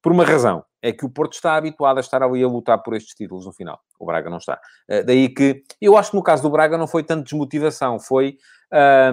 Por 0.02 0.12
uma 0.12 0.24
razão, 0.24 0.64
é 0.82 0.92
que 0.92 1.06
o 1.06 1.10
Porto 1.10 1.34
está 1.34 1.56
habituado 1.56 1.98
a 1.98 2.02
estar 2.02 2.22
ali 2.22 2.44
a 2.44 2.48
lutar 2.48 2.82
por 2.82 2.96
estes 2.96 3.16
títulos 3.16 3.46
no 3.46 3.52
final. 3.52 3.80
O 4.00 4.06
Braga 4.06 4.30
não 4.30 4.38
está. 4.38 4.60
Uh, 4.90 5.04
daí 5.06 5.30
que, 5.30 5.64
eu 5.82 5.98
acho 5.98 6.12
que 6.12 6.18
no 6.18 6.24
caso 6.24 6.44
do 6.44 6.50
Braga 6.50 6.78
não 6.78 6.88
foi 6.88 7.04
tanto 7.04 7.24
desmotivação, 7.24 8.00
foi... 8.00 8.38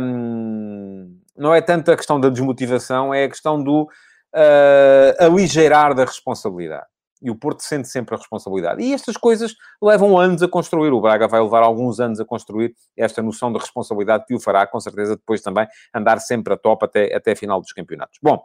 Um, 0.01 1.18
não 1.37 1.55
é 1.55 1.61
tanto 1.61 1.90
a 1.90 1.97
questão 1.97 2.20
da 2.20 2.29
desmotivação, 2.29 3.14
é 3.14 3.25
a 3.25 3.29
questão 3.29 3.62
do 3.62 3.83
uh, 3.85 5.25
aligeirar 5.25 5.94
da 5.94 6.05
responsabilidade. 6.05 6.87
E 7.23 7.31
o 7.31 7.35
Porto 7.35 7.62
sente 7.62 7.88
sempre 7.88 8.14
a 8.14 8.18
responsabilidade. 8.18 8.83
E 8.83 8.92
estas 8.92 9.16
coisas 9.16 9.55
levam 9.81 10.18
anos 10.18 10.42
a 10.42 10.49
construir. 10.49 10.92
O 10.92 11.01
Braga 11.01 11.27
vai 11.27 11.40
levar 11.40 11.62
alguns 11.62 11.99
anos 11.99 12.20
a 12.20 12.25
construir 12.25 12.75
esta 12.97 13.23
noção 13.23 13.51
de 13.51 13.59
responsabilidade 13.59 14.27
que 14.27 14.35
o 14.35 14.40
fará, 14.40 14.66
com 14.66 14.79
certeza, 14.79 15.16
depois 15.16 15.40
também 15.40 15.66
andar 15.94 16.20
sempre 16.20 16.53
a 16.53 16.57
top 16.57 16.85
até, 16.85 17.14
até 17.14 17.33
a 17.33 17.37
final 17.37 17.61
dos 17.62 17.73
campeonatos. 17.73 18.18
Bom, 18.23 18.44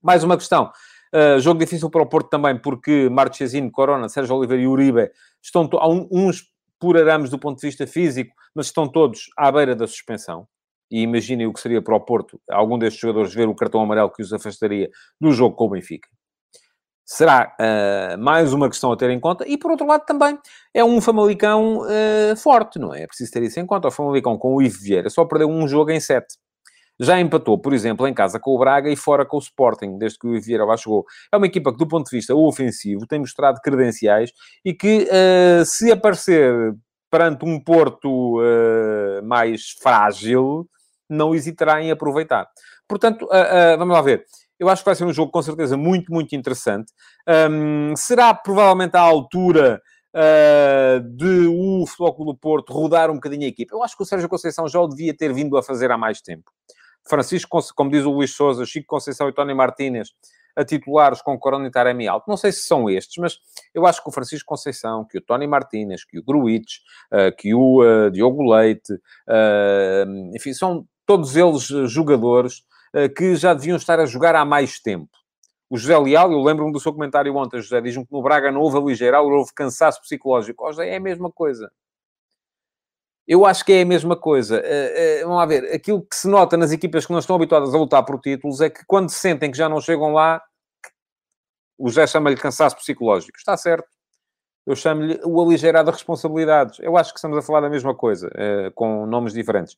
mais 0.00 0.22
uma 0.22 0.36
questão. 0.36 0.70
Uh, 1.14 1.40
jogo 1.40 1.58
difícil 1.58 1.90
para 1.90 2.02
o 2.02 2.06
Porto 2.06 2.28
também, 2.28 2.58
porque 2.58 3.08
Marchesino, 3.10 3.70
Corona, 3.70 4.08
Sérgio 4.08 4.36
Oliveira 4.36 4.62
e 4.62 4.66
Uribe 4.66 5.10
estão 5.42 5.68
uns 6.10 6.52
por 6.78 6.96
arames 6.96 7.30
do 7.30 7.38
ponto 7.38 7.60
de 7.60 7.66
vista 7.66 7.86
físico, 7.86 8.34
mas 8.54 8.66
estão 8.66 8.86
todos 8.88 9.30
à 9.36 9.50
beira 9.50 9.74
da 9.74 9.86
suspensão. 9.86 10.46
E 10.90 11.02
imaginem 11.02 11.46
o 11.46 11.52
que 11.52 11.60
seria 11.60 11.82
para 11.82 11.96
o 11.96 12.00
Porto, 12.00 12.40
algum 12.50 12.78
destes 12.78 13.00
jogadores 13.00 13.34
ver 13.34 13.48
o 13.48 13.54
cartão 13.54 13.80
amarelo 13.80 14.10
que 14.10 14.22
os 14.22 14.32
afastaria 14.32 14.88
do 15.20 15.32
jogo 15.32 15.54
com 15.54 15.66
o 15.66 15.70
Benfica. 15.70 16.08
Será 17.04 17.56
uh, 17.58 18.18
mais 18.18 18.52
uma 18.52 18.68
questão 18.68 18.92
a 18.92 18.96
ter 18.96 19.08
em 19.08 19.18
conta. 19.18 19.46
E, 19.48 19.56
por 19.56 19.70
outro 19.70 19.86
lado, 19.86 20.04
também 20.04 20.38
é 20.74 20.84
um 20.84 21.00
Famalicão 21.00 21.78
uh, 21.78 22.36
forte, 22.36 22.78
não 22.78 22.94
é? 22.94 23.02
É 23.02 23.06
preciso 23.06 23.32
ter 23.32 23.42
isso 23.42 23.58
em 23.58 23.64
conta. 23.64 23.88
O 23.88 23.90
Famalicão 23.90 24.36
com 24.36 24.54
o 24.54 24.60
Ivo 24.60 24.78
Vieira 24.78 25.08
só 25.08 25.24
perdeu 25.24 25.48
um 25.48 25.66
jogo 25.66 25.90
em 25.90 26.00
sete. 26.00 26.36
Já 27.00 27.20
empatou, 27.20 27.58
por 27.58 27.72
exemplo, 27.72 28.06
em 28.06 28.14
casa 28.14 28.40
com 28.40 28.54
o 28.54 28.58
Braga 28.58 28.90
e 28.90 28.96
fora 28.96 29.24
com 29.24 29.36
o 29.36 29.40
Sporting, 29.40 29.98
desde 29.98 30.18
que 30.18 30.26
o 30.26 30.40
Vieira 30.40 30.64
lá 30.64 30.76
chegou. 30.76 31.04
É 31.32 31.36
uma 31.36 31.46
equipa 31.46 31.70
que, 31.72 31.78
do 31.78 31.86
ponto 31.86 32.10
de 32.10 32.16
vista 32.16 32.34
ofensivo, 32.34 33.06
tem 33.06 33.20
mostrado 33.20 33.60
credenciais 33.62 34.32
e 34.64 34.74
que, 34.74 35.08
uh, 35.08 35.64
se 35.64 35.92
aparecer 35.92 36.74
perante 37.10 37.44
um 37.44 37.58
Porto 37.62 38.40
uh, 38.40 39.22
mais 39.24 39.70
frágil, 39.80 40.68
não 41.08 41.34
hesitará 41.34 41.82
em 41.82 41.90
aproveitar. 41.90 42.46
Portanto, 42.88 43.24
uh, 43.26 43.78
vamos 43.78 43.94
lá 43.94 44.02
ver. 44.02 44.24
Eu 44.58 44.68
acho 44.68 44.82
que 44.82 44.86
vai 44.86 44.94
ser 44.94 45.04
um 45.04 45.12
jogo 45.12 45.30
com 45.30 45.40
certeza 45.40 45.76
muito, 45.76 46.12
muito 46.12 46.34
interessante. 46.34 46.92
Um, 47.50 47.94
será 47.96 48.34
provavelmente 48.34 48.96
à 48.96 49.00
altura 49.00 49.80
uh, 50.14 51.00
de 51.16 51.46
o 51.46 51.86
Futebol 51.86 52.24
do 52.24 52.36
Porto 52.36 52.72
rodar 52.72 53.10
um 53.10 53.14
bocadinho 53.14 53.44
a 53.44 53.48
equipa. 53.48 53.74
Eu 53.74 53.82
acho 53.82 53.96
que 53.96 54.02
o 54.02 54.06
Sérgio 54.06 54.28
Conceição 54.28 54.68
já 54.68 54.80
o 54.80 54.88
devia 54.88 55.16
ter 55.16 55.32
vindo 55.32 55.56
a 55.56 55.62
fazer 55.62 55.90
há 55.92 55.96
mais 55.96 56.20
tempo. 56.20 56.50
Francisco, 57.08 57.60
como 57.74 57.90
diz 57.90 58.04
o 58.04 58.10
Luís 58.10 58.34
Souza, 58.34 58.64
Chico 58.66 58.86
Conceição 58.86 59.28
e 59.28 59.32
Tony 59.32 59.54
Martínez 59.54 60.12
a 60.58 60.64
titulares 60.64 61.22
com 61.22 61.38
Corona 61.38 61.68
e 61.68 61.70
Taremi 61.70 62.08
alto. 62.08 62.28
Não 62.28 62.36
sei 62.36 62.50
se 62.50 62.62
são 62.62 62.90
estes, 62.90 63.16
mas 63.18 63.38
eu 63.72 63.86
acho 63.86 64.02
que 64.02 64.08
o 64.08 64.12
Francisco 64.12 64.48
Conceição, 64.48 65.04
que 65.04 65.18
o 65.18 65.20
Tony 65.20 65.46
Martínez, 65.46 66.04
que 66.04 66.18
o 66.18 66.22
Gruitch, 66.22 66.78
uh, 67.12 67.34
que 67.36 67.54
o 67.54 67.80
uh, 67.80 68.10
Diogo 68.10 68.42
Leite, 68.42 68.92
uh, 68.92 70.34
enfim, 70.34 70.52
são 70.52 70.84
todos 71.06 71.36
eles 71.36 71.62
jogadores 71.90 72.66
que 73.16 73.36
já 73.36 73.52
deviam 73.52 73.76
estar 73.76 74.00
a 74.00 74.06
jogar 74.06 74.34
há 74.34 74.46
mais 74.46 74.80
tempo. 74.80 75.10
O 75.68 75.76
José 75.76 75.96
Leal, 75.98 76.32
eu 76.32 76.40
lembro-me 76.40 76.72
do 76.72 76.80
seu 76.80 76.92
comentário 76.92 77.34
ontem, 77.36 77.60
José, 77.60 77.80
diz-me 77.82 78.04
que 78.04 78.12
no 78.12 78.22
Braga 78.22 78.50
não 78.50 78.62
houve 78.62 78.78
ali 78.78 79.16
houve 79.30 79.52
cansaço 79.54 80.00
psicológico. 80.00 80.66
José, 80.68 80.88
é 80.88 80.96
a 80.96 81.00
mesma 81.00 81.30
coisa. 81.30 81.70
Eu 83.28 83.44
acho 83.44 83.62
que 83.62 83.74
é 83.74 83.82
a 83.82 83.86
mesma 83.86 84.16
coisa. 84.16 84.56
Uh, 84.56 84.60
uh, 84.60 85.22
vamos 85.24 85.36
lá 85.36 85.46
ver. 85.46 85.74
Aquilo 85.74 86.00
que 86.00 86.16
se 86.16 86.26
nota 86.26 86.56
nas 86.56 86.72
equipas 86.72 87.04
que 87.04 87.12
não 87.12 87.18
estão 87.18 87.36
habituadas 87.36 87.74
a 87.74 87.78
lutar 87.78 88.02
por 88.02 88.18
títulos 88.18 88.62
é 88.62 88.70
que 88.70 88.80
quando 88.86 89.10
sentem 89.10 89.50
que 89.50 89.58
já 89.58 89.68
não 89.68 89.82
chegam 89.82 90.14
lá, 90.14 90.42
o 91.76 91.88
José 91.88 92.06
chama-lhe 92.06 92.36
cansaço 92.36 92.74
psicológico. 92.76 93.36
Está 93.36 93.54
certo. 93.54 93.86
Eu 94.66 94.74
chamo-lhe 94.74 95.20
o 95.24 95.42
aligeirar 95.42 95.84
de 95.84 95.90
responsabilidades. 95.90 96.78
Eu 96.80 96.96
acho 96.96 97.12
que 97.12 97.18
estamos 97.18 97.36
a 97.36 97.42
falar 97.42 97.60
da 97.60 97.68
mesma 97.68 97.94
coisa, 97.94 98.28
uh, 98.28 98.72
com 98.74 99.04
nomes 99.04 99.34
diferentes. 99.34 99.76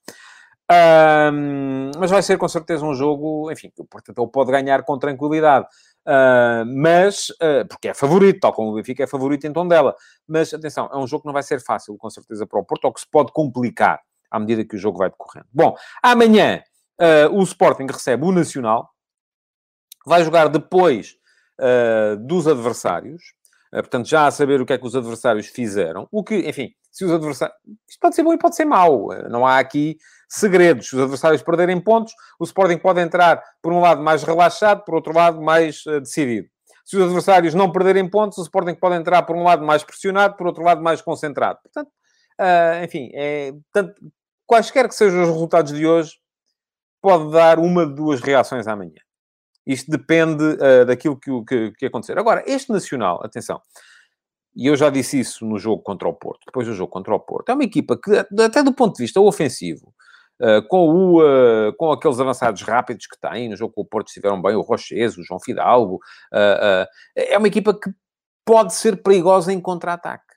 Um, 0.71 1.91
mas 1.99 2.13
vai 2.13 2.23
ser 2.23 2.39
com 2.39 2.47
certeza 2.47 2.87
um 2.87 2.95
jogo, 2.95 3.51
enfim, 3.51 3.73
portanto, 3.91 4.23
ele 4.23 4.31
pode 4.31 4.53
ganhar 4.53 4.85
com 4.85 4.97
tranquilidade. 4.97 5.67
Uh, 6.07 6.65
mas, 6.67 7.29
uh, 7.31 7.69
porque 7.69 7.89
é 7.89 7.95
favorito, 7.95 8.41
tal 8.41 8.53
como 8.53 8.71
o 8.71 8.75
Benfica 8.75 9.05
é 9.05 9.07
favorito 9.07 9.47
em 9.47 9.53
tom 9.53 9.69
dela. 9.69 9.95
Mas, 10.27 10.53
atenção, 10.53 10.89
é 10.93 10.97
um 10.97 11.07
jogo 11.07 11.23
que 11.23 11.27
não 11.27 11.33
vai 11.33 11.43
ser 11.43 11.61
fácil, 11.63 11.97
com 11.97 12.09
certeza, 12.09 12.47
para 12.47 12.59
o 12.59 12.65
Porto, 12.65 12.87
ou 12.87 12.93
que 12.93 13.01
se 13.01 13.07
pode 13.09 13.33
complicar 13.33 14.01
à 14.31 14.39
medida 14.39 14.65
que 14.65 14.77
o 14.77 14.79
jogo 14.79 14.99
vai 14.99 15.11
decorrendo. 15.11 15.47
Bom, 15.53 15.77
amanhã 16.03 16.63
uh, 17.01 17.37
o 17.37 17.43
Sporting 17.43 17.87
recebe 17.87 18.25
o 18.25 18.33
Nacional, 18.33 18.89
vai 20.07 20.25
jogar 20.25 20.49
depois 20.49 21.19
dos 22.23 22.49
adversários, 22.49 23.23
portanto, 23.71 24.09
já 24.09 24.27
a 24.27 24.31
saber 24.31 24.63
o 24.63 24.65
que 24.65 24.73
é 24.73 24.79
que 24.79 24.87
os 24.87 24.97
adversários 24.97 25.47
fizeram, 25.49 26.09
o 26.11 26.25
que, 26.25 26.37
enfim, 26.49 26.71
se 26.91 27.05
os 27.05 27.13
adversários... 27.13 27.55
Isto 27.87 28.01
pode 28.01 28.15
ser 28.15 28.23
bom 28.23 28.33
e 28.33 28.39
pode 28.39 28.57
ser 28.57 28.65
mau, 28.65 29.09
não 29.29 29.47
há 29.47 29.59
aqui 29.59 29.99
segredos. 30.31 30.89
Se 30.89 30.95
os 30.95 31.03
adversários 31.03 31.43
perderem 31.43 31.81
pontos, 31.81 32.15
o 32.39 32.45
Sporting 32.45 32.79
pode 32.79 33.01
entrar, 33.01 33.43
por 33.61 33.73
um 33.73 33.81
lado, 33.81 34.01
mais 34.01 34.23
relaxado, 34.23 34.85
por 34.85 34.95
outro 34.95 35.13
lado, 35.13 35.43
mais 35.43 35.85
uh, 35.87 36.01
decidido. 36.01 36.49
Se 36.85 36.97
os 36.97 37.03
adversários 37.03 37.53
não 37.53 37.71
perderem 37.71 38.09
pontos, 38.09 38.39
o 38.39 38.43
Sporting 38.43 38.75
pode 38.75 38.95
entrar, 38.95 39.23
por 39.23 39.37
um 39.37 39.43
lado, 39.43 39.65
mais 39.65 39.83
pressionado, 39.83 40.37
por 40.37 40.47
outro 40.47 40.63
lado, 40.63 40.81
mais 40.81 41.03
concentrado. 41.03 41.59
Portanto, 41.63 41.91
uh, 42.41 42.85
enfim, 42.85 43.11
é, 43.13 43.53
tanto, 43.73 43.95
quaisquer 44.47 44.89
que 44.89 44.95
sejam 44.95 45.23
os 45.23 45.29
resultados 45.29 45.73
de 45.73 45.87
hoje, 45.87 46.13
pode 47.03 47.33
dar 47.33 47.59
uma 47.59 47.87
de 47.87 47.95
duas 47.95 48.21
reações 48.21 48.67
amanhã. 48.67 49.01
Isto 49.67 49.91
depende 49.91 50.45
uh, 50.45 50.85
daquilo 50.87 51.19
que, 51.19 51.31
que, 51.45 51.73
que 51.73 51.87
acontecer. 51.87 52.19
Agora, 52.19 52.43
este 52.47 52.71
Nacional, 52.71 53.21
atenção, 53.25 53.61
e 54.55 54.67
eu 54.67 54.77
já 54.77 54.91
disse 54.91 55.19
isso 55.19 55.45
no 55.45 55.59
jogo 55.59 55.83
contra 55.83 56.09
o 56.09 56.15
Porto, 56.15 56.41
depois 56.47 56.67
do 56.67 56.75
jogo 56.75 56.91
contra 56.91 57.15
o 57.15 57.21
Porto, 57.21 57.51
é 57.51 57.55
uma 57.55 57.65
equipa 57.65 57.97
que, 57.97 58.17
até 58.43 58.63
do 58.63 58.73
ponto 58.73 58.97
de 58.97 59.05
vista 59.05 59.21
ofensivo, 59.21 59.95
Uh, 60.41 60.67
com, 60.69 60.89
o, 60.89 61.21
uh, 61.21 61.73
com 61.77 61.93
aqueles 61.93 62.19
avançados 62.19 62.63
rápidos 62.63 63.07
que 63.07 63.21
tem, 63.21 63.49
no 63.49 63.57
jogo 63.57 63.75
com 63.75 63.83
o 63.83 63.85
Porto 63.85 64.09
estiveram 64.09 64.41
bem 64.41 64.55
o 64.55 64.63
Roches, 64.63 65.19
o 65.19 65.23
João 65.23 65.39
Fidalgo, 65.39 65.97
uh, 66.33 66.87
é 67.15 67.37
uma 67.37 67.47
equipa 67.47 67.75
que 67.75 67.91
pode 68.43 68.73
ser 68.73 69.03
perigosa 69.03 69.53
em 69.53 69.61
contra-ataque. 69.61 70.35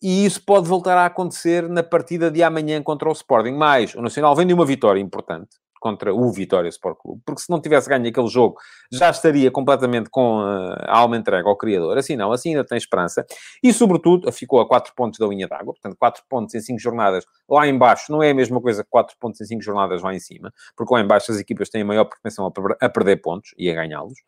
E 0.00 0.24
isso 0.24 0.40
pode 0.44 0.68
voltar 0.68 0.96
a 0.96 1.06
acontecer 1.06 1.68
na 1.68 1.82
partida 1.82 2.30
de 2.30 2.40
amanhã 2.40 2.80
contra 2.80 3.08
o 3.08 3.12
Sporting. 3.12 3.50
Mas 3.50 3.96
o 3.96 4.00
Nacional 4.00 4.36
vem 4.36 4.46
de 4.46 4.54
uma 4.54 4.64
vitória 4.64 5.00
importante 5.00 5.56
contra 5.80 6.14
o 6.14 6.30
Vitória 6.32 6.68
Sport 6.68 6.98
Clube, 6.98 7.22
porque 7.24 7.42
se 7.42 7.50
não 7.50 7.60
tivesse 7.60 7.88
ganho 7.88 8.08
aquele 8.08 8.28
jogo, 8.28 8.56
já 8.92 9.10
estaria 9.10 9.50
completamente 9.50 10.10
com 10.10 10.40
eh, 10.40 10.84
a 10.86 10.98
alma 10.98 11.16
entregue 11.16 11.48
ao 11.48 11.56
criador. 11.56 11.96
Assim 11.98 12.16
não, 12.16 12.32
assim 12.32 12.50
ainda 12.50 12.64
tem 12.64 12.76
esperança. 12.78 13.24
E, 13.62 13.72
sobretudo, 13.72 14.30
ficou 14.32 14.60
a 14.60 14.68
4 14.68 14.92
pontos 14.94 15.18
da 15.18 15.26
linha 15.26 15.46
d'água, 15.46 15.74
portanto, 15.74 15.96
4 15.98 16.22
pontos 16.28 16.54
em 16.54 16.60
5 16.60 16.78
jornadas 16.78 17.24
lá 17.48 17.66
embaixo 17.66 18.12
não 18.12 18.22
é 18.22 18.30
a 18.30 18.34
mesma 18.34 18.60
coisa 18.60 18.82
que 18.82 18.90
4 18.90 19.16
pontos 19.18 19.40
em 19.40 19.44
5 19.44 19.62
jornadas 19.62 20.02
lá 20.02 20.14
em 20.14 20.20
cima, 20.20 20.52
porque 20.76 20.92
lá 20.92 21.00
embaixo 21.00 21.32
as 21.32 21.38
equipas 21.38 21.68
têm 21.68 21.82
a 21.82 21.84
maior 21.84 22.04
propensão 22.04 22.50
a 22.80 22.88
perder 22.88 23.16
pontos 23.16 23.54
e 23.56 23.70
a 23.70 23.74
ganhá-los. 23.74 24.18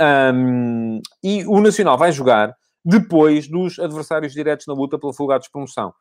Um, 0.00 1.00
e 1.22 1.44
o 1.46 1.60
Nacional 1.60 1.98
vai 1.98 2.12
jogar 2.12 2.56
depois 2.84 3.46
dos 3.46 3.78
adversários 3.78 4.32
diretos 4.32 4.66
na 4.66 4.74
luta 4.74 4.98
pela 4.98 5.12
fuga 5.12 5.38
de 5.38 5.50
promoção. 5.50 5.94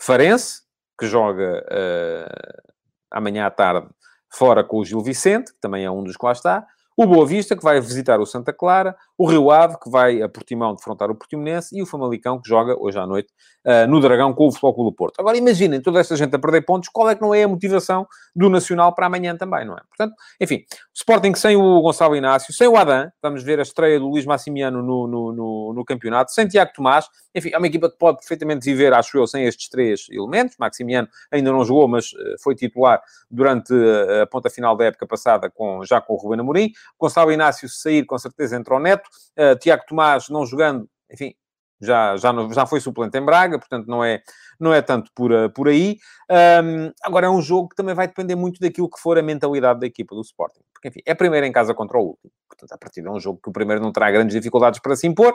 Farense, 0.00 0.62
que 0.98 1.06
joga 1.06 1.64
uh, 1.64 2.72
amanhã 3.10 3.46
à 3.46 3.50
tarde 3.50 3.88
fora 4.36 4.62
com 4.62 4.78
o 4.78 4.84
Gil 4.84 5.00
Vicente, 5.00 5.52
que 5.52 5.60
também 5.60 5.84
é 5.84 5.90
um 5.90 6.04
dos 6.04 6.16
que 6.16 6.24
lá 6.24 6.32
está, 6.32 6.66
o 6.96 7.06
Boa 7.06 7.26
Vista, 7.26 7.56
que 7.56 7.62
vai 7.62 7.80
visitar 7.80 8.20
o 8.20 8.26
Santa 8.26 8.52
Clara, 8.52 8.96
o 9.18 9.26
Rio 9.26 9.50
Ave, 9.50 9.78
que 9.82 9.88
vai 9.88 10.22
a 10.22 10.28
Portimão 10.28 10.74
defrontar 10.74 11.10
o 11.10 11.14
Portimonense, 11.14 11.76
e 11.76 11.82
o 11.82 11.86
Famalicão, 11.86 12.40
que 12.40 12.48
joga 12.48 12.76
hoje 12.78 12.98
à 12.98 13.06
noite 13.06 13.28
uh, 13.64 13.86
no 13.88 14.00
Dragão 14.00 14.32
com 14.34 14.46
o 14.46 14.50
Futebol 14.50 14.74
Clube 14.74 14.90
do 14.90 14.96
Porto. 14.96 15.20
Agora 15.20 15.36
imaginem 15.36 15.80
toda 15.80 16.00
esta 16.00 16.16
gente 16.16 16.34
a 16.34 16.38
perder 16.38 16.62
pontos, 16.62 16.88
qual 16.88 17.08
é 17.08 17.14
que 17.14 17.22
não 17.22 17.34
é 17.34 17.42
a 17.42 17.48
motivação 17.48 18.06
do 18.34 18.48
Nacional 18.48 18.94
para 18.94 19.06
amanhã 19.06 19.36
também, 19.36 19.64
não 19.64 19.74
é? 19.74 19.80
Portanto, 19.88 20.14
enfim, 20.40 20.64
Sporting 20.94 21.34
sem 21.34 21.56
o 21.56 21.80
Gonçalo 21.80 22.14
Inácio, 22.14 22.52
sem 22.52 22.68
o 22.68 22.76
Adam, 22.76 23.10
vamos 23.22 23.42
ver 23.42 23.58
a 23.58 23.62
estreia 23.62 23.98
do 23.98 24.08
Luís 24.08 24.26
Massimiano 24.26 24.82
no, 24.82 25.06
no, 25.06 25.32
no, 25.32 25.72
no 25.74 25.84
campeonato, 25.84 26.32
sem 26.32 26.46
Tiago 26.46 26.72
Tomás, 26.74 27.06
enfim, 27.36 27.50
é 27.52 27.58
uma 27.58 27.66
equipa 27.66 27.90
que 27.90 27.98
pode 27.98 28.18
perfeitamente 28.18 28.64
viver, 28.64 28.94
acho 28.94 29.18
eu, 29.18 29.26
sem 29.26 29.44
estes 29.44 29.68
três 29.68 30.06
elementos. 30.10 30.56
Maximiano 30.58 31.06
ainda 31.30 31.52
não 31.52 31.62
jogou, 31.66 31.86
mas 31.86 32.06
uh, 32.12 32.42
foi 32.42 32.54
titular 32.54 33.02
durante 33.30 33.74
uh, 33.74 34.22
a 34.22 34.26
ponta 34.26 34.48
final 34.48 34.74
da 34.74 34.86
época 34.86 35.06
passada, 35.06 35.50
com, 35.50 35.84
já 35.84 36.00
com 36.00 36.14
o 36.14 36.16
Ruben 36.16 36.40
Amorim. 36.40 36.72
Gonçalo 36.98 37.30
Inácio, 37.30 37.68
se 37.68 37.82
sair, 37.82 38.06
com 38.06 38.16
certeza 38.16 38.56
entra 38.56 38.74
o 38.74 38.78
Neto. 38.78 39.05
Uh, 39.38 39.58
Tiago 39.58 39.84
Tomás 39.86 40.28
não 40.28 40.46
jogando, 40.46 40.88
enfim, 41.10 41.34
já, 41.80 42.16
já, 42.16 42.32
já 42.52 42.66
foi 42.66 42.80
suplente 42.80 43.16
em 43.18 43.24
Braga, 43.24 43.58
portanto 43.58 43.86
não 43.86 44.02
é, 44.02 44.22
não 44.58 44.72
é 44.72 44.80
tanto 44.80 45.10
por, 45.14 45.30
uh, 45.30 45.50
por 45.50 45.68
aí. 45.68 45.98
Um, 46.30 46.90
agora 47.02 47.26
é 47.26 47.30
um 47.30 47.42
jogo 47.42 47.68
que 47.68 47.76
também 47.76 47.94
vai 47.94 48.06
depender 48.06 48.34
muito 48.34 48.60
daquilo 48.60 48.88
que 48.88 49.00
for 49.00 49.18
a 49.18 49.22
mentalidade 49.22 49.80
da 49.80 49.86
equipa 49.86 50.14
do 50.14 50.22
Sporting. 50.22 50.60
Porque, 50.72 50.88
enfim, 50.88 51.00
é 51.04 51.14
primeiro 51.14 51.46
em 51.46 51.52
casa 51.52 51.74
contra 51.74 51.98
o 51.98 52.02
último. 52.02 52.32
Portanto, 52.48 52.72
a 52.72 52.78
partir 52.78 53.02
de 53.02 53.08
um 53.08 53.20
jogo 53.20 53.40
que 53.42 53.48
o 53.48 53.52
primeiro 53.52 53.82
não 53.82 53.92
terá 53.92 54.10
grandes 54.10 54.34
dificuldades 54.34 54.80
para 54.80 54.96
se 54.96 55.06
impor 55.06 55.34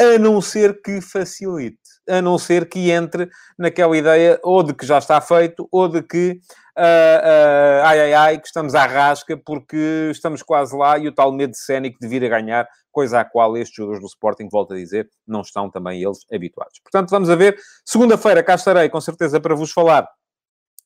a 0.00 0.18
não 0.18 0.40
ser 0.40 0.80
que 0.80 0.98
facilite, 1.02 1.78
a 2.08 2.22
não 2.22 2.38
ser 2.38 2.66
que 2.66 2.90
entre 2.90 3.28
naquela 3.58 3.94
ideia 3.94 4.40
ou 4.42 4.62
de 4.62 4.72
que 4.72 4.86
já 4.86 4.96
está 4.96 5.20
feito, 5.20 5.68
ou 5.70 5.88
de 5.88 6.02
que 6.02 6.40
uh, 6.78 6.80
uh, 6.80 7.84
ai 7.84 8.00
ai 8.00 8.14
ai, 8.14 8.38
que 8.38 8.46
estamos 8.46 8.74
à 8.74 8.86
rasca 8.86 9.36
porque 9.36 10.08
estamos 10.10 10.42
quase 10.42 10.74
lá 10.74 10.98
e 10.98 11.06
o 11.06 11.12
tal 11.12 11.30
medo 11.30 11.54
cénico 11.54 11.98
de 12.00 12.08
vir 12.08 12.24
a 12.24 12.28
ganhar, 12.28 12.66
coisa 12.90 13.20
à 13.20 13.24
qual 13.26 13.58
estes 13.58 13.76
jogadores 13.76 14.00
do 14.00 14.06
Sporting, 14.06 14.48
volto 14.50 14.72
a 14.72 14.76
dizer, 14.76 15.06
não 15.28 15.42
estão 15.42 15.70
também 15.70 16.02
eles 16.02 16.20
habituados. 16.32 16.80
Portanto, 16.82 17.10
vamos 17.10 17.28
a 17.28 17.36
ver. 17.36 17.58
Segunda-feira 17.84 18.42
cá 18.42 18.54
estarei, 18.54 18.88
com 18.88 19.00
certeza, 19.02 19.38
para 19.38 19.54
vos 19.54 19.70
falar 19.70 20.08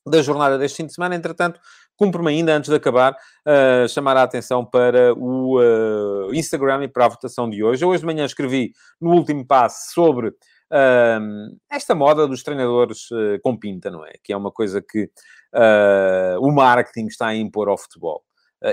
da 0.05 0.21
jornada 0.21 0.57
deste 0.57 0.77
fim 0.77 0.85
de 0.85 0.93
semana. 0.93 1.15
Entretanto, 1.15 1.59
cumpre-me 1.95 2.29
ainda, 2.29 2.55
antes 2.55 2.69
de 2.69 2.75
acabar, 2.75 3.13
uh, 3.13 3.87
chamar 3.87 4.17
a 4.17 4.23
atenção 4.23 4.65
para 4.65 5.13
o 5.13 5.59
uh, 5.59 6.33
Instagram 6.33 6.83
e 6.83 6.87
para 6.87 7.05
a 7.05 7.09
votação 7.09 7.49
de 7.49 7.63
hoje. 7.63 7.83
Eu 7.83 7.89
hoje 7.89 8.01
de 8.01 8.05
manhã 8.05 8.25
escrevi 8.25 8.71
no 8.99 9.11
último 9.11 9.45
passo 9.45 9.93
sobre 9.93 10.29
uh, 10.29 11.57
esta 11.69 11.95
moda 11.95 12.27
dos 12.27 12.43
treinadores 12.43 13.07
com 13.43 13.57
pinta, 13.57 13.89
não 13.89 14.05
é? 14.05 14.13
Que 14.23 14.33
é 14.33 14.37
uma 14.37 14.51
coisa 14.51 14.81
que 14.81 15.09
o 16.41 16.51
marketing 16.51 17.07
está 17.07 17.27
a 17.27 17.35
impor 17.35 17.69
ao 17.69 17.77
futebol. 17.77 18.21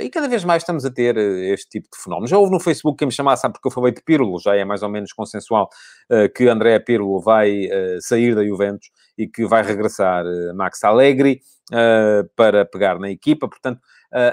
E 0.01 0.09
cada 0.09 0.27
vez 0.27 0.43
mais 0.45 0.63
estamos 0.63 0.85
a 0.87 0.91
ter 0.91 1.19
este 1.19 1.69
tipo 1.69 1.89
de 1.95 2.03
fenómeno. 2.03 2.27
Já 2.27 2.39
houve 2.39 2.51
no 2.51 2.59
Facebook 2.59 2.97
quem 2.97 3.07
me 3.07 3.13
chamasse, 3.13 3.43
sabe, 3.43 3.53
porque 3.55 3.69
eu 3.69 3.73
falei 3.73 3.93
de 3.93 4.03
Pirlo, 4.03 4.41
já 4.41 4.57
é 4.57 4.65
mais 4.65 4.83
ou 4.83 4.89
menos 4.89 5.13
consensual 5.13 5.69
que 6.35 6.49
André 6.49 6.79
Pirlo 6.79 7.21
vai 7.21 7.69
sair 8.01 8.35
da 8.35 8.45
Juventus 8.45 8.91
e 9.19 9.29
que 9.29 9.47
vai 9.47 9.63
regressar 9.63 10.25
Max 10.55 10.83
Allegri 10.85 11.41
para 12.35 12.65
pegar 12.65 12.99
na 12.99 13.11
equipa. 13.11 13.49
Portanto, 13.49 13.81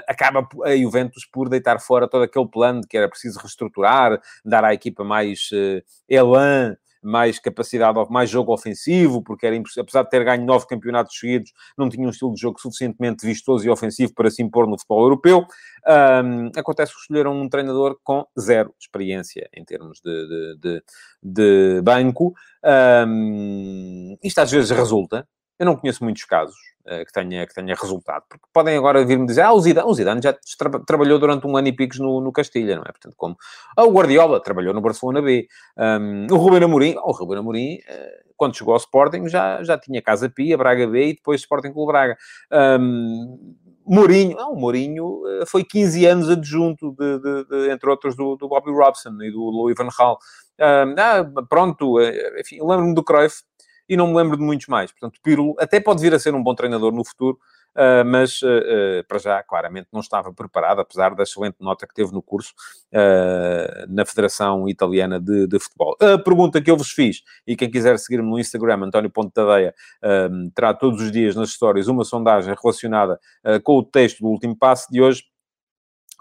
acaba 0.08 0.48
a 0.64 0.76
Juventus 0.76 1.28
por 1.30 1.48
deitar 1.48 1.80
fora 1.80 2.08
todo 2.08 2.22
aquele 2.22 2.48
plano 2.48 2.80
de 2.80 2.86
que 2.86 2.96
era 2.96 3.08
preciso 3.08 3.38
reestruturar, 3.38 4.20
dar 4.44 4.64
à 4.64 4.72
equipa 4.72 5.04
mais 5.04 5.50
elan, 6.08 6.76
mais 7.02 7.38
capacidade, 7.38 7.98
mais 8.10 8.28
jogo 8.28 8.52
ofensivo, 8.52 9.22
porque 9.22 9.46
era 9.46 9.56
apesar 9.78 10.02
de 10.02 10.10
ter 10.10 10.24
ganho 10.24 10.44
nove 10.44 10.66
campeonatos 10.66 11.18
seguidos, 11.18 11.52
não 11.76 11.88
tinha 11.88 12.06
um 12.06 12.10
estilo 12.10 12.34
de 12.34 12.40
jogo 12.40 12.60
suficientemente 12.60 13.26
vistoso 13.26 13.66
e 13.66 13.70
ofensivo 13.70 14.14
para 14.14 14.30
se 14.30 14.42
impor 14.42 14.66
no 14.66 14.78
futebol 14.78 15.02
europeu. 15.02 15.46
Um, 15.86 16.50
acontece 16.56 16.92
que 16.92 17.00
escolheram 17.00 17.32
um 17.32 17.48
treinador 17.48 17.98
com 18.02 18.24
zero 18.38 18.74
experiência 18.78 19.48
em 19.54 19.64
termos 19.64 20.00
de, 20.04 20.28
de, 20.28 20.58
de, 20.60 20.82
de 21.22 21.82
banco. 21.82 22.34
Um, 23.06 24.16
isto 24.22 24.38
às 24.40 24.50
vezes 24.50 24.70
resulta. 24.70 25.26
Eu 25.58 25.66
não 25.66 25.76
conheço 25.76 26.02
muitos 26.02 26.24
casos 26.24 26.69
que, 26.84 27.12
tenha, 27.12 27.46
que 27.46 27.54
tenha 27.54 27.74
resultado, 27.74 28.24
porque 28.28 28.44
podem 28.52 28.76
agora 28.76 29.04
vir-me 29.04 29.26
dizer, 29.26 29.42
ah, 29.42 29.52
o 29.52 29.60
Zidane, 29.60 29.88
o 29.88 29.94
Zidane 29.94 30.20
já 30.22 30.34
tra 30.58 30.70
trabalhou 30.80 31.18
durante 31.18 31.46
um 31.46 31.56
ano 31.56 31.68
e 31.68 31.72
picos 31.72 31.98
no, 31.98 32.20
no 32.20 32.32
Castilha, 32.32 32.76
não 32.76 32.82
é? 32.82 32.92
Portanto, 32.92 33.14
como 33.16 33.36
ah, 33.76 33.84
o 33.84 33.92
Guardiola 33.92 34.40
trabalhou 34.40 34.74
no 34.74 34.80
Barcelona 34.80 35.22
B, 35.22 35.46
um, 35.76 36.26
o 36.30 36.36
Ruben 36.36 36.64
Amorim, 36.64 36.96
oh, 36.98 37.10
o 37.10 37.12
Ruben 37.12 37.38
Amorim, 37.38 37.74
uh, 37.76 38.30
quando 38.36 38.56
chegou 38.56 38.72
ao 38.72 38.78
Sporting, 38.78 39.28
já, 39.28 39.62
já 39.62 39.76
tinha 39.76 40.00
Casa 40.00 40.28
Pia, 40.28 40.56
Braga 40.56 40.86
B 40.86 41.08
e 41.08 41.14
depois 41.14 41.42
Sporting 41.42 41.72
Clube 41.72 41.92
Braga. 41.92 42.16
Um, 42.80 43.54
Mourinho, 43.86 44.36
não, 44.36 44.52
o 44.52 44.56
Mourinho 44.56 45.22
eh, 45.26 45.46
foi 45.46 45.64
15 45.64 46.06
anos 46.06 46.30
adjunto, 46.30 46.94
de, 46.96 47.18
de, 47.18 47.44
de, 47.44 47.70
entre 47.72 47.90
outros, 47.90 48.14
do, 48.14 48.36
do 48.36 48.46
Bobby 48.46 48.70
Robson 48.70 49.10
e 49.20 49.32
do 49.32 49.40
Louis 49.40 49.74
Van 49.76 49.88
Gaal. 49.98 50.16
ah, 50.60 51.24
pronto, 51.48 52.00
enfim, 52.38 52.58
lembro-me 52.60 52.94
do 52.94 53.02
Cruyff, 53.02 53.42
e 53.90 53.96
não 53.96 54.06
me 54.06 54.14
lembro 54.14 54.36
de 54.36 54.42
muitos 54.42 54.68
mais. 54.68 54.92
Portanto, 54.92 55.20
Pirlo 55.22 55.54
até 55.58 55.80
pode 55.80 56.00
vir 56.00 56.14
a 56.14 56.18
ser 56.18 56.34
um 56.34 56.42
bom 56.42 56.54
treinador 56.54 56.92
no 56.92 57.04
futuro, 57.04 57.38
Uh, 57.70 58.04
mas 58.04 58.42
uh, 58.42 59.04
para 59.06 59.18
já, 59.18 59.42
claramente, 59.44 59.86
não 59.92 60.00
estava 60.00 60.32
preparado, 60.32 60.80
apesar 60.80 61.14
da 61.14 61.22
excelente 61.22 61.56
nota 61.60 61.86
que 61.86 61.94
teve 61.94 62.12
no 62.12 62.20
curso 62.20 62.52
uh, 62.92 63.86
na 63.88 64.04
Federação 64.04 64.68
Italiana 64.68 65.20
de, 65.20 65.46
de, 65.46 65.58
Futebol. 65.60 65.96
A 66.00 66.18
pergunta 66.18 66.60
que 66.60 66.68
eu 66.68 66.76
vos 66.76 66.90
fiz, 66.90 67.22
e 67.46 67.54
quem 67.54 67.70
quiser 67.70 67.96
seguir-me 67.98 68.28
no 68.28 68.40
Instagram, 68.40 68.86
António 68.86 69.10
Ponte 69.10 69.32
terá 70.54 70.74
todos 70.74 71.00
os 71.00 71.12
dias 71.12 71.36
nas 71.36 71.50
histórias 71.50 71.86
uma 71.86 72.04
sondagem 72.04 72.54
relacionada 72.60 73.20
com 73.62 73.78
o 73.78 73.84
texto 73.84 74.20
do 74.20 74.28
último 74.28 74.56
passo 74.56 74.90
de 74.90 75.00
hoje, 75.00 75.22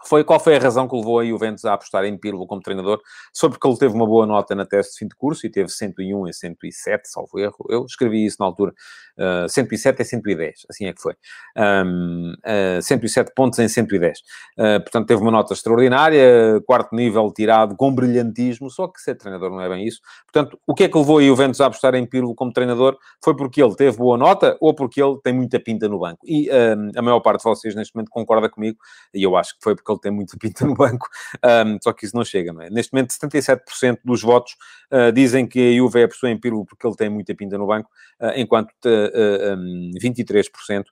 foi 0.05 0.23
qual 0.23 0.39
foi 0.39 0.55
a 0.55 0.59
razão 0.59 0.87
que 0.87 0.95
levou 0.95 1.19
a 1.19 1.25
Juventus 1.25 1.65
a 1.65 1.73
apostar 1.73 2.05
em 2.05 2.17
Pirlo 2.17 2.45
como 2.47 2.61
treinador? 2.61 3.01
Só 3.33 3.49
porque 3.49 3.67
ele 3.67 3.77
teve 3.77 3.93
uma 3.93 4.05
boa 4.05 4.25
nota 4.25 4.55
na 4.55 4.65
teste 4.65 4.93
de 4.93 4.99
fim 4.99 5.07
de 5.07 5.15
curso 5.15 5.45
e 5.45 5.49
teve 5.49 5.69
101 5.69 6.27
em 6.27 6.33
107, 6.33 7.09
salvo 7.09 7.39
erro. 7.39 7.65
Eu 7.69 7.85
escrevi 7.85 8.25
isso 8.25 8.37
na 8.39 8.45
altura. 8.45 8.73
Uh, 9.17 9.49
107 9.49 10.01
em 10.01 10.05
110, 10.05 10.65
assim 10.69 10.85
é 10.85 10.93
que 10.93 11.01
foi. 11.01 11.13
Um, 11.57 12.33
uh, 12.77 12.81
107 12.81 13.33
pontos 13.35 13.59
em 13.59 13.67
110. 13.67 14.19
Uh, 14.19 14.81
portanto, 14.81 15.07
teve 15.07 15.21
uma 15.21 15.31
nota 15.31 15.53
extraordinária, 15.53 16.61
quarto 16.65 16.95
nível 16.95 17.31
tirado 17.33 17.75
com 17.75 17.93
brilhantismo, 17.93 18.69
só 18.69 18.87
que 18.87 19.01
ser 19.01 19.15
treinador 19.15 19.49
não 19.49 19.61
é 19.61 19.69
bem 19.69 19.85
isso. 19.85 19.99
Portanto, 20.31 20.59
o 20.65 20.73
que 20.73 20.85
é 20.85 20.89
que 20.89 20.97
levou 20.97 21.19
a 21.19 21.21
Juventus 21.21 21.59
a 21.61 21.65
apostar 21.65 21.95
em 21.95 22.05
Pirlo 22.05 22.33
como 22.33 22.53
treinador? 22.53 22.97
Foi 23.23 23.35
porque 23.35 23.61
ele 23.61 23.75
teve 23.75 23.97
boa 23.97 24.17
nota 24.17 24.57
ou 24.61 24.73
porque 24.73 25.01
ele 25.01 25.17
tem 25.23 25.33
muita 25.33 25.59
pinta 25.59 25.87
no 25.87 25.99
banco. 25.99 26.19
E 26.25 26.49
um, 26.49 26.91
a 26.95 27.01
maior 27.01 27.19
parte 27.19 27.39
de 27.39 27.43
vocês 27.43 27.75
neste 27.75 27.95
momento 27.95 28.09
concorda 28.09 28.49
comigo, 28.49 28.77
e 29.13 29.23
eu 29.23 29.35
acho 29.35 29.53
que 29.55 29.63
foi 29.63 29.75
porque 29.75 29.88
ele 29.91 29.99
tem 29.99 30.11
muita 30.11 30.37
pinta 30.37 30.65
no 30.65 30.73
banco, 30.73 31.07
um, 31.43 31.77
só 31.81 31.93
que 31.93 32.05
isso 32.05 32.15
não 32.15 32.23
chega, 32.23 32.53
não 32.53 32.61
é? 32.61 32.69
Neste 32.69 32.93
momento, 32.93 33.11
77% 33.11 33.99
dos 34.03 34.21
votos 34.21 34.55
uh, 34.91 35.11
dizem 35.11 35.47
que 35.47 35.73
a 35.73 35.77
Juve 35.77 36.01
é 36.01 36.03
a 36.03 36.07
pessoa 36.07 36.31
em 36.31 36.39
Pirlo 36.39 36.65
porque 36.65 36.85
ele 36.85 36.95
tem 36.95 37.09
muita 37.09 37.33
pinta 37.35 37.57
no 37.57 37.67
banco, 37.67 37.89
uh, 38.21 38.31
enquanto 38.35 38.69
um, 38.85 39.91
23% 40.01 40.85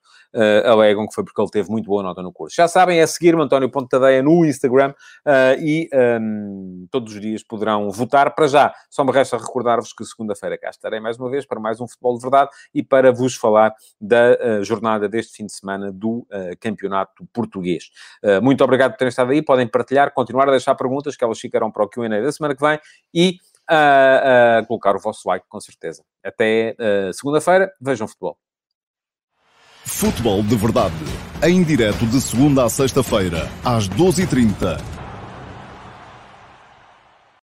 alegam 0.64 1.06
que 1.08 1.14
foi 1.14 1.24
porque 1.24 1.40
ele 1.40 1.50
teve 1.50 1.70
muito 1.70 1.86
boa 1.86 2.02
nota 2.02 2.22
no 2.22 2.30
curso. 2.30 2.54
Já 2.54 2.68
sabem, 2.68 3.00
é 3.00 3.06
seguir-me, 3.06 3.42
António 3.42 3.70
Pontadeia, 3.70 4.22
no 4.22 4.44
Instagram, 4.44 4.92
e 5.58 5.88
um, 6.20 6.86
todos 6.90 7.14
os 7.14 7.20
dias 7.20 7.42
poderão 7.42 7.90
votar. 7.90 8.34
Para 8.34 8.46
já, 8.46 8.74
só 8.90 9.02
me 9.04 9.10
resta 9.10 9.38
recordar-vos 9.38 9.92
que 9.94 10.04
segunda-feira 10.04 10.58
cá 10.58 10.68
estarei 10.68 11.00
mais 11.00 11.18
uma 11.18 11.30
vez 11.30 11.46
para 11.46 11.58
mais 11.58 11.80
um 11.80 11.88
Futebol 11.88 12.16
de 12.16 12.22
Verdade 12.22 12.50
e 12.74 12.82
para 12.82 13.10
vos 13.10 13.36
falar 13.36 13.74
da 13.98 14.62
jornada 14.62 15.08
deste 15.08 15.34
fim 15.34 15.46
de 15.46 15.52
semana 15.52 15.90
do 15.90 16.26
Campeonato 16.60 17.26
Português. 17.32 17.84
muito 18.42 18.62
obrigado 18.88 18.92
por 18.92 18.98
terem 18.98 19.08
estado 19.08 19.30
aí. 19.30 19.42
Podem 19.42 19.66
partilhar, 19.66 20.12
continuar 20.12 20.48
a 20.48 20.50
deixar 20.50 20.74
perguntas, 20.74 21.16
que 21.16 21.24
elas 21.24 21.38
ficarão 21.38 21.70
para 21.70 21.84
o 21.84 21.88
QA 21.88 22.08
da 22.08 22.32
semana 22.32 22.54
que 22.54 22.60
vem 22.60 22.78
e 23.14 23.38
uh, 23.70 24.62
uh, 24.62 24.66
colocar 24.66 24.96
o 24.96 24.98
vosso 24.98 25.28
like, 25.28 25.46
com 25.48 25.60
certeza. 25.60 26.02
Até 26.24 26.74
uh, 26.78 27.12
segunda-feira. 27.12 27.72
Vejam 27.80 28.08
futebol. 28.08 28.38
Futebol 29.84 30.42
de 30.42 30.56
verdade. 30.56 30.94
Em 31.42 31.62
direto 31.62 32.06
de 32.06 32.20
segunda 32.20 32.64
a 32.64 32.68
sexta-feira, 32.68 33.48
às 33.64 33.88
12h30 33.88 34.97